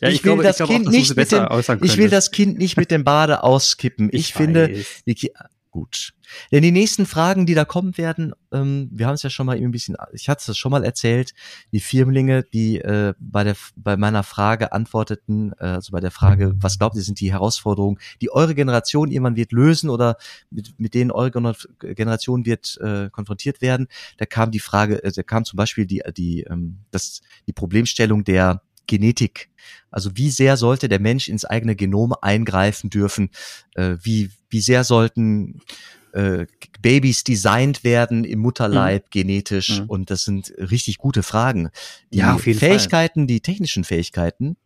Ja, 0.00 0.08
ich, 0.08 0.14
ich, 0.14 0.24
will 0.24 0.34
glaube, 0.34 0.44
das 0.44 0.60
ich 0.60 0.66
Kind 0.66 0.86
auch, 0.86 0.92
nicht 0.92 1.16
mit 1.16 1.32
dem, 1.32 1.48
ich 1.82 1.96
will 1.96 2.08
das 2.08 2.30
Kind 2.30 2.58
nicht 2.58 2.76
mit 2.76 2.92
dem 2.92 3.02
Bade 3.02 3.42
auskippen. 3.42 4.08
Ich, 4.12 4.20
ich 4.20 4.34
finde, 4.34 4.84
die, 5.04 5.32
Gut. 5.72 6.14
Denn 6.50 6.62
die 6.62 6.72
nächsten 6.72 7.06
Fragen, 7.06 7.46
die 7.46 7.54
da 7.54 7.64
kommen 7.64 7.96
werden, 7.96 8.32
ähm, 8.50 8.88
wir 8.92 9.06
haben 9.06 9.14
es 9.14 9.22
ja 9.22 9.30
schon 9.30 9.46
mal 9.46 9.56
ein 9.56 9.70
bisschen, 9.70 9.96
ich 10.12 10.28
hatte 10.28 10.50
es 10.50 10.58
schon 10.58 10.72
mal 10.72 10.82
erzählt, 10.82 11.32
die 11.70 11.78
Firmlinge, 11.78 12.42
die 12.42 12.78
äh, 12.78 13.14
bei 13.20 13.44
der 13.44 13.54
bei 13.76 13.96
meiner 13.96 14.24
Frage 14.24 14.72
antworteten, 14.72 15.52
äh, 15.60 15.66
also 15.66 15.92
bei 15.92 16.00
der 16.00 16.10
Frage, 16.10 16.54
was 16.56 16.78
glaubt 16.78 16.96
ihr, 16.96 17.02
sind 17.02 17.20
die 17.20 17.32
Herausforderungen, 17.32 17.98
die 18.20 18.32
eure 18.32 18.56
Generation 18.56 19.12
irgendwann 19.12 19.36
wird 19.36 19.52
lösen 19.52 19.90
oder 19.90 20.16
mit, 20.50 20.74
mit 20.78 20.94
denen 20.94 21.12
eure 21.12 21.30
Generation 21.30 22.46
wird 22.46 22.76
äh, 22.80 23.08
konfrontiert 23.10 23.60
werden, 23.60 23.86
da 24.18 24.26
kam 24.26 24.50
die 24.50 24.58
Frage, 24.58 25.04
äh, 25.04 25.12
da 25.12 25.22
kam 25.22 25.44
zum 25.44 25.56
Beispiel 25.56 25.86
die 25.86 26.02
die 26.16 26.42
ähm, 26.42 26.80
das 26.90 27.20
die 27.46 27.52
Problemstellung 27.52 28.24
der 28.24 28.60
Genetik. 28.90 29.48
Also 29.90 30.10
wie 30.16 30.30
sehr 30.30 30.56
sollte 30.56 30.88
der 30.88 31.00
Mensch 31.00 31.28
ins 31.28 31.44
eigene 31.44 31.76
Genom 31.76 32.12
eingreifen 32.20 32.90
dürfen? 32.90 33.30
Äh, 33.76 33.96
wie, 34.02 34.30
wie 34.48 34.60
sehr 34.60 34.82
sollten 34.82 35.60
äh, 36.12 36.46
Babys 36.82 37.22
designt 37.22 37.84
werden 37.84 38.24
im 38.24 38.40
Mutterleib 38.40 39.04
mhm. 39.04 39.10
genetisch? 39.10 39.80
Mhm. 39.80 39.86
Und 39.86 40.10
das 40.10 40.24
sind 40.24 40.52
richtig 40.58 40.98
gute 40.98 41.22
Fragen. 41.22 41.70
Die 42.12 42.18
ja, 42.18 42.36
Fähigkeiten, 42.36 43.20
Fall. 43.20 43.26
die 43.26 43.40
technischen 43.40 43.84
Fähigkeiten, 43.84 44.56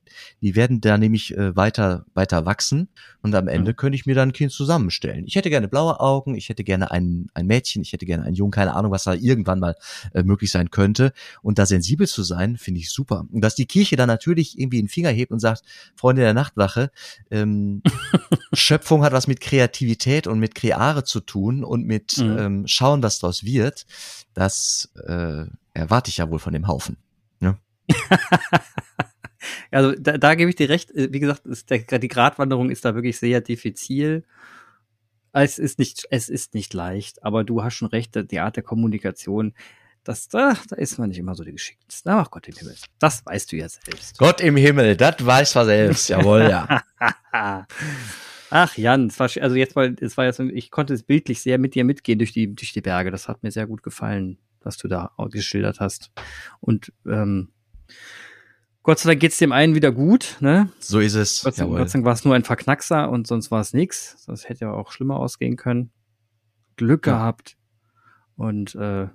die 0.43 0.55
werden 0.57 0.81
da 0.81 0.99
nämlich 0.99 1.37
äh, 1.37 1.55
weiter, 1.57 2.05
weiter 2.15 2.45
wachsen 2.47 2.89
und 3.23 3.35
am 3.35 3.49
Ende 3.49 3.73
Mhm. 3.73 3.77
könnte 3.77 3.97
ich 3.97 4.07
mir 4.07 4.15
dann 4.15 4.31
ein 4.31 4.33
Kind 4.33 4.53
zusammenstellen. 4.53 5.25
Ich 5.27 5.37
hätte 5.37 5.51
gerne 5.51 5.69
blaue 5.69 6.01
Augen, 6.01 6.35
ich 6.35 6.49
hätte 6.49 6.65
gerne 6.65 6.91
ein, 6.91 7.29
ein 7.35 7.47
Mädchen, 7.47 7.83
ich 7.83 7.93
hätte 7.93 8.07
gerne 8.07 8.25
einen 8.25 8.35
Jungen, 8.35 8.51
keine 8.53 8.75
Ahnung, 8.75 8.91
was 8.93 9.05
da 9.05 9.15
irgendwann 9.15 9.61
mal 9.61 9.77
äh, 10.13 10.23
möglich 10.23 10.51
sein 10.51 10.71
könnte. 10.71 11.13
Und 11.43 11.59
da 11.59 11.67
sensibel 11.67 12.07
zu 12.07 12.23
sein, 12.23 12.57
finde 12.57 12.81
ich 12.81 12.91
super. 12.91 13.27
Und 13.33 13.41
dass 13.43 13.55
die 13.55 13.67
Kirche 13.67 13.97
dann 13.97 14.09
natürlich 14.09 14.59
irgendwie 14.59 14.79
einen 14.79 14.89
Finger 14.89 15.11
hebt 15.11 15.33
und 15.33 15.41
sagt, 15.41 15.63
Freunde 15.97 16.23
der 16.23 16.35
Nachtwache, 16.35 16.91
ähm, 17.31 17.83
Schöpfung 18.53 19.03
hat 19.05 19.13
was 19.13 19.27
mit 19.27 19.41
Kreativität 19.41 20.27
und 20.27 20.39
mit 20.39 20.55
Kreare 20.55 21.05
zu 21.05 21.21
tun 21.21 21.65
und 21.65 21.85
mit 21.87 22.19
Mhm. 22.19 22.39
ähm, 22.39 22.67
schauen, 22.67 23.03
was 23.03 23.19
daraus 23.19 23.45
wird, 23.45 23.87
das 24.35 24.91
äh, 25.07 25.45
erwarte 25.73 26.09
ich 26.11 26.19
ja 26.19 26.31
wohl 26.31 26.39
von 26.39 26.53
dem 26.53 26.69
Haufen. 26.69 26.97
Also 29.75 29.93
da, 29.99 30.18
da 30.18 30.35
gebe 30.35 30.51
ich 30.51 30.57
dir 30.57 30.68
recht. 30.68 30.91
Äh, 30.93 31.12
Wie 31.12 31.20
gesagt, 31.20 31.47
ist 31.47 31.70
der, 31.70 31.81
die 31.99 32.09
Gratwanderung 32.09 32.70
ist 32.70 32.85
da 32.85 32.95
wirklich 32.95 33.18
sehr 33.18 33.41
diffizil. 33.41 34.25
Es 35.33 35.59
ist 35.59 35.79
nicht, 35.79 36.07
es 36.11 36.29
ist 36.29 36.55
nicht 36.55 36.72
leicht, 36.75 37.25
aber 37.25 37.43
du 37.43 37.64
hast 37.64 37.75
schon 37.75 37.89
recht, 37.89 38.31
die 38.31 38.39
Art 38.39 38.55
der 38.55 38.62
Kommunikation, 38.62 39.53
das, 40.05 40.29
da, 40.29 40.55
da 40.68 40.77
ist 40.77 40.99
man 40.99 41.09
nicht 41.09 41.18
immer 41.18 41.35
so 41.35 41.43
die 41.43 41.53
Geschickteste. 41.53 42.11
Ach 42.12 42.31
Gott 42.31 42.47
im 42.47 42.55
Himmel. 42.55 42.77
Das 42.99 43.27
weißt 43.27 43.51
du 43.51 43.57
ja 43.57 43.68
selbst. 43.68 44.18
Gott 44.18 44.41
im 44.41 44.57
Himmel, 44.57 44.97
das 44.97 45.25
weiß 45.25 45.57
er 45.57 45.64
selbst, 45.64 46.09
jawohl, 46.09 46.43
ja. 46.43 46.83
Ach 48.51 48.77
Jan, 48.77 49.07
es 49.07 49.18
war, 49.18 49.29
also 49.41 49.57
jetzt 49.57 49.75
mal, 49.75 49.97
es 50.01 50.16
war 50.16 50.27
jetzt, 50.27 50.39
ich 50.39 50.70
konnte 50.70 50.95
es 50.95 51.03
bildlich 51.03 51.41
sehr 51.41 51.59
mit 51.59 51.75
dir 51.75 51.85
mitgehen 51.85 52.18
durch 52.18 52.33
die, 52.33 52.55
durch 52.55 52.72
die 52.72 52.83
Berge. 52.83 53.11
Das 53.11 53.27
hat 53.27 53.43
mir 53.43 53.51
sehr 53.51 53.66
gut 53.66 53.83
gefallen, 53.83 54.39
was 54.61 54.77
du 54.77 54.87
da 54.87 55.11
geschildert 55.31 55.81
hast. 55.81 56.12
Und 56.61 56.93
ähm, 57.07 57.49
Gott 58.85 58.99
sei 58.99 59.09
Dank 59.11 59.20
geht's 59.20 59.39
dem 59.39 59.51
einen 59.51 59.74
wieder 59.74 59.91
gut, 59.91 60.37
ne? 60.41 60.68
So 60.78 61.01
ist 61.01 61.14
es. 61.14 61.43
Gott 61.43 61.55
sei. 61.57 61.64
Gott 61.64 61.89
sei 61.89 61.95
Dank 61.99 62.05
war 62.05 62.12
es 62.12 62.24
nur 62.24 62.35
ein 62.35 62.45
Verknackser 62.45 63.11
und 63.11 63.26
sonst 63.26 63.51
war 63.51 63.61
es 63.61 63.72
nix. 63.72 64.22
Das 64.26 64.49
hätte 64.49 64.66
ja 64.66 64.72
auch 64.72 64.93
schlimmer 64.93 65.16
ausgehen 65.16 65.57
können. 65.57 65.91
Glück 66.76 67.07
Ja. 67.07 67.14
gehabt. 67.16 67.57
Und 68.37 68.74
äh, 68.74 69.09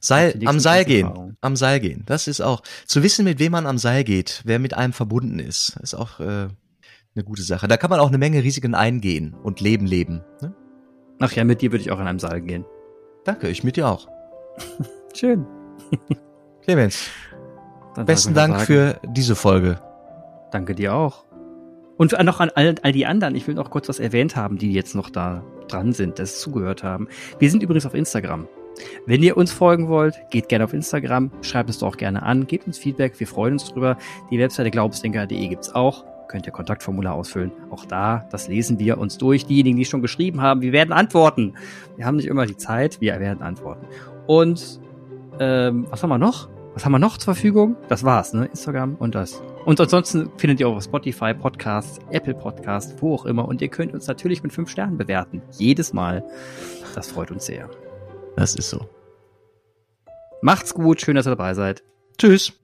Seil, 0.00 0.40
am 0.46 0.60
Seil 0.60 0.84
gehen. 0.84 1.36
Am 1.40 1.56
Seil 1.56 1.78
gehen. 1.80 2.04
Das 2.06 2.26
ist 2.26 2.40
auch, 2.40 2.62
zu 2.86 3.02
wissen, 3.02 3.24
mit 3.24 3.38
wem 3.38 3.52
man 3.52 3.66
am 3.66 3.76
Seil 3.76 4.04
geht, 4.04 4.40
wer 4.44 4.58
mit 4.58 4.72
einem 4.74 4.92
verbunden 4.92 5.38
ist, 5.38 5.76
ist 5.82 5.94
auch 5.94 6.20
äh, 6.20 6.48
eine 7.14 7.24
gute 7.24 7.42
Sache. 7.42 7.68
Da 7.68 7.76
kann 7.76 7.90
man 7.90 8.00
auch 8.00 8.08
eine 8.08 8.18
Menge 8.18 8.42
Risiken 8.42 8.74
eingehen 8.74 9.34
und 9.34 9.60
Leben 9.60 9.86
leben. 9.86 10.22
Ne? 10.40 10.54
ach 11.18 11.32
ja, 11.32 11.44
mit 11.44 11.60
dir 11.60 11.70
würde 11.70 11.82
ich 11.82 11.90
auch 11.90 12.00
in 12.00 12.06
einem 12.06 12.18
Saal 12.20 12.40
gehen. 12.40 12.64
Danke, 13.24 13.48
ich 13.48 13.62
mit 13.62 13.76
dir 13.76 13.88
auch. 13.88 14.08
Schön. 15.14 15.44
Clemens, 16.62 17.10
Dann 17.94 18.06
besten 18.06 18.34
Dank 18.34 18.54
nur 18.54 18.60
für 18.60 19.00
diese 19.06 19.34
Folge. 19.34 19.80
Danke 20.50 20.74
dir 20.74 20.94
auch. 20.94 21.24
Und 21.96 22.12
noch 22.24 22.40
an 22.40 22.50
all, 22.54 22.74
all 22.82 22.92
die 22.92 23.04
anderen, 23.04 23.34
ich 23.34 23.46
will 23.46 23.54
noch 23.54 23.70
kurz 23.70 23.88
was 23.88 23.98
erwähnt 23.98 24.34
haben, 24.34 24.56
die 24.56 24.72
jetzt 24.72 24.94
noch 24.94 25.10
da 25.10 25.44
dran 25.68 25.92
sind, 25.92 26.18
das 26.18 26.40
zugehört 26.40 26.82
haben. 26.82 27.08
Wir 27.38 27.50
sind 27.50 27.62
übrigens 27.62 27.84
auf 27.84 27.94
Instagram. 27.94 28.48
Wenn 29.06 29.22
ihr 29.22 29.36
uns 29.36 29.52
folgen 29.52 29.88
wollt, 29.88 30.14
geht 30.30 30.48
gerne 30.48 30.64
auf 30.64 30.72
Instagram, 30.72 31.30
schreibt 31.42 31.68
es 31.68 31.78
doch 31.78 31.88
auch 31.88 31.96
gerne 31.96 32.22
an, 32.22 32.46
gebt 32.46 32.66
uns 32.66 32.78
Feedback, 32.78 33.18
wir 33.18 33.26
freuen 33.26 33.54
uns 33.54 33.66
drüber. 33.66 33.98
Die 34.30 34.38
Webseite 34.38 34.70
glaubensdenker.de 34.70 35.48
gibt's 35.48 35.74
auch, 35.74 36.04
könnt 36.28 36.46
ihr 36.46 36.52
Kontaktformular 36.52 37.14
ausfüllen. 37.14 37.52
Auch 37.70 37.84
da, 37.84 38.26
das 38.30 38.48
lesen 38.48 38.78
wir 38.78 38.98
uns 38.98 39.18
durch. 39.18 39.44
Diejenigen, 39.44 39.76
die 39.76 39.84
schon 39.84 40.00
geschrieben 40.00 40.40
haben, 40.40 40.62
wir 40.62 40.72
werden 40.72 40.92
antworten. 40.92 41.54
Wir 41.96 42.06
haben 42.06 42.16
nicht 42.16 42.28
immer 42.28 42.46
die 42.46 42.56
Zeit, 42.56 43.00
wir 43.00 43.18
werden 43.20 43.42
antworten. 43.42 43.86
Und 44.26 44.80
ähm, 45.38 45.86
was 45.90 46.02
haben 46.02 46.10
wir 46.10 46.18
noch? 46.18 46.48
Was 46.74 46.84
haben 46.84 46.92
wir 46.92 46.98
noch 46.98 47.18
zur 47.18 47.34
Verfügung? 47.34 47.76
Das 47.88 48.04
war's, 48.04 48.32
ne? 48.32 48.46
Instagram 48.46 48.94
und 48.94 49.14
das. 49.14 49.42
Und 49.64 49.80
ansonsten 49.80 50.30
findet 50.36 50.60
ihr 50.60 50.68
auch 50.68 50.76
auf 50.76 50.84
Spotify 50.84 51.34
Podcasts, 51.34 51.98
Apple 52.10 52.34
Podcasts, 52.34 52.94
wo 53.00 53.14
auch 53.14 53.26
immer. 53.26 53.46
Und 53.46 53.60
ihr 53.60 53.68
könnt 53.68 53.92
uns 53.92 54.06
natürlich 54.06 54.42
mit 54.42 54.52
fünf 54.52 54.70
Sternen 54.70 54.96
bewerten. 54.96 55.42
Jedes 55.58 55.92
Mal. 55.92 56.24
Das 56.94 57.10
freut 57.10 57.30
uns 57.30 57.46
sehr. 57.46 57.68
Das 58.36 58.54
ist 58.54 58.70
so. 58.70 58.88
Macht's 60.42 60.72
gut, 60.72 61.00
schön, 61.00 61.16
dass 61.16 61.26
ihr 61.26 61.30
dabei 61.30 61.54
seid. 61.54 61.82
Tschüss. 62.18 62.59